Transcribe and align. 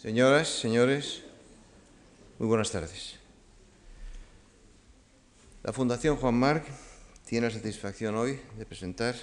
Señoras, 0.00 0.46
señores, 0.46 1.22
muy 2.38 2.46
buenas 2.46 2.70
tardes. 2.70 3.16
La 5.64 5.72
Fundación 5.72 6.14
Juan 6.14 6.36
Marc 6.36 6.64
tiene 7.26 7.48
la 7.48 7.52
satisfacción 7.52 8.14
hoy 8.14 8.38
de 8.56 8.64
presentar 8.64 9.16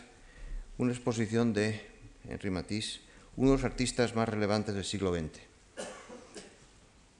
una 0.77 0.91
exposición 0.91 1.53
de 1.53 1.79
Henri 2.27 2.49
Matisse, 2.49 2.99
uno 3.37 3.51
de 3.51 3.55
los 3.55 3.63
artistas 3.63 4.17
más 4.17 4.27
relevantes 4.27 4.75
del 4.75 4.83
siglo 4.83 5.15
XX. 5.15 5.39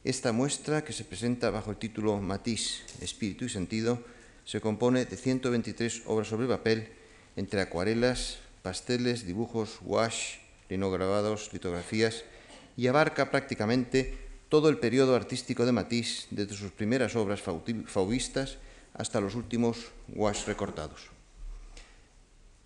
Esta 0.04 0.34
muestra, 0.34 0.84
que 0.84 0.92
se 0.92 1.06
presenta 1.06 1.50
bajo 1.50 1.72
el 1.72 1.78
título 1.78 2.20
Matisse, 2.20 2.84
Espíritu 3.00 3.46
y 3.46 3.50
Sentido, 3.50 4.04
se 4.44 4.60
compone 4.60 5.06
de 5.06 5.16
123 5.16 6.04
obras 6.08 6.28
sobre 6.28 6.50
papel, 6.50 6.90
entre 7.38 7.62
acuarelas, 7.62 8.40
pasteles, 8.64 9.26
dibujos, 9.26 9.80
wash, 9.82 10.40
linograbados, 10.68 11.54
litografías, 11.54 12.26
y 12.78 12.88
abarca 12.88 13.32
prácticamente 13.32 14.18
todo 14.50 14.70
el 14.70 14.78
periodo 14.78 15.16
artístico 15.16 15.66
de 15.66 15.72
Matisse, 15.72 16.28
desde 16.32 16.56
sus 16.56 16.72
primeras 16.72 17.16
obras 17.16 17.42
fauvistas 17.42 18.58
hasta 18.94 19.22
los 19.22 19.36
últimos 19.36 19.92
wash 20.14 20.46
recortados. 20.46 21.10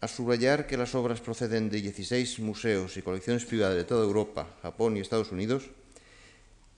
A 0.02 0.07
subrayar 0.07 0.67
que 0.67 0.77
las 0.77 0.95
obras 0.95 1.19
proceden 1.19 1.69
de 1.69 1.81
16 1.81 2.39
museos 2.39 2.95
y 2.95 3.02
colecciones 3.02 3.45
privadas 3.45 3.75
de 3.75 3.83
toda 3.83 4.05
Europa, 4.05 4.47
Japón 4.61 4.95
y 4.95 5.02
Estados 5.02 5.31
Unidos, 5.31 5.63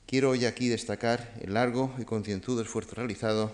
quiero 0.08 0.32
hoy 0.32 0.46
aquí 0.46 0.70
destacar 0.70 1.34
el 1.42 1.54
largo 1.54 1.94
y 2.00 2.06
concienzudo 2.06 2.62
esfuerzo 2.62 2.96
realizado 2.96 3.52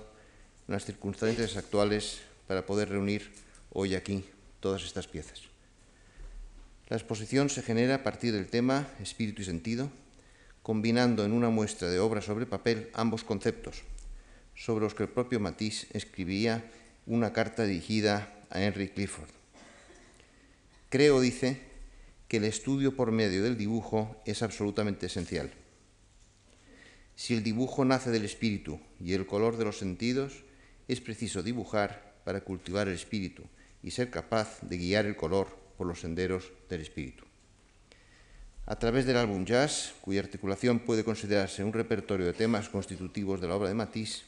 en 0.67 0.73
las 0.73 0.85
circunstancias 0.85 1.57
actuales 1.57 2.19
para 2.47 2.65
poder 2.65 2.89
reunir 2.89 3.31
hoy 3.73 3.95
aquí 3.95 4.23
todas 4.59 4.83
estas 4.83 5.07
piezas. 5.07 5.56
La 6.89 6.95
exposición 6.95 7.49
se 7.49 7.63
genera 7.63 7.95
a 7.95 8.03
partir 8.03 8.31
del 8.31 8.47
tema 8.47 8.87
espíritu 9.01 9.41
y 9.41 9.45
sentido, 9.45 9.91
combinando 10.63 11.25
en 11.25 11.33
una 11.33 11.49
muestra 11.49 11.89
de 11.89 11.99
obra 11.99 12.21
sobre 12.21 12.45
papel 12.45 12.89
ambos 12.93 13.25
conceptos, 13.25 13.83
sobre 14.55 14.85
los 14.85 14.95
que 14.95 15.03
el 15.03 15.09
propio 15.09 15.41
Matisse 15.41 15.87
escribía 15.91 16.63
una 17.05 17.33
carta 17.33 17.65
dirigida 17.65 18.33
a 18.49 18.61
Henry 18.61 18.87
Clifford. 18.87 19.29
Creo, 20.89 21.19
dice, 21.19 21.59
que 22.29 22.37
el 22.37 22.45
estudio 22.45 22.95
por 22.95 23.11
medio 23.11 23.43
del 23.43 23.57
dibujo 23.57 24.21
es 24.25 24.41
absolutamente 24.41 25.07
esencial. 25.07 25.51
Si 27.17 27.33
el 27.33 27.43
dibujo 27.43 27.83
nace 27.83 28.11
del 28.11 28.23
espíritu 28.23 28.79
y 29.01 29.11
el 29.11 29.25
color 29.25 29.57
de 29.57 29.65
los 29.65 29.77
sentidos, 29.77 30.45
es 30.87 31.01
preciso 31.01 31.43
dibujar 31.43 32.15
para 32.23 32.41
cultivar 32.41 32.87
el 32.87 32.93
espíritu 32.93 33.43
y 33.83 33.91
ser 33.91 34.09
capaz 34.09 34.59
de 34.61 34.77
guiar 34.77 35.05
el 35.05 35.17
color 35.17 35.66
por 35.77 35.87
los 35.87 36.01
senderos 36.01 36.51
del 36.69 36.81
espíritu. 36.81 37.23
A 38.65 38.75
través 38.75 39.05
del 39.05 39.15
álbum 39.15 39.45
Jazz, 39.45 39.93
cuya 40.01 40.19
articulación 40.19 40.79
puede 40.79 41.05
considerarse 41.05 41.63
un 41.63 41.71
repertorio 41.71 42.25
de 42.25 42.33
temas 42.33 42.67
constitutivos 42.67 43.39
de 43.39 43.47
la 43.47 43.55
obra 43.55 43.69
de 43.69 43.75
Matisse, 43.75 44.23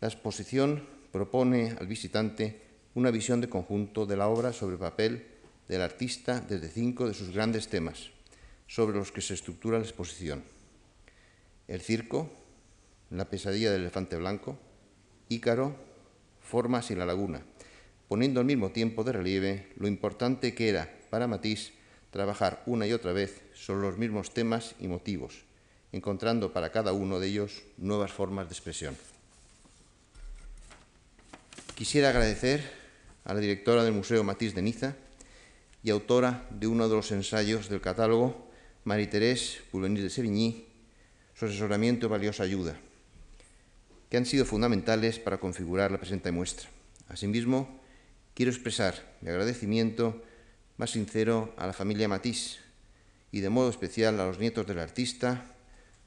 la 0.00 0.08
exposición 0.08 0.86
propone 1.12 1.74
al 1.80 1.86
visitante 1.86 2.60
una 2.94 3.10
visión 3.10 3.40
de 3.40 3.48
conjunto 3.48 4.04
de 4.04 4.16
la 4.16 4.28
obra 4.28 4.52
sobre 4.52 4.76
papel 4.76 5.26
del 5.68 5.80
artista 5.80 6.40
desde 6.40 6.68
cinco 6.68 7.08
de 7.08 7.14
sus 7.14 7.30
grandes 7.30 7.68
temas, 7.68 8.10
sobre 8.66 8.98
los 8.98 9.12
que 9.12 9.22
se 9.22 9.32
estructura 9.32 9.78
la 9.78 9.84
exposición. 9.84 10.44
El 11.68 11.80
circo, 11.80 12.30
la 13.10 13.30
pesadilla 13.30 13.70
del 13.72 13.82
elefante 13.82 14.16
blanco, 14.16 14.58
Ícaro, 15.30 15.74
formas 16.42 16.90
y 16.90 16.94
la 16.94 17.06
laguna, 17.06 17.42
poniendo 18.08 18.40
al 18.40 18.46
mismo 18.46 18.70
tiempo 18.70 19.04
de 19.04 19.12
relieve 19.12 19.72
lo 19.76 19.88
importante 19.88 20.54
que 20.54 20.68
era 20.68 20.92
para 21.10 21.26
Matisse 21.26 21.72
trabajar 22.10 22.62
una 22.66 22.86
y 22.86 22.92
otra 22.92 23.12
vez 23.12 23.42
sobre 23.54 23.88
los 23.88 23.98
mismos 23.98 24.32
temas 24.32 24.74
y 24.78 24.86
motivos, 24.86 25.42
encontrando 25.90 26.52
para 26.52 26.70
cada 26.70 26.92
uno 26.92 27.18
de 27.18 27.26
ellos 27.26 27.62
nuevas 27.76 28.12
formas 28.12 28.48
de 28.48 28.54
expresión. 28.54 28.96
Quisiera 31.74 32.10
agradecer 32.10 32.62
a 33.24 33.34
la 33.34 33.40
directora 33.40 33.82
del 33.82 33.94
Museo 33.94 34.22
Matisse 34.22 34.54
de 34.54 34.62
Niza 34.62 34.94
y 35.82 35.90
autora 35.90 36.46
de 36.50 36.68
uno 36.68 36.88
de 36.88 36.94
los 36.94 37.10
ensayos 37.10 37.68
del 37.68 37.80
catálogo, 37.80 38.48
Marie-Thérèse 38.84 39.62
Poulenir 39.72 40.02
de 40.02 40.10
Sevigny, 40.10 40.66
su 41.34 41.46
asesoramiento 41.46 42.06
y 42.06 42.10
valiosa 42.10 42.44
ayuda, 42.44 42.76
que 44.08 44.16
han 44.16 44.24
sido 44.24 44.44
fundamentales 44.44 45.18
para 45.18 45.38
configurar 45.38 45.90
la 45.90 45.98
presente 45.98 46.30
muestra. 46.30 46.68
Asimismo, 47.08 47.80
quiero 48.34 48.50
expresar 48.50 49.16
mi 49.20 49.30
agradecimiento 49.30 50.22
más 50.76 50.90
sincero 50.90 51.54
a 51.56 51.66
la 51.66 51.72
familia 51.72 52.08
Matisse 52.08 52.58
y 53.30 53.40
de 53.40 53.48
modo 53.48 53.70
especial 53.70 54.20
a 54.20 54.26
los 54.26 54.38
nietos 54.38 54.66
del 54.66 54.80
artista, 54.80 55.54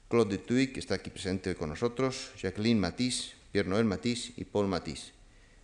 Claude 0.08 0.36
de 0.36 0.38
Tuy, 0.38 0.66
que 0.68 0.80
está 0.80 0.94
aquí 0.94 1.10
presente 1.10 1.50
hoy 1.50 1.56
con 1.56 1.70
nosotros, 1.70 2.30
Jacqueline 2.40 2.78
Matisse, 2.78 3.34
Pierre 3.52 3.68
Noël 3.68 3.84
Matisse 3.84 4.32
y 4.36 4.44
Paul 4.44 4.68
Matisse, 4.68 5.12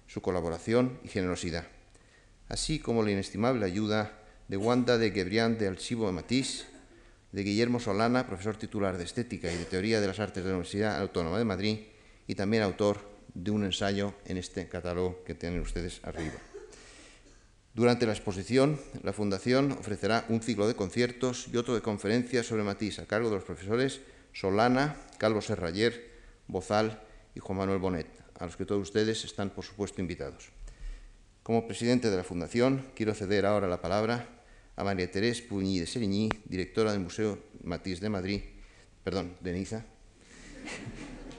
su 0.06 0.20
colaboración 0.20 0.98
y 1.04 1.08
generosidad, 1.08 1.66
así 2.48 2.78
como 2.78 3.02
la 3.02 3.10
inestimable 3.10 3.64
ayuda 3.64 4.18
de 4.48 4.56
Wanda 4.56 4.98
de 4.98 5.10
Gebrián 5.10 5.58
de 5.58 5.68
Archivo 5.68 6.10
Matisse, 6.12 6.66
de 7.32 7.42
Guillermo 7.42 7.80
Solana, 7.80 8.26
profesor 8.26 8.56
titular 8.56 8.96
de 8.96 9.04
Estética 9.04 9.52
y 9.52 9.56
de 9.56 9.64
Teoría 9.64 10.00
de 10.00 10.06
las 10.06 10.20
Artes 10.20 10.44
de 10.44 10.50
la 10.50 10.56
Universidad 10.56 11.00
Autónoma 11.00 11.38
de 11.38 11.44
Madrid 11.44 11.78
y 12.26 12.34
también 12.34 12.62
autor 12.62 13.00
de 13.34 13.50
un 13.50 13.64
ensayo 13.64 14.14
en 14.26 14.36
este 14.36 14.68
catálogo 14.68 15.24
que 15.24 15.34
tienen 15.34 15.60
ustedes 15.60 16.00
arriba. 16.04 16.53
Durante 17.74 18.06
la 18.06 18.12
exposición, 18.12 18.78
la 19.02 19.12
Fundación 19.12 19.72
ofrecerá 19.72 20.26
un 20.28 20.40
ciclo 20.40 20.68
de 20.68 20.76
conciertos 20.76 21.48
y 21.52 21.56
otro 21.56 21.74
de 21.74 21.82
conferencias 21.82 22.46
sobre 22.46 22.62
Matisse 22.62 23.00
a 23.00 23.06
cargo 23.06 23.28
de 23.28 23.34
los 23.34 23.44
profesores 23.44 24.00
Solana, 24.32 24.96
Calvo 25.18 25.42
Serrayer, 25.42 26.08
Bozal 26.46 27.02
y 27.34 27.40
Juan 27.40 27.58
Manuel 27.58 27.80
Bonet, 27.80 28.06
a 28.38 28.46
los 28.46 28.56
que 28.56 28.64
todos 28.64 28.80
ustedes 28.80 29.24
están, 29.24 29.50
por 29.50 29.64
supuesto, 29.64 30.00
invitados. 30.00 30.50
Como 31.42 31.66
presidente 31.66 32.10
de 32.10 32.16
la 32.16 32.22
Fundación, 32.22 32.86
quiero 32.94 33.12
ceder 33.12 33.44
ahora 33.44 33.66
la 33.66 33.80
palabra 33.80 34.28
a 34.76 34.84
María 34.84 35.10
Terés 35.10 35.42
Puñí 35.42 35.80
de 35.80 35.86
Serigny, 35.86 36.28
directora 36.44 36.92
del 36.92 37.00
Museo 37.00 37.40
Matisse 37.64 38.00
de 38.00 38.08
Madrid, 38.08 38.40
perdón, 39.02 39.34
de 39.40 39.52
Niza, 39.52 39.84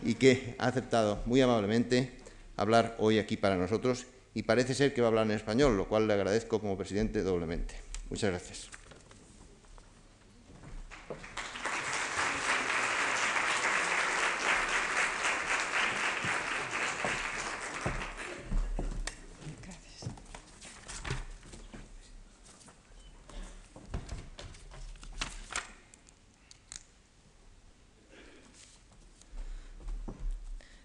y 0.04 0.16
que 0.16 0.56
ha 0.60 0.68
aceptado 0.68 1.24
muy 1.26 1.40
amablemente 1.40 2.12
hablar 2.58 2.98
hoy 3.00 3.20
aquí 3.20 3.38
para 3.38 3.56
nosotros 3.56 4.06
y 4.36 4.44
parece 4.44 4.76
ser 4.76 4.94
que 4.94 5.02
va 5.02 5.08
a 5.08 5.10
hablar 5.10 5.26
en 5.26 5.32
español, 5.32 5.78
lo 5.78 5.88
cual 5.88 6.08
le 6.08 6.14
agradezco 6.14 6.60
como 6.60 6.78
presidente 6.78 7.24
doblemente. 7.24 7.74
Muchas 8.10 8.30
gracias. 8.30 8.70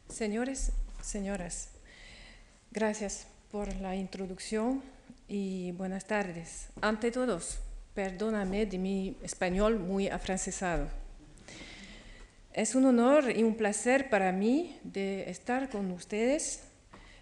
Señores, 0.08 0.72
señoras, 1.00 1.70
gracias 2.70 3.26
por 3.50 3.74
la 3.76 3.96
introducción 3.96 4.80
y 5.26 5.72
buenas 5.72 6.04
tardes. 6.04 6.68
Ante 6.80 7.10
todos, 7.10 7.58
perdóname 7.94 8.66
de 8.66 8.78
mi 8.78 9.16
español 9.22 9.80
muy 9.80 10.06
afrancesado. 10.06 10.86
Es 12.52 12.76
un 12.76 12.86
honor 12.86 13.36
y 13.36 13.42
un 13.42 13.56
placer 13.56 14.08
para 14.08 14.30
mí 14.30 14.78
de 14.84 15.28
estar 15.28 15.68
con 15.68 15.90
ustedes 15.90 16.62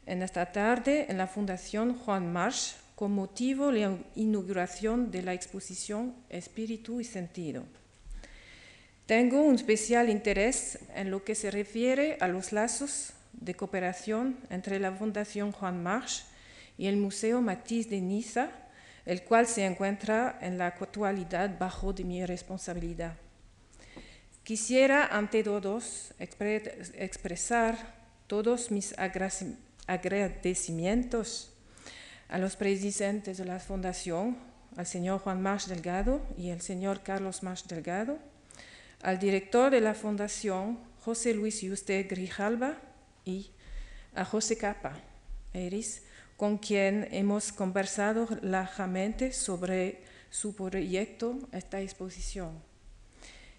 en 0.05 0.22
esta 0.22 0.53
tarde 0.53 1.06
en 1.09 1.16
la 1.16 1.27
Fundación 1.27 1.94
Juan 1.94 2.31
March 2.31 2.77
con 2.95 3.12
motivo 3.12 3.72
de 3.72 3.81
la 3.81 3.99
inauguración 4.15 5.10
de 5.10 5.22
la 5.22 5.33
exposición 5.33 6.15
Espíritu 6.28 7.00
y 7.00 7.05
Sentido. 7.05 7.65
Tengo 9.06 9.41
un 9.41 9.55
especial 9.55 10.10
interés 10.10 10.78
en 10.95 11.10
lo 11.10 11.25
que 11.25 11.34
se 11.34 11.51
refiere 11.51 12.19
a 12.21 12.28
los 12.28 12.53
lazos 12.53 13.15
de 13.33 13.54
cooperación 13.54 14.39
entre 14.51 14.78
la 14.78 14.92
Fundación 14.92 15.53
Juan 15.53 15.83
March 15.83 16.25
y 16.77 16.86
el 16.86 16.97
Museo 16.97 17.41
Matisse 17.41 17.91
de 17.91 18.01
Niza, 18.01 18.51
el 19.04 19.22
cual 19.25 19.47
se 19.47 19.65
encuentra 19.65 20.39
en 20.41 20.59
la 20.59 20.66
actualidad 20.66 21.59
bajo 21.59 21.92
de 21.92 22.04
mi 22.04 22.25
responsabilidad. 22.27 23.16
Quisiera 24.45 25.07
ante 25.07 25.42
todos 25.42 26.15
expresar 26.19 27.77
todos 28.27 28.71
mis 28.71 28.95
agradecimientos 29.86 31.51
a 32.28 32.39
los 32.39 32.57
presidentes 32.57 33.39
de 33.39 33.45
la 33.45 33.59
Fundación, 33.59 34.36
al 34.77 34.86
señor 34.86 35.21
Juan 35.21 35.42
March 35.42 35.66
Delgado 35.66 36.21
y 36.36 36.51
al 36.51 36.60
señor 36.60 37.03
Carlos 37.03 37.42
March 37.42 37.65
Delgado, 37.66 38.19
al 39.03 39.19
director 39.19 39.71
de 39.71 39.80
la 39.80 39.95
Fundación, 39.95 40.78
José 41.01 41.34
Luis 41.34 41.63
Yuste 41.63 42.03
Grijalba, 42.04 42.77
y 43.28 43.51
a 44.15 44.25
José 44.25 44.57
Capa, 44.57 44.98
Eris, 45.53 46.03
con 46.36 46.57
quien 46.57 47.09
hemos 47.10 47.53
conversado 47.53 48.27
largamente 48.42 49.33
sobre 49.33 50.03
su 50.30 50.54
proyecto, 50.54 51.39
esta 51.53 51.80
exposición. 51.80 52.66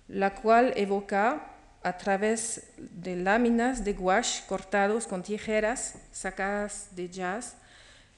la 0.07 0.37
cual 0.37 0.73
evoca 0.77 1.57
a 1.83 1.97
través 1.97 2.69
de 2.77 3.17
láminas 3.17 3.85
de 3.85 3.95
gouache 3.95 4.45
cortados 4.47 5.09
con 5.09 5.25
tijeras 5.25 5.97
sacadas 6.13 6.95
de 6.95 7.09
jazz, 7.09 7.57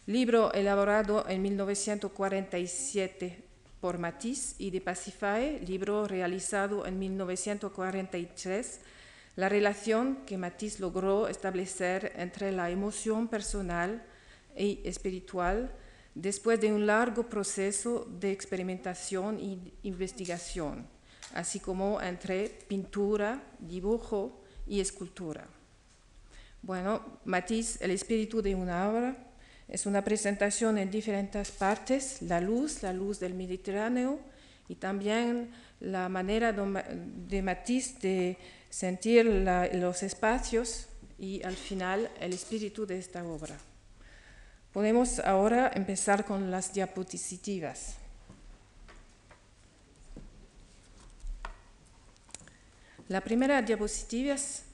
libro 0.06 0.52
elaborado 0.52 1.26
en 1.28 1.40
1947 1.40 3.42
por 3.80 3.96
Matisse 3.96 4.54
y 4.58 4.70
de 4.70 4.82
Pacifae, 4.82 5.60
libro 5.60 6.06
realizado 6.06 6.84
en 6.84 6.98
1943, 6.98 8.80
la 9.36 9.48
relación 9.48 10.26
que 10.26 10.36
Matisse 10.36 10.80
logró 10.80 11.26
establecer 11.26 12.12
entre 12.16 12.52
la 12.52 12.68
emoción 12.68 13.28
personal 13.28 14.02
y 14.56 14.80
espiritual 14.84 15.72
después 16.14 16.60
de 16.60 16.72
un 16.72 16.86
largo 16.86 17.28
proceso 17.28 18.06
de 18.20 18.30
experimentación 18.30 19.40
y 19.40 19.72
investigación, 19.82 20.86
así 21.34 21.60
como 21.60 22.00
entre 22.00 22.48
pintura, 22.68 23.42
dibujo 23.58 24.40
y 24.66 24.80
escultura. 24.80 25.46
Bueno, 26.62 27.18
Matisse, 27.24 27.82
el 27.82 27.90
espíritu 27.90 28.40
de 28.40 28.54
una 28.54 28.88
obra, 28.88 29.16
es 29.68 29.86
una 29.86 30.02
presentación 30.02 30.78
en 30.78 30.90
diferentes 30.90 31.50
partes, 31.50 32.22
la 32.22 32.40
luz, 32.40 32.82
la 32.82 32.92
luz 32.92 33.18
del 33.18 33.34
Mediterráneo 33.34 34.20
y 34.68 34.76
también 34.76 35.50
la 35.80 36.08
manera 36.08 36.52
de 36.52 37.42
Matisse 37.42 37.98
de 38.00 38.38
sentir 38.70 39.26
los 39.26 40.02
espacios 40.02 40.86
y 41.18 41.42
al 41.42 41.56
final 41.56 42.10
el 42.20 42.32
espíritu 42.32 42.86
de 42.86 42.98
esta 42.98 43.24
obra. 43.24 43.56
Podemos 44.74 45.20
ahora 45.20 45.70
empezar 45.72 46.24
con 46.24 46.50
las 46.50 46.74
diapositivas. 46.74 47.94
La 53.06 53.20
primera 53.20 53.62
diapositiva 53.62 54.34
es 54.34 54.64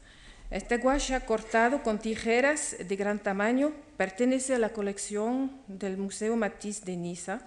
este 0.51 0.79
guacha 0.79 1.21
cortado 1.27 1.83
con 1.83 1.99
tijeras 1.99 2.77
de 2.79 2.97
gran 2.97 3.19
tamaño 3.19 3.73
pertenece 3.99 4.55
a 4.55 4.59
la 4.59 4.71
colección 4.71 5.61
del 5.69 5.99
Museo 5.99 6.35
Matisse 6.35 6.83
de 6.87 6.97
Niza. 6.97 7.43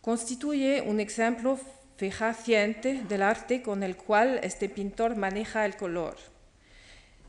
Constituye 0.00 0.80
un 0.80 1.00
ejemplo 1.00 1.60
fehaciente 1.98 3.02
del 3.06 3.20
arte 3.20 3.60
con 3.60 3.82
el 3.82 3.98
cual 3.98 4.40
este 4.42 4.70
pintor 4.70 5.16
maneja 5.16 5.66
el 5.66 5.76
color. 5.76 6.16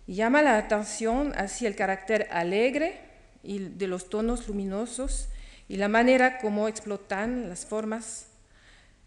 Llama 0.07 0.41
la 0.41 0.57
atención 0.57 1.33
hacia 1.35 1.67
el 1.67 1.75
carácter 1.75 2.29
alegre 2.31 3.04
y 3.45 3.59
de 3.59 3.88
los 3.88 4.09
tonos 4.09 4.47
luminosos 4.47 5.30
y 5.68 5.77
la 5.77 5.88
manera 5.88 6.38
como 6.39 6.68
explotan 6.68 7.50
las 7.50 7.65
formas. 7.65 8.27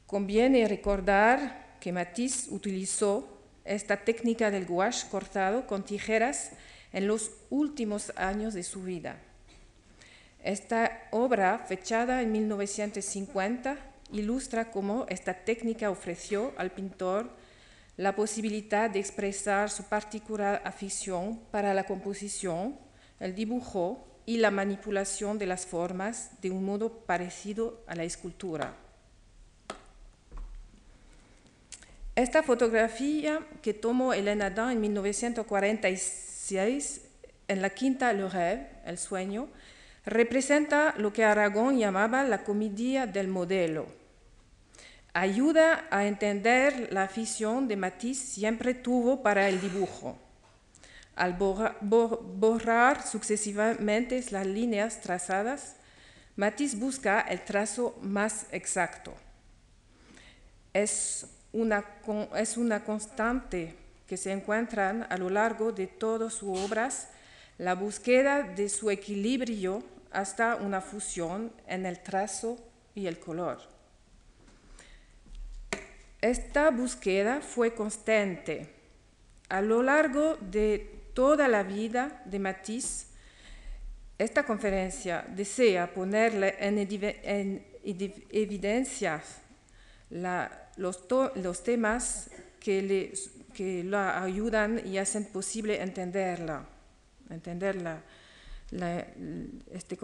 Conviene 0.06 0.66
recordar 0.68 1.76
que 1.80 1.92
Matisse 1.92 2.48
utilizó 2.50 3.28
esta 3.64 3.98
técnica 3.98 4.50
del 4.50 4.66
gouache 4.66 5.06
cortado 5.10 5.66
con 5.66 5.84
tijeras 5.84 6.52
en 6.92 7.06
los 7.06 7.30
últimos 7.50 8.12
años 8.16 8.54
de 8.54 8.62
su 8.62 8.82
vida. 8.82 9.18
Esta 10.42 11.08
obra, 11.10 11.58
fechada 11.58 12.22
en 12.22 12.32
1950, 12.32 13.76
ilustra 14.12 14.70
cómo 14.70 15.04
esta 15.08 15.34
técnica 15.34 15.90
ofreció 15.90 16.54
al 16.56 16.70
pintor 16.70 17.30
la 17.96 18.14
posibilidad 18.14 18.88
de 18.88 19.00
expresar 19.00 19.70
su 19.70 19.84
particular 19.84 20.62
afición 20.64 21.40
para 21.50 21.74
la 21.74 21.84
composición, 21.84 22.78
el 23.18 23.34
dibujo 23.34 24.06
y 24.28 24.36
la 24.36 24.50
manipulación 24.50 25.38
de 25.38 25.46
las 25.46 25.64
formas 25.64 26.32
de 26.42 26.50
un 26.50 26.62
modo 26.62 27.06
parecido 27.06 27.82
a 27.86 27.94
la 27.94 28.04
escultura. 28.04 28.74
Esta 32.14 32.42
fotografía 32.42 33.40
que 33.62 33.72
tomó 33.72 34.12
Elena 34.12 34.50
Dan 34.50 34.72
en 34.72 34.82
1946 34.82 37.00
en 37.48 37.62
la 37.62 37.70
Quinta 37.70 38.12
Le 38.12 38.28
Rêve, 38.28 38.66
El 38.84 38.98
Sueño, 38.98 39.48
representa 40.04 40.94
lo 40.98 41.10
que 41.10 41.24
Aragón 41.24 41.78
llamaba 41.78 42.22
la 42.22 42.44
comedia 42.44 43.06
del 43.06 43.28
modelo. 43.28 43.86
Ayuda 45.14 45.86
a 45.90 46.06
entender 46.06 46.92
la 46.92 47.04
afición 47.04 47.66
de 47.66 47.76
Matisse 47.76 48.34
siempre 48.34 48.74
tuvo 48.74 49.22
para 49.22 49.48
el 49.48 49.58
dibujo 49.58 50.18
al 51.18 51.34
borrar, 51.34 53.04
sucesivamente 53.04 54.24
las 54.30 54.46
líneas 54.46 55.00
trazadas, 55.00 55.74
Matisse 56.36 56.76
busca 56.76 57.20
el 57.20 57.44
trazo 57.44 57.98
más 58.00 58.46
exacto. 58.52 59.12
Es 60.72 61.26
una, 61.52 61.84
es 62.36 62.56
una 62.56 62.84
constante 62.84 63.74
que 64.06 64.16
se 64.16 64.30
encuentra 64.30 64.90
a 65.10 65.16
lo 65.18 65.28
largo 65.28 65.72
de 65.72 65.88
todas 65.88 66.34
sus 66.34 66.56
obras, 66.56 67.08
la 67.58 67.74
búsqueda 67.74 68.44
de 68.44 68.68
su 68.68 68.88
equilibrio 68.88 69.82
hasta 70.12 70.54
una 70.54 70.80
fusión 70.80 71.52
en 71.66 71.84
el 71.84 71.98
trazo 72.00 72.56
y 72.94 73.08
el 73.08 73.18
color. 73.18 73.58
Esta 76.20 76.70
búsqueda 76.70 77.40
fue 77.40 77.74
constante 77.74 78.72
a 79.48 79.60
lo 79.60 79.82
largo 79.82 80.36
de 80.36 80.97
toda 81.14 81.48
la 81.48 81.62
vida 81.62 82.22
de 82.24 82.38
Matisse, 82.38 83.06
esta 84.18 84.44
conferencia 84.44 85.24
desea 85.28 85.92
ponerle 85.92 86.56
en, 86.58 87.64
evidencia 88.30 89.22
los, 90.76 91.62
temas 91.62 92.30
que, 92.58 92.82
le, 92.82 93.82
la 93.84 94.22
ayudan 94.22 94.86
y 94.86 94.98
hacen 94.98 95.24
posible 95.26 95.80
entenderla. 95.80 96.66
entenderla 97.30 98.02
este, 99.72 99.98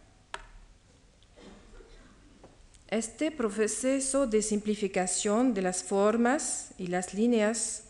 Este 2.88 3.30
proceso 3.30 4.26
de 4.26 4.40
simplificación 4.40 5.52
de 5.52 5.61
las 5.61 5.83
formas 5.83 6.71
y 6.78 6.87
las 6.87 7.12
líneas 7.12 7.85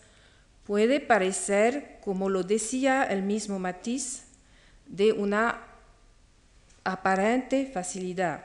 puede 0.64 0.98
parecer, 0.98 1.98
como 2.04 2.28
lo 2.28 2.42
decía 2.42 3.04
el 3.04 3.22
mismo 3.22 3.60
Matisse, 3.60 4.24
de 4.88 5.12
una 5.12 5.62
aparente 6.82 7.70
facilidad. 7.72 8.42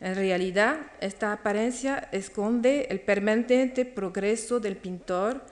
En 0.00 0.16
realidad, 0.16 0.80
esta 1.00 1.32
apariencia 1.32 2.08
esconde 2.10 2.88
el 2.90 3.00
permanente 3.00 3.84
progreso 3.84 4.58
del 4.58 4.76
pintor 4.76 5.44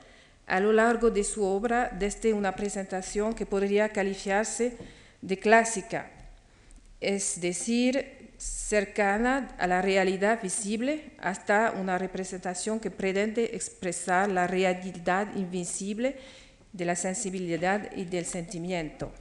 a 0.48 0.58
lo 0.58 0.72
largo 0.72 1.10
de 1.10 1.22
su 1.22 1.44
obra 1.44 1.88
desde 1.96 2.32
una 2.32 2.56
presentación 2.56 3.32
que 3.32 3.46
podría 3.46 3.90
calificarse 3.90 4.76
de 5.22 5.38
clásica, 5.38 6.10
es 7.00 7.40
decir, 7.40 8.25
cercana 8.66 9.54
a 9.58 9.66
la 9.68 9.80
realidad 9.80 10.42
visible, 10.42 11.12
hasta 11.18 11.70
una 11.70 11.98
representación 11.98 12.80
que 12.80 12.90
pretende 12.90 13.54
expresar 13.54 14.28
la 14.28 14.48
realidad 14.48 15.28
invisible 15.36 16.16
de 16.72 16.84
la 16.84 16.96
sensibilidad 16.96 17.92
y 17.94 18.06
del 18.06 18.24
sentimiento. 18.24 19.12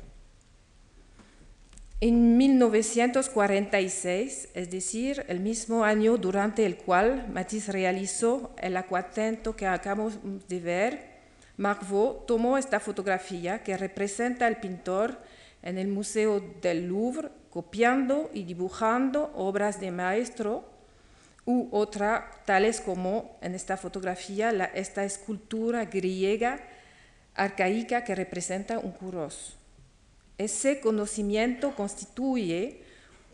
En 2.01 2.37
1946, 2.37 4.49
es 4.51 4.71
decir, 4.71 5.23
el 5.27 5.41
mismo 5.41 5.83
año 5.83 6.17
durante 6.17 6.65
el 6.65 6.77
cual 6.77 7.27
Matisse 7.31 7.69
realizó 7.69 8.55
el 8.57 8.75
acuatento 8.75 9.55
que 9.55 9.67
acabamos 9.67 10.17
de 10.49 10.59
ver, 10.59 11.13
Marvaux 11.57 12.25
tomó 12.25 12.57
esta 12.57 12.79
fotografía 12.79 13.61
que 13.61 13.77
representa 13.77 14.47
al 14.47 14.59
pintor 14.59 15.19
en 15.61 15.77
el 15.77 15.87
Museo 15.87 16.41
del 16.63 16.87
Louvre 16.87 17.29
copiando 17.55 18.29
y 18.33 18.43
dibujando 18.43 19.31
obras 19.33 19.79
de 19.79 19.89
maestro 19.89 20.65
u 21.45 21.69
otras 21.71 22.25
tales 22.43 22.81
como 22.81 23.37
en 23.39 23.55
esta 23.55 23.77
fotografía 23.77 24.49
esta 24.73 25.05
escultura 25.05 25.85
griega 25.85 26.59
arcaica 27.33 28.03
que 28.03 28.13
representa 28.13 28.77
un 28.77 28.91
curos. 28.91 29.55
Ese 30.37 30.81
conocimiento 30.81 31.73
constituye 31.77 32.81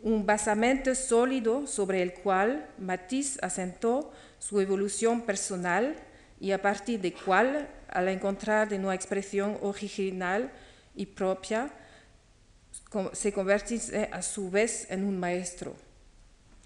un 0.03 0.23
basamento 0.23 0.93
sólido 0.93 1.65
sobre 1.65 2.03
el 2.03 2.13
cual 2.13 2.67
Matisse 2.77 3.39
asentó 3.41 4.11
su 4.37 4.61
evolución 4.61 5.21
personal 5.21 5.95
y 6.39 6.51
a 6.51 6.61
partir 6.61 7.01
de 7.01 7.13
cual, 7.13 7.67
al 7.89 8.07
encontrar 8.07 8.69
de 8.69 8.77
nueva 8.77 8.93
expresión 8.93 9.57
original 9.63 10.51
y 10.95 11.07
propia, 11.07 11.73
se 13.13 13.31
convierte 13.31 14.09
a 14.11 14.21
su 14.21 14.49
vez 14.49 14.85
en 14.89 15.05
un 15.05 15.17
maestro. 15.19 15.73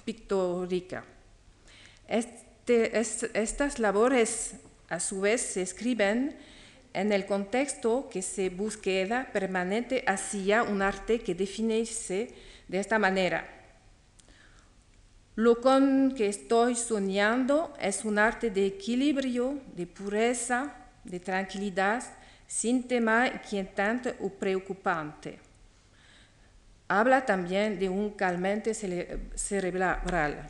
pictórica. 0.03 1.05
Este, 2.07 2.99
estas 2.99 3.79
labores, 3.79 4.55
a 4.89 4.99
su 4.99 5.21
vez, 5.21 5.41
se 5.41 5.61
escriben 5.61 6.37
en 6.93 7.11
el 7.11 7.25
contexto 7.25 8.09
que 8.11 8.21
se 8.21 8.49
búsqueda 8.49 9.29
permanente 9.31 10.03
hacia 10.07 10.63
un 10.63 10.81
arte 10.81 11.19
que 11.19 11.35
definirse 11.35 12.33
de 12.67 12.79
esta 12.79 12.99
manera. 12.99 13.47
Lo 15.35 15.61
con 15.61 16.15
que 16.15 16.27
estoy 16.27 16.75
soñando 16.75 17.71
es 17.79 18.03
un 18.03 18.17
arte 18.17 18.49
de 18.49 18.65
equilibrio, 18.65 19.59
de 19.75 19.85
pureza, 19.85 20.73
de 21.03 21.19
tranquilidad, 21.19 22.03
sin 22.47 22.87
tema 22.87 23.27
inquietante 23.27 24.15
o 24.21 24.29
preocupante. 24.29 25.39
Habla 26.87 27.25
también 27.25 27.77
de 27.77 27.89
un 27.89 28.11
calmante 28.11 28.73
cerebral. 28.73 30.49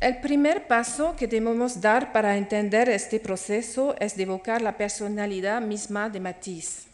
El 0.00 0.20
primer 0.20 0.66
paso 0.66 1.16
que 1.16 1.26
debemos 1.26 1.80
dar 1.80 2.12
para 2.12 2.36
entender 2.36 2.88
este 2.88 3.18
proceso 3.18 3.94
es 3.98 4.16
evocar 4.18 4.62
la 4.62 4.76
personalidad 4.76 5.60
misma 5.60 6.08
de 6.08 6.20
Matisse. 6.20 6.86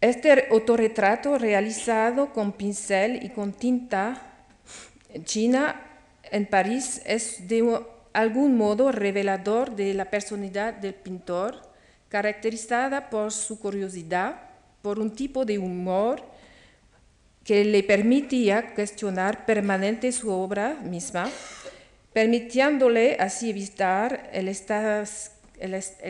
Este 0.00 0.48
autorretrato 0.50 1.38
realizado 1.38 2.32
con 2.32 2.52
pincel 2.52 3.22
y 3.24 3.30
con 3.30 3.52
tinta 3.52 4.20
china 5.24 5.91
en 6.32 6.46
París 6.46 7.02
es 7.04 7.46
de 7.46 7.78
algún 8.14 8.56
modo 8.56 8.90
revelador 8.90 9.76
de 9.76 9.92
la 9.92 10.06
personalidad 10.06 10.72
del 10.72 10.94
pintor, 10.94 11.60
caracterizada 12.08 13.10
por 13.10 13.32
su 13.32 13.60
curiosidad, 13.60 14.40
por 14.80 14.98
un 14.98 15.10
tipo 15.14 15.44
de 15.44 15.58
humor 15.58 16.24
que 17.44 17.64
le 17.66 17.82
permitía 17.82 18.74
cuestionar 18.74 19.44
permanente 19.44 20.10
su 20.10 20.30
obra 20.30 20.78
misma, 20.82 21.28
permitiéndole 22.14 23.16
así 23.20 23.50
evitar 23.50 24.30
el, 24.32 24.48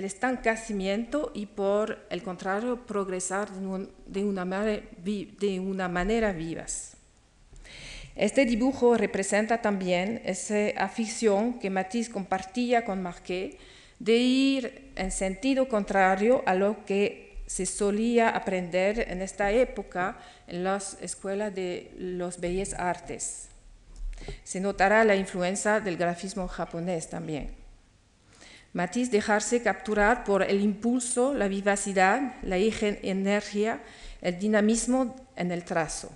estancamiento 0.05 1.33
y 1.35 1.47
por 1.47 2.07
el 2.11 2.23
contrario 2.23 2.87
progresar 2.87 3.51
de 3.51 3.67
una, 3.67 3.89
de 4.07 5.61
una 5.61 5.89
manera 5.89 6.33
vivaz. 6.33 6.92
Este 8.15 8.45
dibujo 8.45 8.97
representa 8.97 9.63
también 9.63 10.21
esa 10.25 10.69
afición 10.77 11.59
que 11.59 11.71
Matisse 11.71 12.11
compartía 12.11 12.85
con 12.85 13.03
Marquet 13.03 13.59
de 13.99 14.17
ir 14.17 14.93
en 14.97 15.11
sentido 15.11 15.69
contrario 15.69 16.43
a 16.45 16.55
lo 16.55 16.85
que 16.85 17.39
se 17.47 17.67
solía 17.67 18.31
aprender 18.31 19.07
en 19.09 19.23
esta 19.23 19.51
época 19.51 20.19
en 20.47 20.65
las 20.65 20.97
escuelas 21.01 21.55
de 21.55 21.91
los 21.97 22.41
bellas 22.41 22.75
artes. 22.75 23.49
Se 24.45 24.61
notará 24.61 25.05
la 25.05 25.17
influencia 25.17 25.81
del 25.81 25.97
grafismo 25.97 26.49
japonés 26.49 27.09
también. 27.09 27.55
Matisse 28.73 29.11
dejarse 29.11 29.63
capturar 29.63 30.25
por 30.25 30.43
el 30.43 30.61
impulso, 30.61 31.35
la 31.35 31.49
vivacidad, 31.49 32.37
la 32.43 32.57
energía, 32.57 33.83
el 34.23 34.39
dinamismo 34.39 35.15
en 35.37 35.53
el 35.53 35.65
trazo. 35.65 36.11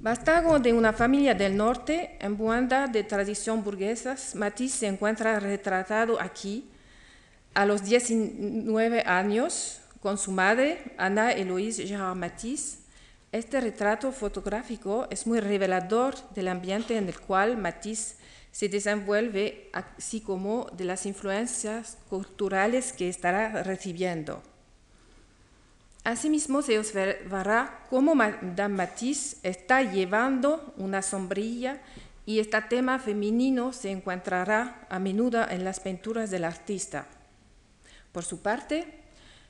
Bastago 0.00 0.58
de 0.58 0.72
una 0.72 0.94
familia 0.94 1.34
del 1.34 1.58
norte, 1.58 2.16
en 2.20 2.38
buena 2.38 2.86
de 2.86 3.04
tradición 3.04 3.62
burguesa, 3.62 4.16
Matisse 4.34 4.78
se 4.78 4.86
encuentra 4.86 5.38
retratado 5.38 6.18
aquí 6.18 6.70
a 7.52 7.66
los 7.66 7.84
19 7.84 9.02
años, 9.02 9.82
con 10.00 10.16
su 10.16 10.32
madre, 10.32 10.94
Ana 10.96 11.32
Eloise 11.32 11.86
Gérard 11.86 12.16
Matisse, 12.16 12.78
Este 13.30 13.60
retrato 13.60 14.10
fotográfico 14.10 15.06
es 15.10 15.26
muy 15.26 15.38
revelador 15.38 16.14
del 16.34 16.48
ambiente 16.48 16.96
en 16.96 17.06
el 17.06 17.20
cual 17.20 17.58
Matisse 17.58 18.16
se 18.52 18.70
desenvuelve, 18.70 19.68
así 19.74 20.22
como 20.22 20.66
de 20.72 20.84
las 20.84 21.04
influencias 21.04 21.98
culturales 22.08 22.94
que 22.94 23.10
estará 23.10 23.62
recibiendo. 23.64 24.42
Asimismo, 26.02 26.62
se 26.62 26.78
observará 26.78 27.84
cómo 27.90 28.14
Madame 28.14 28.74
Matisse 28.74 29.36
está 29.42 29.82
llevando 29.82 30.72
una 30.78 31.02
sombrilla 31.02 31.80
y 32.24 32.38
este 32.38 32.60
tema 32.62 32.98
femenino 32.98 33.72
se 33.74 33.90
encontrará 33.90 34.86
a 34.88 34.98
menudo 34.98 35.46
en 35.48 35.62
las 35.62 35.80
pinturas 35.80 36.30
del 36.30 36.44
artista. 36.44 37.06
Por 38.12 38.24
su 38.24 38.40
parte, 38.40 39.02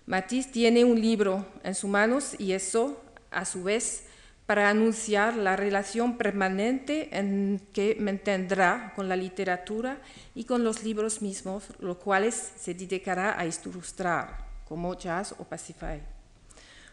Matisse 0.07 0.51
tiene 0.51 0.85
un 0.85 1.01
libro 1.01 1.47
en 1.63 1.75
sus 1.77 1.89
manos 1.89 2.35
y 2.39 2.53
eso, 2.53 3.01
a 3.31 3.45
su 3.45 3.63
vez, 3.63 4.05
para 4.47 4.69
anunciar 4.69 5.37
la 5.37 5.55
relación 5.55 6.19
permanente 6.19 7.17
en 7.17 7.61
que 7.73 7.97
mantendrá 8.01 8.93
con 8.97 9.09
la 9.09 9.15
literatura 9.15 10.01
y 10.35 10.43
con 10.43 10.65
los 10.65 10.83
libros 10.83 11.23
mismos, 11.23 11.69
los 11.79 11.99
cuales 11.99 12.55
se 12.57 12.75
dedicará 12.75 13.39
a 13.39 13.47
ilustrar, 13.47 14.49
como 14.67 14.99
Jazz 14.99 15.37
o 15.39 15.45
Pacify. 15.45 16.20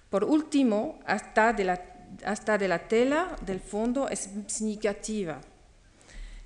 Por 0.09 0.23
último, 0.23 0.99
hasta 1.05 1.53
de 1.53 1.63
la, 1.65 1.81
hasta 2.25 2.57
de 2.57 2.67
la 2.67 2.87
tela 2.87 3.35
del 3.45 3.59
fondo 3.59 4.07
es 4.09 4.29
significativa, 4.47 5.41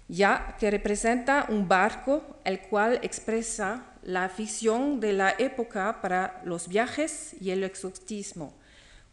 ya 0.08 0.56
que 0.60 0.72
representa 0.72 1.46
un 1.50 1.68
barco 1.68 2.38
el 2.44 2.62
cual 2.62 3.00
expresa 3.04 3.86
la 4.04 4.26
afición 4.26 5.00
de 5.00 5.14
la 5.14 5.36
época 5.38 6.02
para 6.02 6.42
los 6.44 6.68
viajes 6.68 7.36
y 7.40 7.52
el 7.52 7.64
exotismo, 7.64 8.54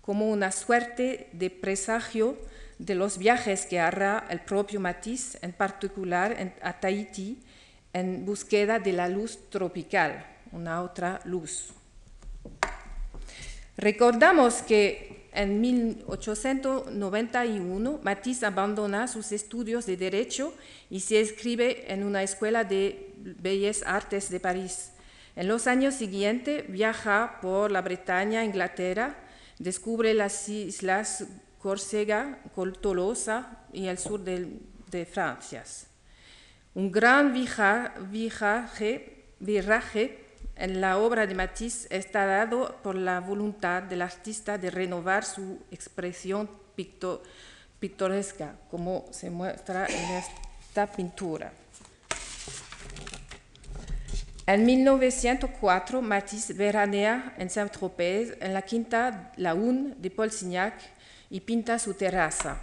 como 0.00 0.30
una 0.30 0.50
suerte 0.50 1.28
de 1.32 1.50
presagio 1.50 2.38
de 2.78 2.94
los 2.94 3.18
viajes 3.18 3.66
que 3.66 3.80
hará 3.80 4.24
el 4.30 4.40
propio 4.40 4.80
Matisse, 4.80 5.38
en 5.42 5.52
particular 5.52 6.54
a 6.62 6.80
Tahití, 6.80 7.42
en 7.92 8.24
búsqueda 8.24 8.78
de 8.78 8.92
la 8.92 9.08
luz 9.08 9.50
tropical, 9.50 10.24
una 10.52 10.82
otra 10.82 11.20
luz. 11.24 11.74
Recordamos 13.78 14.60
que 14.62 15.28
en 15.32 15.60
1891 15.60 18.00
Matisse 18.02 18.42
abandona 18.42 19.06
sus 19.06 19.30
estudios 19.30 19.86
de 19.86 19.96
Derecho 19.96 20.52
y 20.90 20.98
se 20.98 21.20
inscribe 21.20 21.92
en 21.92 22.02
una 22.02 22.24
escuela 22.24 22.64
de 22.64 23.14
Bellas 23.16 23.84
Artes 23.86 24.30
de 24.30 24.40
París. 24.40 24.90
En 25.36 25.46
los 25.46 25.68
años 25.68 25.94
siguientes 25.94 26.64
viaja 26.68 27.38
por 27.40 27.70
la 27.70 27.80
Bretaña, 27.80 28.44
Inglaterra, 28.44 29.14
descubre 29.60 30.12
las 30.12 30.48
islas 30.48 31.26
Córcega, 31.60 32.40
Tolosa 32.80 33.60
y 33.72 33.86
el 33.86 33.98
sur 33.98 34.24
de, 34.24 35.06
Francia. 35.06 35.62
Un 36.74 36.90
gran 36.90 37.32
viraje 39.40 40.27
en 40.58 40.80
la 40.80 40.98
obra 40.98 41.26
de 41.26 41.34
Matisse 41.34 41.86
está 41.90 42.26
dado 42.26 42.76
por 42.82 42.96
la 42.96 43.20
voluntad 43.20 43.84
del 43.84 44.02
artista 44.02 44.58
de 44.58 44.70
renovar 44.70 45.24
su 45.24 45.60
expresión 45.70 46.50
pictoresca, 47.78 48.56
como 48.70 49.06
se 49.12 49.30
muestra 49.30 49.86
en 49.86 50.10
esta 50.16 50.86
pintura. 50.88 51.52
En 54.46 54.64
1904, 54.64 56.02
Matisse 56.02 56.54
veranea 56.54 57.34
en 57.38 57.50
Saint-Tropez, 57.50 58.38
en 58.40 58.52
la 58.52 58.62
quinta 58.62 59.32
Laune 59.36 59.94
de 59.98 60.10
Paul 60.10 60.32
Signac, 60.32 60.74
y 61.30 61.40
pinta 61.40 61.78
su 61.78 61.94
terraza. 61.94 62.58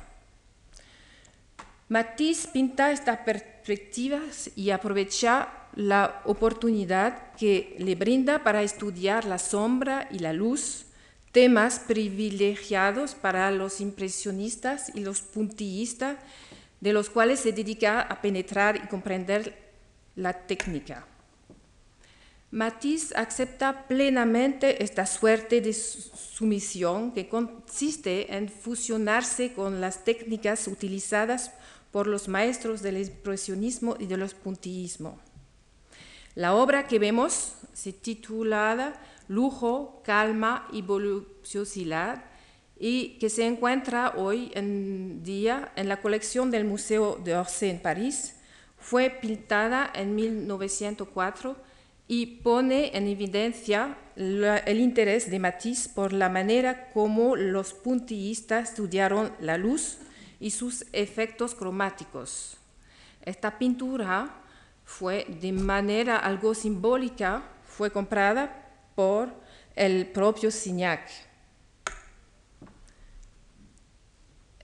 Matisse 1.87 2.47
pinta 2.47 2.91
estas 2.91 3.19
perspectivas 3.19 4.49
y 4.55 4.71
aprovecha 4.71 5.47
la 5.75 6.21
oportunidad 6.25 7.33
que 7.33 7.75
le 7.79 7.95
brinda 7.95 8.43
para 8.43 8.63
estudiar 8.63 9.25
la 9.25 9.38
sombra 9.38 10.07
y 10.11 10.19
la 10.19 10.33
luz, 10.33 10.85
temas 11.31 11.79
privilegiados 11.79 13.13
para 13.13 13.51
los 13.51 13.81
impresionistas 13.81 14.91
y 14.95 15.01
los 15.01 15.21
puntillistas, 15.21 16.17
de 16.79 16.93
los 16.93 17.09
cuales 17.09 17.39
se 17.41 17.51
dedica 17.51 18.01
a 18.01 18.21
penetrar 18.21 18.77
y 18.77 18.88
comprender 18.88 19.57
la 20.15 20.33
técnica. 20.33 21.05
Matisse 22.51 23.13
acepta 23.17 23.85
plenamente 23.88 24.81
esta 24.81 25.05
suerte 25.05 25.59
de 25.59 25.73
sumisión 25.73 27.11
que 27.11 27.27
consiste 27.27 28.33
en 28.33 28.47
fusionarse 28.47 29.51
con 29.51 29.81
las 29.81 30.05
técnicas 30.05 30.67
utilizadas 30.67 31.51
por 31.91 32.07
los 32.07 32.29
maestros 32.29 32.81
del 32.81 32.97
impresionismo 32.97 33.97
y 33.99 34.05
del 34.05 34.25
puntillismo. 34.29 35.19
La 36.36 36.54
obra 36.54 36.86
que 36.86 37.00
vemos 37.00 37.56
se 37.71 37.93
titulada 37.93 39.02
Lujo, 39.30 40.02
Calma 40.04 40.67
y 40.71 40.82
Voluptuosidad 40.82 42.26
y 42.78 43.17
que 43.19 43.30
se 43.30 43.45
encuentra 43.45 44.15
hoy 44.17 44.52
en 44.54 45.24
día 45.24 45.71
en 45.78 45.88
la 45.88 46.02
colección 46.02 46.52
del 46.52 46.65
Museo 46.65 47.17
de 47.24 47.38
Orsay 47.38 47.69
en 47.69 47.80
París, 47.80 48.36
fue 48.78 49.10
pintada 49.10 49.89
en 49.95 50.13
1904 50.13 51.56
y 52.10 52.26
pone 52.43 52.95
en 52.98 53.08
evidencia 53.08 53.98
el 54.17 54.80
interés 54.80 55.32
de 55.32 55.39
Matisse 55.39 55.88
por 55.88 56.12
la 56.12 56.28
manera 56.28 56.91
como 56.91 57.38
los 57.38 57.74
puntillistas 57.74 58.71
estudiaron 58.71 59.32
la 59.39 59.58
luz 59.58 60.00
y 60.41 60.52
sus 60.52 60.86
efectos 60.91 61.56
cromáticos. 61.56 62.58
Esta 63.21 63.58
pintura 63.58 64.41
fue 64.86 65.26
de 65.41 65.52
manera 65.52 66.17
algo 66.17 66.54
simbólica, 66.54 67.43
fue 67.63 67.91
comprada 67.91 68.71
por 68.95 69.34
el 69.76 70.08
propio 70.08 70.52
Signac. 70.52 71.10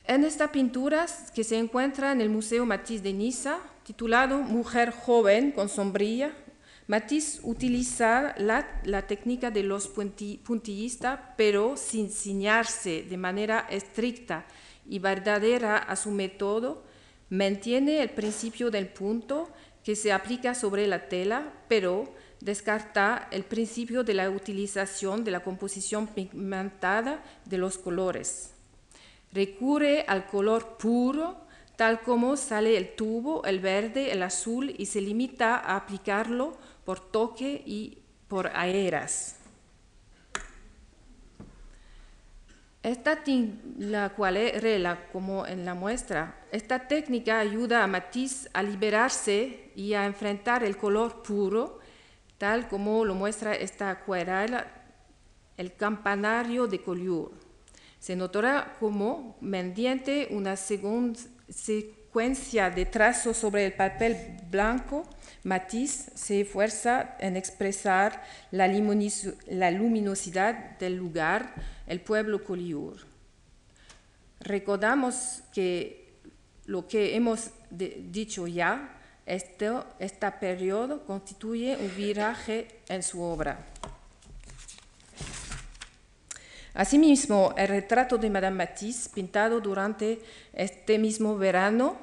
En 0.06 0.24
esta 0.24 0.52
pintura 0.52 1.06
que 1.34 1.44
se 1.44 1.58
encuentra 1.58 2.12
en 2.12 2.22
el 2.22 2.30
Museo 2.30 2.66
Matisse 2.66 3.04
de 3.04 3.14
Niza, 3.14 3.60
titulado 3.84 4.40
Mujer 4.40 4.92
joven 4.92 5.52
con 5.52 5.70
sombrilla, 5.70 6.34
Matisse 6.88 7.40
utiliza 7.44 8.36
la, 8.38 9.08
técnica 9.08 9.50
de 9.52 9.64
los 9.64 9.88
puntillistas, 9.88 11.20
pero 11.38 11.78
sin 11.78 12.10
ciñarse 12.10 13.04
de 13.04 13.18
manera 13.18 13.68
estricta 13.70 14.46
y 14.86 15.00
verdadera 15.00 15.78
a 15.78 15.96
su 15.96 16.12
método, 16.12 16.84
mantiene 17.30 18.02
el 18.02 18.10
principio 18.10 18.70
del 18.70 18.88
punto 18.88 19.50
que 19.84 19.96
se 19.96 20.12
aplica 20.12 20.54
sobre 20.54 20.88
la 20.88 21.10
tela, 21.10 21.54
pero 21.68 22.14
descarta 22.40 23.28
el 23.32 23.44
principio 23.44 24.04
de 24.04 24.14
la 24.14 24.30
utilización 24.30 25.24
de 25.24 25.32
la 25.32 25.42
composición 25.42 26.08
pigmentada 26.08 27.24
de 27.46 27.58
los 27.58 27.78
colores. 27.78 28.54
Recurre 29.32 30.06
al 30.08 30.28
color 30.28 30.78
puro, 30.78 31.38
tal 31.78 32.02
como 32.02 32.36
sale 32.38 32.78
el 32.78 32.96
tubo, 32.96 33.44
el 33.46 33.60
verde, 33.60 34.12
el 34.12 34.24
azul, 34.24 34.74
y 34.78 34.88
se 34.88 35.02
limita 35.02 35.56
a 35.56 35.78
aplicarlo 35.78 36.58
por 36.86 37.00
toque 37.00 37.64
y 37.66 38.00
por 38.28 38.48
aeras. 38.48 39.41
Esta 42.84 43.24
la 43.78 44.10
cual 44.10 44.36
rela, 44.60 45.08
como 45.12 45.46
en 45.46 45.66
la 45.66 45.76
muestra, 45.76 46.46
esta 46.52 46.88
técnica 46.88 47.40
ayuda 47.40 47.84
a 47.84 47.88
Matisse 47.88 48.50
a 48.54 48.64
liberarse 48.64 49.72
y 49.76 49.94
a 49.94 50.06
enfrentar 50.08 50.64
el 50.64 50.78
color 50.78 51.22
puro, 51.22 51.80
tal 52.40 52.68
como 52.68 53.06
lo 53.06 53.14
muestra 53.14 53.54
esta 53.54 53.92
acuarela, 53.92 54.66
el 55.58 55.76
campanario 55.76 56.66
de 56.66 56.82
Collioure. 56.82 57.36
Se 58.00 58.16
notará 58.16 58.76
como, 58.80 59.38
mediante 59.42 60.30
una 60.32 60.56
secuencia 62.12 62.70
de 62.70 62.86
trazos 62.86 63.38
sobre 63.38 63.66
el 63.66 63.72
papel 63.72 64.18
blanco, 64.50 65.06
Matisse 65.46 66.12
se 66.14 66.42
esfuerza 66.42 67.16
en 67.20 67.38
expresar 67.38 68.22
la 68.52 68.68
luminosidad 68.68 70.78
del 70.78 70.98
lugar, 70.98 71.56
el 71.88 72.02
pueblo 72.02 72.44
Collioure. 72.44 73.00
Recordamos 74.42 75.42
que 75.54 76.12
lo 76.66 76.86
que 76.86 77.16
hemos 77.16 77.52
dicho 77.70 78.46
ya, 78.46 79.00
este, 79.26 79.72
este 80.00 80.32
periodo 80.32 81.06
constituye 81.06 81.78
un 81.78 81.96
viraje 81.96 82.68
en 82.90 83.04
su 83.04 83.22
obra. 83.22 83.58
Asimismo, 86.74 87.54
el 87.58 87.68
retrato 87.68 88.18
de 88.18 88.30
Madame 88.30 88.58
Matisse, 88.58 89.10
pintado 89.10 89.60
durante 89.60 90.22
este 90.54 90.98
mismo 90.98 91.38
verano, 91.38 91.98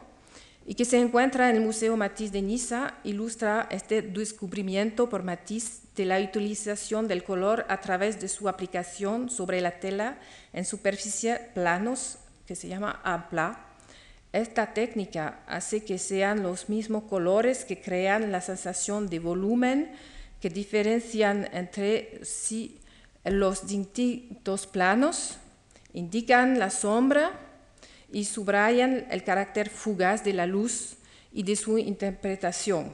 y 0.67 0.75
que 0.75 0.85
se 0.85 0.99
encuentra 0.99 1.49
en 1.49 1.57
el 1.57 1.63
Museo 1.63 1.97
Matisse 1.97 2.33
de 2.33 2.43
Niza, 2.43 2.95
ilustra 3.03 3.67
este 3.71 4.03
descubrimiento 4.03 5.09
por 5.09 5.23
Matisse 5.23 5.81
de 5.97 6.05
la 6.05 6.21
utilización 6.21 7.09
del 7.09 7.25
color 7.25 7.65
a 7.71 7.81
través 7.81 8.21
de 8.21 8.29
su 8.29 8.51
aplicación 8.51 9.31
sobre 9.31 9.63
la 9.63 9.81
tela 9.81 10.19
en 10.53 10.67
superficie 10.67 11.41
planos, 11.55 12.19
que 12.47 12.55
se 12.55 12.69
llama 12.69 13.01
apla. 13.03 13.65
Esta 14.35 14.75
técnica 14.75 15.41
hace 15.47 15.85
que 15.85 15.97
sean 15.97 16.43
los 16.43 16.69
mismos 16.69 17.05
colores 17.05 17.65
que 17.65 17.81
crean 17.81 18.31
la 18.31 18.43
sensación 18.43 19.09
de 19.09 19.21
volumen 19.21 19.91
que 20.41 20.51
diferencian 20.51 21.49
entre 21.53 22.21
sí 22.25 22.78
los 23.31 23.67
distintos 23.67 24.67
planos, 24.67 25.37
indican 25.93 26.59
la 26.59 26.71
sombra, 26.71 27.33
y 28.11 28.25
subrayan 28.25 29.07
el 29.11 29.23
carácter 29.23 29.69
fugaz 29.69 30.25
de 30.25 30.33
la 30.33 30.47
luz 30.47 30.97
y 31.33 31.43
de 31.43 31.57
su 31.57 31.79
interpretación. 31.79 32.93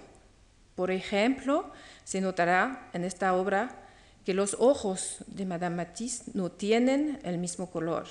Por 0.75 0.91
ejemplo, 0.91 1.71
se 2.05 2.21
notará 2.21 2.91
en 2.93 3.05
esta 3.05 3.35
obra 3.35 3.81
que 4.25 4.35
los 4.35 4.57
ojos 4.59 5.19
de 5.27 5.47
Madame 5.47 5.77
Matisse 5.77 6.35
no 6.35 6.51
tienen 6.51 7.21
el 7.23 7.39
mismo 7.39 7.71
color. 7.71 8.07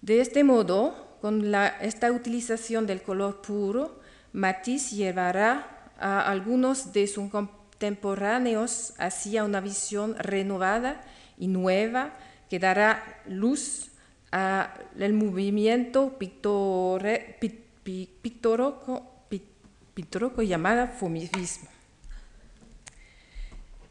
De 0.00 0.20
este 0.20 0.44
modo, 0.44 1.18
con 1.20 1.54
esta 1.80 2.12
utilización 2.12 2.86
del 2.86 3.02
color 3.02 3.42
puro, 3.42 4.00
Matisse 4.32 4.92
llevará 4.94 5.90
a 5.98 6.30
algunos 6.30 6.92
de 6.92 7.06
sus 7.06 7.30
contemporáneos 7.76 8.94
hacia 8.96 9.44
una 9.44 9.60
visión 9.60 10.16
renovada 10.18 11.02
y 11.36 11.46
nueva 11.46 12.14
que 12.48 12.58
dará 12.58 13.20
luz 13.26 13.90
el 14.98 15.12
movimiento 15.12 16.16
pictore, 16.18 17.38
pictórico 19.94 20.42
llamado 20.42 20.88
fumismo. 20.88 21.68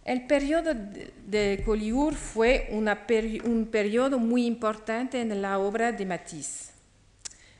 El 0.03 0.25
periodo 0.27 0.71
de 0.73 1.61
Collioure 1.63 2.15
fue 2.15 2.69
un 2.71 3.65
periodo 3.71 4.17
muy 4.19 4.47
importante 4.47 5.21
en 5.21 5.41
la 5.41 5.59
obra 5.59 5.91
de 5.91 6.05
Matisse. 6.05 6.71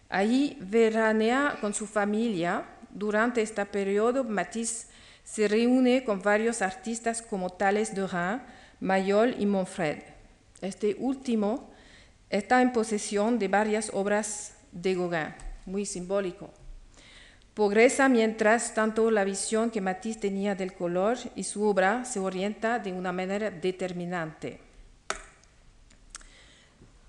Allí 0.10 0.58
veranea 0.60 1.58
con 1.62 1.74
su 1.74 1.86
familia. 1.86 2.66
Durante 2.92 3.42
este 3.42 3.66
periodo, 3.66 4.24
Matisse 4.24 4.88
se 5.26 5.50
reúne 5.50 6.06
con 6.06 6.22
varios 6.22 6.62
artistas 6.62 7.22
como 7.22 7.50
Tales 7.50 7.94
de 7.94 8.08
Rhin, 8.08 8.42
Mayol 8.80 9.36
y 9.38 9.46
Monfred. 9.46 9.98
Este 10.62 10.96
último 11.00 11.72
está 12.30 12.62
en 12.62 12.72
posesión 12.72 13.40
de 13.40 13.48
varias 13.48 13.90
obras 13.94 14.54
de 14.72 14.94
Gauguin, 14.94 15.34
muy 15.66 15.86
simbólico. 15.86 16.52
Progresa 17.56 18.08
mientras 18.08 18.74
tanto 18.74 19.10
la 19.10 19.24
visión 19.24 19.72
que 19.72 19.82
Matisse 19.82 20.20
tenía 20.20 20.56
del 20.56 20.74
color 20.74 21.18
y 21.36 21.44
su 21.44 21.64
obra 21.64 22.06
se 22.06 22.20
orienta 22.20 22.80
de 22.80 22.94
una 22.94 23.12
manera 23.12 23.50
determinante. 23.50 24.60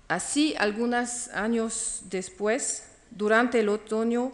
Así, 0.07 0.55
algunos 0.57 1.27
años 1.29 2.03
después, 2.09 2.87
durante 3.11 3.59
el 3.59 3.69
otoño 3.69 4.31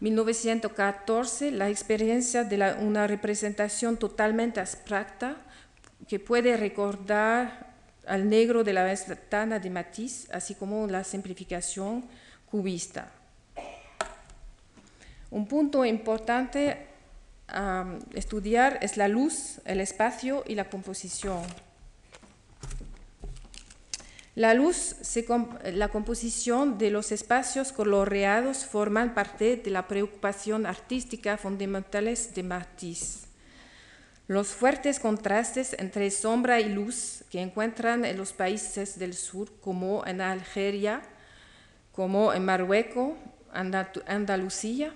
1914, 0.00 1.50
la 1.50 1.70
experiencia 1.70 2.44
de 2.44 2.74
una 2.80 3.06
representación 3.06 3.96
totalmente 3.96 4.60
abstracta 4.60 5.36
que 6.08 6.18
puede 6.18 6.56
recordar 6.56 7.74
al 8.06 8.28
negro 8.28 8.64
de 8.64 8.72
la 8.72 8.84
ventana 8.84 9.58
de 9.58 9.70
Matisse, 9.70 10.28
así 10.32 10.54
como 10.54 10.86
la 10.86 11.04
simplificación 11.04 12.04
cubista. 12.50 13.10
Un 15.30 15.46
punto 15.46 15.84
importante 15.84 16.86
a 17.48 17.98
estudiar 18.12 18.78
es 18.82 18.96
la 18.96 19.08
luz, 19.08 19.60
el 19.64 19.80
espacio 19.80 20.44
y 20.46 20.54
la 20.54 20.68
composición. 20.68 21.42
La 24.34 24.52
luz, 24.52 24.96
la 25.64 25.88
composición 25.88 26.76
de 26.76 26.90
los 26.90 27.12
espacios 27.12 27.70
coloreados 27.70 28.64
forman 28.64 29.14
parte 29.14 29.56
de 29.56 29.70
la 29.70 29.86
preocupación 29.86 30.66
artística 30.66 31.38
fundamentales 31.38 32.34
de 32.34 32.42
Matisse. 32.42 33.28
Los 34.26 34.48
fuertes 34.48 34.98
contrastes 34.98 35.76
entre 35.78 36.10
sombra 36.10 36.58
y 36.58 36.68
luz 36.68 37.22
que 37.30 37.42
encuentran 37.42 38.04
en 38.04 38.16
los 38.16 38.32
países 38.32 38.98
del 38.98 39.14
sur, 39.14 39.52
como 39.60 40.04
en 40.04 40.20
Algeria, 40.20 41.02
como 41.92 42.32
en 42.32 42.44
Marruecos, 42.44 43.12
Andalucía, 43.52 44.92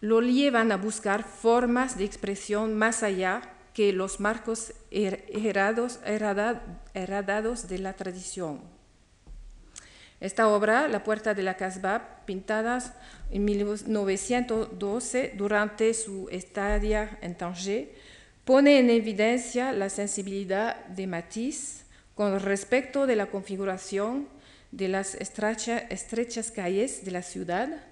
lo 0.00 0.20
llevan 0.20 0.70
a 0.70 0.76
buscar 0.76 1.24
formas 1.24 1.98
de 1.98 2.04
expresión 2.04 2.74
más 2.74 3.02
allá 3.02 3.53
que 3.74 3.92
los 3.92 4.20
marcos 4.20 4.72
heredados 4.90 5.98
de 7.68 7.78
la 7.78 7.92
tradición. 7.92 8.62
Esta 10.20 10.48
obra, 10.48 10.88
La 10.88 11.04
Puerta 11.04 11.34
de 11.34 11.42
la 11.42 11.56
Casbah, 11.56 12.22
pintada 12.24 12.78
en 13.30 13.44
1912 13.44 15.34
durante 15.36 15.92
su 15.92 16.28
estadía 16.30 17.18
en 17.20 17.34
Tanger, 17.34 17.90
pone 18.44 18.78
en 18.78 18.90
evidencia 18.90 19.72
la 19.72 19.90
sensibilidad 19.90 20.86
de 20.86 21.06
Matisse 21.08 21.84
con 22.14 22.38
respecto 22.40 23.06
de 23.06 23.16
la 23.16 23.26
configuración 23.26 24.28
de 24.70 24.88
las 24.88 25.14
estrechas 25.16 26.50
calles 26.52 27.04
de 27.04 27.10
la 27.10 27.22
ciudad, 27.22 27.84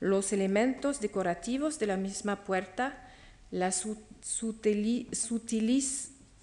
los 0.00 0.32
elementos 0.32 1.00
decorativos 1.00 1.78
de 1.78 1.86
la 1.86 1.96
misma 1.96 2.44
puerta, 2.44 3.06
la 3.50 3.70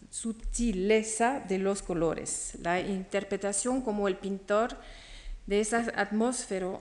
sutileza 0.09 1.41
de 1.41 1.57
los 1.57 1.81
colores, 1.81 2.53
la 2.61 2.79
interpretación 2.79 3.81
como 3.81 4.07
el 4.07 4.15
pintor 4.15 4.77
de 5.47 5.59
esa 5.59 5.91
atmósfera, 5.97 6.79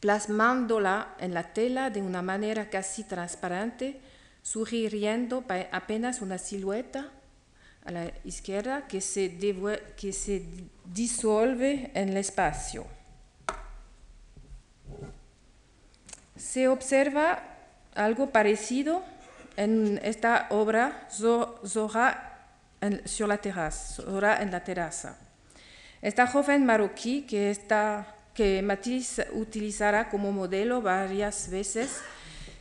plasmándola 0.00 1.14
en 1.20 1.34
la 1.34 1.52
tela 1.52 1.90
de 1.90 2.02
una 2.02 2.20
manera 2.20 2.68
casi 2.68 3.04
transparente, 3.04 4.00
sugiriendo 4.42 5.44
apenas 5.70 6.20
una 6.20 6.38
silueta 6.38 7.12
a 7.84 7.92
la 7.92 8.12
izquierda 8.24 8.88
que 8.88 9.00
se, 9.00 9.38
que 9.96 10.12
se 10.12 10.42
disuelve 10.84 11.92
en 11.94 12.08
el 12.08 12.16
espacio. 12.16 12.86
Se 16.36 16.66
observa 16.66 17.59
algo 17.94 18.30
parecido 18.30 19.02
en 19.56 20.00
esta 20.02 20.46
obra 20.50 21.08
Zora 21.10 22.36
en 22.80 23.02
la 24.50 24.64
terraza. 24.64 25.18
Esta 26.02 26.26
joven 26.26 26.64
marroquí 26.64 27.22
que, 27.22 27.50
está, 27.50 28.16
Matisse 28.62 29.26
utilizará 29.32 30.08
como 30.08 30.32
modelo 30.32 30.80
varias 30.80 31.50
veces, 31.50 32.00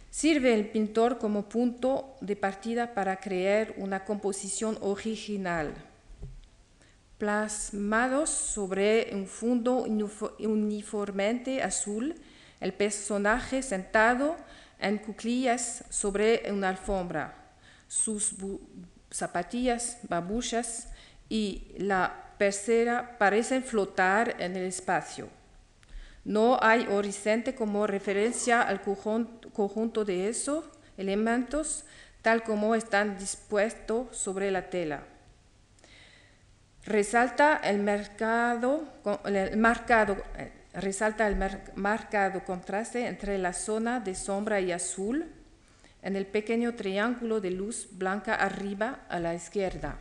sirve 0.10 0.54
el 0.54 0.68
pintor 0.68 1.18
como 1.20 1.48
punto 1.48 2.18
de 2.20 2.36
partida 2.36 2.94
para 2.94 3.18
crear 3.18 3.74
una 3.78 4.04
composición 4.04 4.78
original. 4.82 5.74
Plasmados 7.18 8.30
sobre 8.30 9.10
un 9.13 9.26
fondo 9.26 9.86
uniformemente 10.39 11.63
azul, 11.63 12.15
el 12.60 12.74
personaje 12.74 13.62
sentado 13.62 14.36
en 14.80 14.98
cuclillas 14.98 15.84
sobre 15.89 16.52
una 16.52 16.70
alfombra, 16.70 17.36
sus 17.88 18.36
zapatillas, 19.12 19.98
babuchas 20.04 20.89
y 21.28 21.74
la 21.78 22.34
tercera 22.38 23.18
parecen 23.18 23.63
flotar 23.63 24.36
en 24.39 24.56
el 24.56 24.63
espacio. 24.63 25.30
No 26.26 26.60
hay 26.62 26.88
horizonte 26.88 27.56
como 27.56 27.88
referencia 27.88 28.62
al 28.62 28.82
conjunto 28.82 30.06
de 30.06 30.30
esos 30.30 30.65
elementos 30.98 31.86
tal 32.22 32.44
como 32.44 32.76
están 32.76 33.18
dispuestos 33.18 34.15
sobre 34.15 34.52
la 34.52 34.70
tela. 34.70 35.04
Resalta 36.86 37.58
el, 37.58 37.80
mercado, 37.80 38.84
el 39.26 39.58
marcado, 39.58 40.18
eh, 40.38 40.52
resalta 40.74 41.28
el 41.28 41.38
marcado 41.76 42.44
contraste 42.46 43.08
entre 43.08 43.38
la 43.38 43.54
zona 43.54 44.00
de 44.00 44.16
sombra 44.16 44.60
y 44.60 44.72
azul 44.72 45.26
en 46.02 46.16
el 46.16 46.26
pequeño 46.26 46.76
triángulo 46.76 47.42
de 47.42 47.52
luz 47.52 47.90
blanca 47.92 48.36
arriba 48.36 49.00
a 49.10 49.20
la 49.20 49.34
izquierda. 49.34 49.98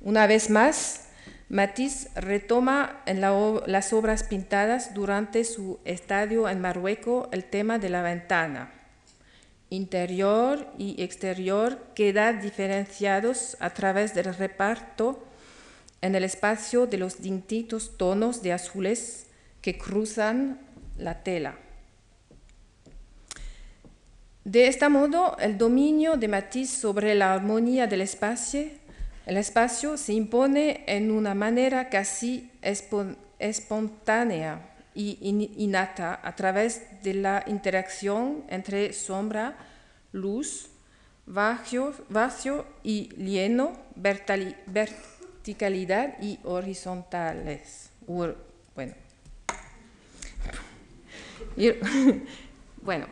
Una 0.00 0.26
vez 0.26 0.50
más, 0.50 1.08
Matisse 1.50 2.08
retoma 2.14 3.02
en 3.06 3.20
las 3.20 3.92
obras 3.92 4.22
pintadas 4.22 4.94
durante 4.94 5.44
su 5.44 5.80
estadio 5.84 6.48
en 6.48 6.60
Marruecos 6.60 7.28
el 7.32 7.44
tema 7.44 7.78
de 7.78 7.90
la 7.90 8.02
ventana. 8.02 8.72
Interior 9.68 10.72
y 10.78 11.02
exterior 11.02 11.78
quedan 11.94 12.40
diferenciados 12.40 13.56
a 13.60 13.70
través 13.70 14.14
del 14.14 14.34
reparto 14.34 15.26
en 16.02 16.14
el 16.14 16.24
espacio 16.24 16.86
de 16.86 16.98
los 16.98 17.20
distintos 17.20 17.96
tonos 17.96 18.42
de 18.42 18.52
azules 18.52 19.26
que 19.60 19.76
cruzan 19.76 20.60
la 20.96 21.22
tela. 21.22 21.56
De 24.44 24.66
este 24.68 24.88
modo, 24.88 25.36
el 25.38 25.58
dominio 25.58 26.16
de 26.16 26.28
Matisse 26.28 26.80
sobre 26.80 27.14
la 27.14 27.34
armonía 27.34 27.86
del 27.86 28.00
espacio, 28.00 28.70
el 29.26 29.36
espacio 29.36 29.96
se 29.96 30.14
impone 30.14 30.82
en 30.86 31.10
una 31.10 31.34
manera 31.34 31.88
casi 31.90 32.50
espontánea 33.38 34.70
y 34.94 35.18
innata 35.58 36.20
a 36.22 36.34
través 36.34 37.02
de 37.02 37.14
la 37.14 37.44
interacción 37.46 38.44
entre 38.48 38.92
sombra, 38.92 39.56
luz, 40.12 40.70
vacío, 41.26 41.94
y 42.82 43.08
lleno, 43.14 43.72
verticalidad 45.40 46.20
y 46.20 46.38
horizontales. 46.44 47.88
Bueno. 48.06 48.34
bueno, 52.82 53.06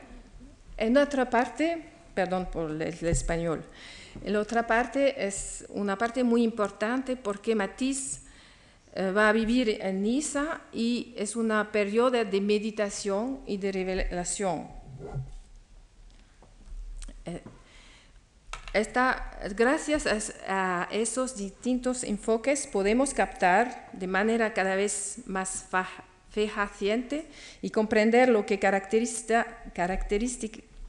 en 0.77 0.97
otra 0.99 1.31
parte, 1.31 1.83
perdón 2.15 2.51
por 2.53 2.71
el, 2.71 2.83
español, 2.83 3.65
en 4.23 4.37
otra 4.37 4.67
parte 4.67 5.27
es 5.27 5.65
una 5.71 5.97
parte 5.97 6.23
muy 6.23 6.43
importante 6.43 7.17
porque 7.17 7.55
Matisse 7.55 8.21
eh, 8.95 9.11
va 9.11 9.31
a 9.31 9.33
vivir 9.33 9.79
en 9.81 10.03
Niza 10.03 10.61
y 10.71 11.15
es 11.17 11.35
una 11.35 11.73
periodo 11.73 12.25
de 12.25 12.41
meditación 12.43 13.41
y 13.47 13.57
de 13.57 13.73
revelación. 13.73 14.69
Eh, 17.25 17.41
gracias 19.57 20.33
a, 20.47 20.89
esos 20.91 21.37
distintos 21.37 22.05
enfoques 22.05 22.67
podemos 22.67 23.15
captar 23.15 23.89
de 23.93 24.07
manera 24.07 24.53
cada 24.53 24.75
vez 24.77 25.23
más 25.27 25.67
fehaciente 26.31 27.27
y 27.63 27.71
comprender 27.71 28.29
lo 28.29 28.45
que 28.45 28.59
caracteriza, 28.59 29.47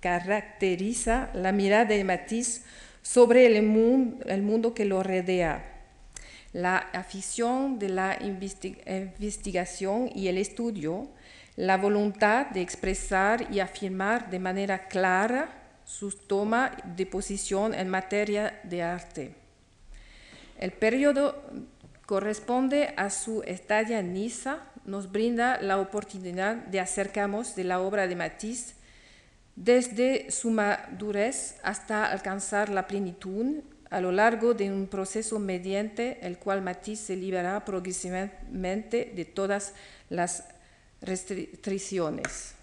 caracteriza 0.02 1.30
la 1.34 1.52
mirada 1.52 1.86
de 1.86 2.04
Matisse 2.04 2.64
sobre 3.02 3.46
el 3.46 3.64
mundo, 3.64 4.26
el 4.28 4.42
mundo 4.42 4.74
que 4.74 4.86
lo 4.86 5.02
rodea. 5.02 5.78
La 6.52 6.78
afición 6.78 7.78
de 7.78 7.90
la 7.90 8.18
investigación 8.22 10.10
y 10.14 10.28
el 10.28 10.38
estudio, 10.38 11.08
la 11.56 11.78
voluntad 11.78 12.48
de 12.48 12.62
expresar 12.62 13.48
y 13.54 13.60
afirmar 13.60 14.32
de 14.32 14.40
manera 14.40 14.88
clara 14.88 15.59
su 15.90 16.12
toma 16.12 16.72
de 16.96 17.08
posición 17.08 17.74
en 17.74 17.90
materia 17.90 18.60
de 18.64 18.84
arte. 18.84 19.34
El 20.60 20.72
periodo 20.72 21.42
corresponde 22.06 22.94
a 22.96 23.10
su 23.10 23.42
estadia 23.42 23.98
en 24.00 24.14
Niza, 24.14 24.60
nos 24.86 25.12
brinda 25.12 25.60
la 25.60 25.80
oportunidad 25.80 26.58
de 26.58 26.80
acercarnos 26.80 27.56
de 27.56 27.64
la 27.64 27.82
obra 27.82 28.08
de 28.08 28.16
Matisse 28.16 28.76
desde 29.56 30.30
su 30.30 30.52
madurez 30.52 31.58
hasta 31.64 32.06
alcanzar 32.06 32.70
la 32.70 32.86
plenitud 32.86 33.64
a 33.90 34.00
lo 34.00 34.12
largo 34.12 34.54
de 34.54 34.72
un 34.72 34.86
proceso 34.88 35.40
mediante 35.40 36.20
el 36.22 36.38
cual 36.38 36.62
Matisse 36.62 37.08
se 37.08 37.16
libera 37.16 37.66
progresivamente 37.66 39.12
de 39.16 39.26
todas 39.26 39.74
las 40.10 40.44
restricciones. 41.02 42.59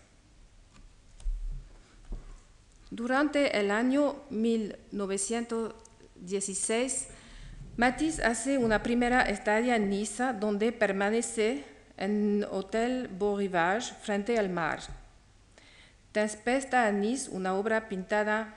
Durante 2.91 3.59
el 3.59 3.73
año 3.73 4.17
1916, 4.31 7.09
Matisse 7.77 8.21
hace 8.21 8.59
una 8.59 8.83
primera 8.83 9.23
estadia 9.23 9.77
en 9.77 9.89
Niza, 9.91 10.33
donde 10.33 10.73
permanece 10.73 11.65
en 11.97 12.45
Hotel 12.51 13.09
Beau 13.09 13.37
Rivage 13.37 13.95
frente 14.03 14.37
al 14.39 14.51
mar. 14.51 14.81
Después 16.15 16.71
de 16.71 16.93
Nice, 16.93 17.31
una 17.31 17.55
obra 17.55 17.89
pintada 17.89 18.57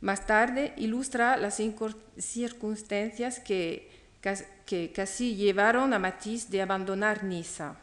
más 0.00 0.26
tarde 0.26 0.72
ilustra 0.76 1.36
las 1.36 1.60
circunstancias 2.18 3.40
que, 3.40 3.90
que 4.66 4.92
casi 4.92 5.34
llevaron 5.34 5.94
a 5.94 5.98
Matisse 5.98 6.50
de 6.50 6.62
abandonar 6.62 7.24
Niza. 7.24 7.74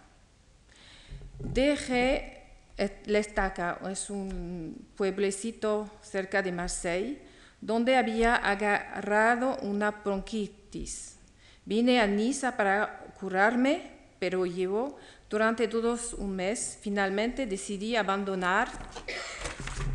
Deje 2.79 3.01
L'Estaca 3.07 3.77
es 3.91 4.09
un 4.09 4.87
pueblecito 4.95 5.89
cerca 6.01 6.41
de 6.41 6.53
Marseille 6.53 7.19
donde 7.59 7.97
había 7.97 8.35
agarrado 8.35 9.57
una 9.63 9.91
bronquitis. 9.91 11.17
Vine 11.65 11.99
a 11.99 12.07
Niza 12.07 12.55
para 12.55 13.13
curarme, 13.19 13.81
pero 14.17 14.45
llevo 14.45 14.95
durante 15.29 15.67
todos 15.67 16.13
un 16.13 16.37
mes. 16.37 16.79
Finalmente 16.81 17.45
decidí 17.45 17.97
abandonar 17.97 18.69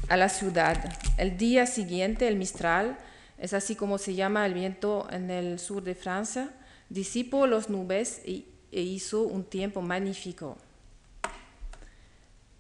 a 0.08 0.16
la 0.18 0.28
ciudad. 0.28 0.76
El 1.16 1.38
día 1.38 1.64
siguiente, 1.64 2.28
el 2.28 2.36
Mistral, 2.36 2.98
es 3.38 3.54
así 3.54 3.76
como 3.76 3.96
se 3.96 4.14
llama 4.14 4.44
el 4.44 4.52
viento 4.52 5.08
en 5.10 5.30
el 5.30 5.58
sur 5.58 5.82
de 5.82 5.94
Francia, 5.94 6.50
disipó 6.90 7.46
las 7.46 7.70
nubes 7.70 8.20
e 8.26 8.44
hizo 8.70 9.22
un 9.22 9.44
tiempo 9.44 9.80
magnífico. 9.80 10.58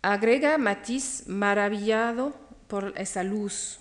Agrega 0.04 0.58
Matisse 0.58 1.24
maravillado 1.26 2.34
por 2.68 2.92
esa 2.98 3.22
luz. 3.24 3.80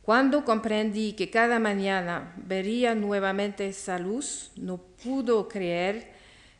Cuando 0.00 0.42
comprendí 0.42 1.12
que 1.12 1.28
cada 1.28 1.58
mañana 1.58 2.32
vería 2.38 2.94
nuevamente 2.94 3.68
esa 3.68 3.98
luz, 3.98 4.52
no 4.56 4.78
pudo 4.78 5.48
creer 5.48 6.12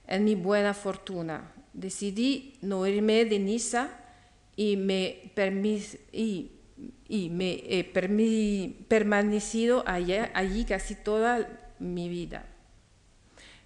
en 0.07 0.25
mi 0.25 0.35
buena 0.35 0.75
fortuna. 0.75 1.51
Decidí 1.73 2.59
no 2.61 2.87
irme 2.87 3.25
de 3.25 3.39
Niza 3.39 3.89
y 4.55 4.77
me, 4.77 5.33
y, 6.13 7.31
me 7.31 7.55
he 7.71 7.85
permanecido 8.87 9.83
allí 9.87 10.67
casi 10.67 10.95
toda 10.95 11.49
mi 11.79 12.11
vida. 12.11 12.45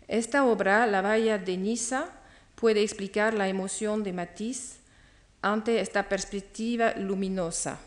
Esta 0.06 0.46
obra, 0.46 0.86
La 0.86 1.02
Valla 1.02 1.38
de 1.38 1.56
Niza, 1.56 2.15
puede 2.56 2.82
explicar 2.82 3.34
la 3.34 3.48
emoción 3.48 4.02
de 4.02 4.12
Matisse 4.12 4.78
ante 5.42 5.80
esta 5.80 6.08
perspectiva 6.08 6.94
luminosa. 6.96 7.78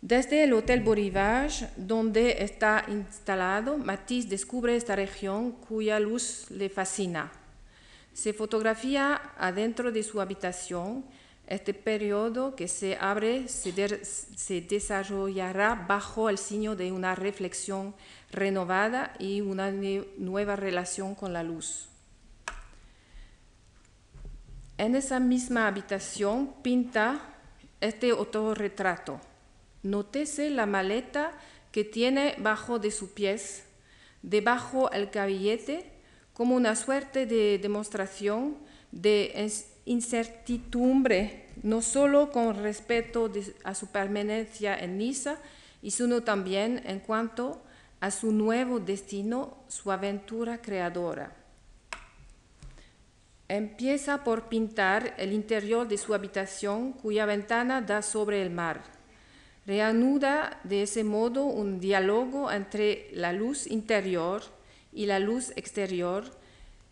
Desde 0.00 0.44
el 0.44 0.52
Hotel 0.52 0.80
Borivage, 0.80 1.68
donde 1.76 2.42
está 2.42 2.84
instalado, 2.88 3.78
Matisse 3.78 4.28
descubre 4.28 4.76
esta 4.76 4.94
región 4.94 5.52
cuya 5.52 5.98
luz 5.98 6.46
le 6.50 6.68
fascina. 6.68 7.32
Se 8.12 8.32
fotografía 8.32 9.32
adentro 9.38 9.90
de 9.90 10.02
su 10.02 10.20
habitación. 10.20 11.04
Este 11.46 11.72
periodo 11.72 12.54
que 12.54 12.68
se 12.68 12.96
abre 13.00 13.48
se, 13.48 13.72
se 14.04 14.60
desarrollará 14.60 15.74
bajo 15.74 16.28
el 16.28 16.36
signo 16.36 16.76
de 16.76 16.92
una 16.92 17.14
reflexión 17.14 17.94
renovada 18.30 19.14
y 19.18 19.40
una 19.40 19.72
nueva 19.72 20.56
relación 20.56 21.14
con 21.14 21.32
la 21.32 21.42
luz. 21.42 21.87
En 24.78 24.94
esa 24.94 25.18
misma 25.18 25.66
habitación 25.66 26.54
pinta 26.62 27.20
este 27.80 28.10
autorretrato. 28.10 29.20
Nótese 29.82 30.50
la 30.50 30.66
maleta 30.66 31.32
que 31.72 31.82
tiene 31.82 32.36
bajo 32.38 32.78
de 32.78 32.92
sus 32.92 33.10
pies, 33.10 33.64
debajo 34.22 34.88
el 34.92 35.10
caballete, 35.10 35.90
como 36.32 36.54
una 36.54 36.76
suerte 36.76 37.26
de 37.26 37.58
demostración 37.58 38.56
de 38.92 39.50
incertidumbre, 39.84 41.46
no 41.64 41.82
solo 41.82 42.30
con 42.30 42.62
respecto 42.62 43.32
a 43.64 43.74
su 43.74 43.88
permanencia 43.88 44.78
en 44.78 44.96
Niza, 44.96 45.38
sino 45.82 46.22
también 46.22 46.82
en 46.86 47.00
cuanto 47.00 47.60
a 47.98 48.12
su 48.12 48.30
nuevo 48.30 48.78
destino, 48.78 49.56
su 49.66 49.90
aventura 49.90 50.62
creadora. 50.62 51.37
Empieza 53.50 54.24
por 54.24 54.50
pintar 54.50 55.14
el 55.16 55.32
interior 55.32 55.88
de 55.88 55.96
su 55.96 56.12
habitación 56.12 56.92
cuya 56.92 57.24
ventana 57.24 57.80
da 57.80 58.02
sobre 58.02 58.42
el 58.42 58.50
mar. 58.50 58.82
Reanuda 59.66 60.60
de 60.64 60.82
ese 60.82 61.02
modo 61.02 61.44
un 61.44 61.80
diálogo 61.80 62.52
entre 62.52 63.08
la 63.12 63.32
luz 63.32 63.66
interior 63.66 64.42
y 64.92 65.06
la 65.06 65.18
luz 65.18 65.52
exterior 65.56 66.24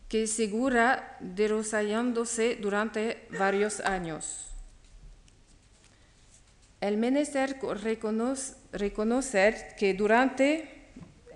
que 0.08 0.26
segura 0.26 1.18
desarrollándose 1.20 2.56
durante 2.56 3.26
varios 3.38 3.80
años. 3.80 4.46
El 6.80 6.96
menester 6.96 7.58
reconocer 8.72 9.74
que 9.78 9.92
durante 9.92 10.70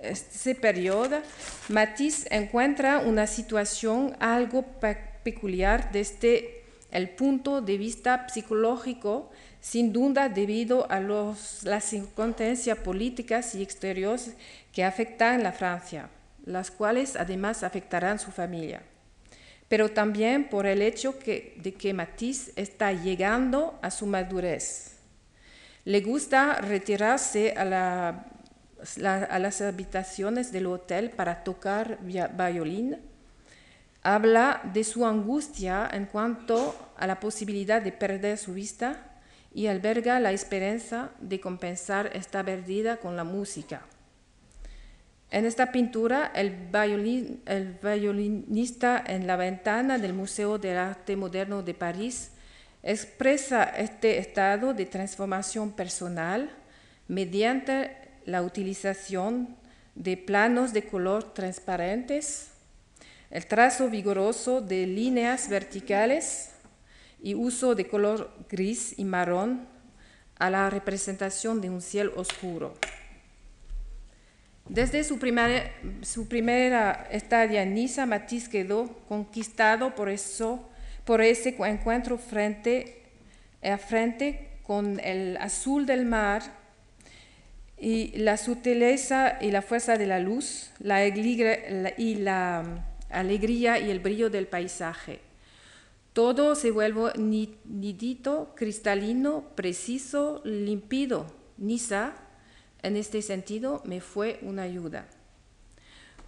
este 0.01 0.55
periodo 0.55 1.21
Matisse 1.69 2.27
encuentra 2.31 3.01
una 3.01 3.27
situación 3.27 4.17
algo 4.19 4.63
peculiar 4.63 5.10
desde 5.93 6.65
el 6.91 7.11
punto 7.11 7.61
de 7.61 7.79
vista 7.79 8.29
psicológico, 8.29 9.31
sin 9.61 9.93
duda 9.93 10.29
debido 10.29 10.91
a 10.91 11.01
los, 11.01 11.63
las 11.65 11.85
circunstancias 11.85 12.79
políticas 12.79 13.55
y 13.55 13.63
exteriores 13.63 14.35
que 14.73 14.85
afectan 14.85 15.43
la 15.43 15.53
Francia, 15.53 16.09
las 16.45 16.71
cuales 16.71 17.17
además 17.17 17.63
afectarán 17.63 18.19
su 18.19 18.31
familia, 18.31 18.83
pero 19.69 19.91
también 19.91 20.49
por 20.49 20.67
el 20.67 20.83
hecho 20.83 21.15
de 21.25 21.75
que 21.79 21.95
Matisse 21.95 22.53
está 22.57 22.93
llegando 22.93 23.79
a 23.83 23.91
su 23.91 24.07
madurez. 24.07 24.97
Le 25.85 26.01
gusta 26.01 26.55
retirarse 26.55 27.55
a, 27.57 28.25
a 29.29 29.39
las 29.39 29.61
habitaciones 29.61 30.53
del 30.53 30.67
hotel 30.67 31.11
para 31.11 31.45
tocar 31.45 31.99
violín 32.01 33.10
Habla 34.03 34.63
de 34.73 34.83
su 34.83 35.05
angustia 35.05 35.89
en 35.93 36.07
cuanto 36.07 36.75
a 36.97 37.07
la 37.07 37.21
posibilidad 37.21 37.83
de 37.83 37.93
perder 37.93 38.39
su 38.39 38.55
vista 38.55 39.11
y 39.53 39.67
alberga 39.67 40.21
la 40.21 40.33
esperanza 40.33 41.11
de 41.21 41.41
compensar 41.41 42.11
esta 42.15 42.43
pérdida 42.43 42.97
con 42.97 43.17
la 43.17 43.25
música. 43.25 43.83
En 45.31 45.45
esta 45.45 45.71
pintura, 45.71 46.33
el, 46.35 46.71
el, 47.47 47.79
violinista 47.83 49.03
en 49.07 49.27
la 49.27 49.37
ventana 49.37 49.99
del 49.99 50.13
Museo 50.13 50.59
de 50.59 50.77
Arte 50.77 51.15
Moderno 51.15 51.63
de 51.63 51.75
París 51.75 52.33
expresa 52.83 53.65
este 53.65 54.19
estado 54.19 54.75
de 54.75 54.87
transformación 54.87 55.73
personal 55.73 56.51
mediante 57.07 57.97
la 58.25 58.43
utilización 58.43 59.57
de 59.95 60.17
planos 60.17 60.73
de 60.73 60.85
color 60.85 61.35
transparentes 61.35 62.50
el 63.31 63.47
trazo 63.47 63.89
vigoroso 63.89 64.61
de 64.61 64.87
líneas 64.87 65.49
verticales 65.49 66.51
y 67.23 67.35
uso 67.35 67.75
de 67.75 67.87
color 67.87 68.33
gris 68.49 68.99
y 68.99 69.05
marrón 69.05 69.69
a 70.39 70.51
la 70.51 70.69
representación 70.71 71.61
de 71.61 71.71
un 71.71 71.81
cielo 71.81 72.13
oscuro. 72.17 72.75
Desde 74.69 75.05
su 75.05 75.19
primera, 75.19 75.71
su 76.03 76.29
primera 76.29 77.09
estadia 77.11 77.63
en 77.63 77.75
Niza, 77.75 78.07
Matisse 78.07 78.49
quedó 78.49 78.89
conquistado 79.09 79.95
por, 79.95 80.09
eso, 80.09 80.69
por 81.05 81.21
ese 81.21 81.57
encuentro 81.59 82.19
frente 82.19 83.03
a 83.63 83.77
frente 83.79 84.49
con 84.63 84.99
el 85.01 85.37
azul 85.37 85.87
del 85.87 86.07
mar 86.07 86.43
y 87.77 88.17
la 88.19 88.37
sutileza 88.37 89.39
y 89.41 89.51
la 89.51 89.63
fuerza 89.63 89.99
de 89.99 90.07
la 90.07 90.21
luz 90.21 90.71
la, 90.79 91.07
y 91.07 92.15
la 92.15 92.90
alegría 93.11 93.79
y 93.79 93.91
el 93.91 94.01
brillo 94.01 94.31
del 94.31 94.47
paisaje. 94.47 95.21
Todo 96.13 96.55
se 96.55 96.71
vuelve 96.71 97.13
nidito, 97.17 98.53
cristalino, 98.57 99.45
preciso, 99.55 100.41
limpido. 100.45 101.27
Nisa, 101.57 102.15
en 102.83 102.97
este 102.97 103.23
sentido, 103.23 103.83
me 103.85 104.01
fue 104.01 104.39
una 104.43 104.63
ayuda. 104.63 105.07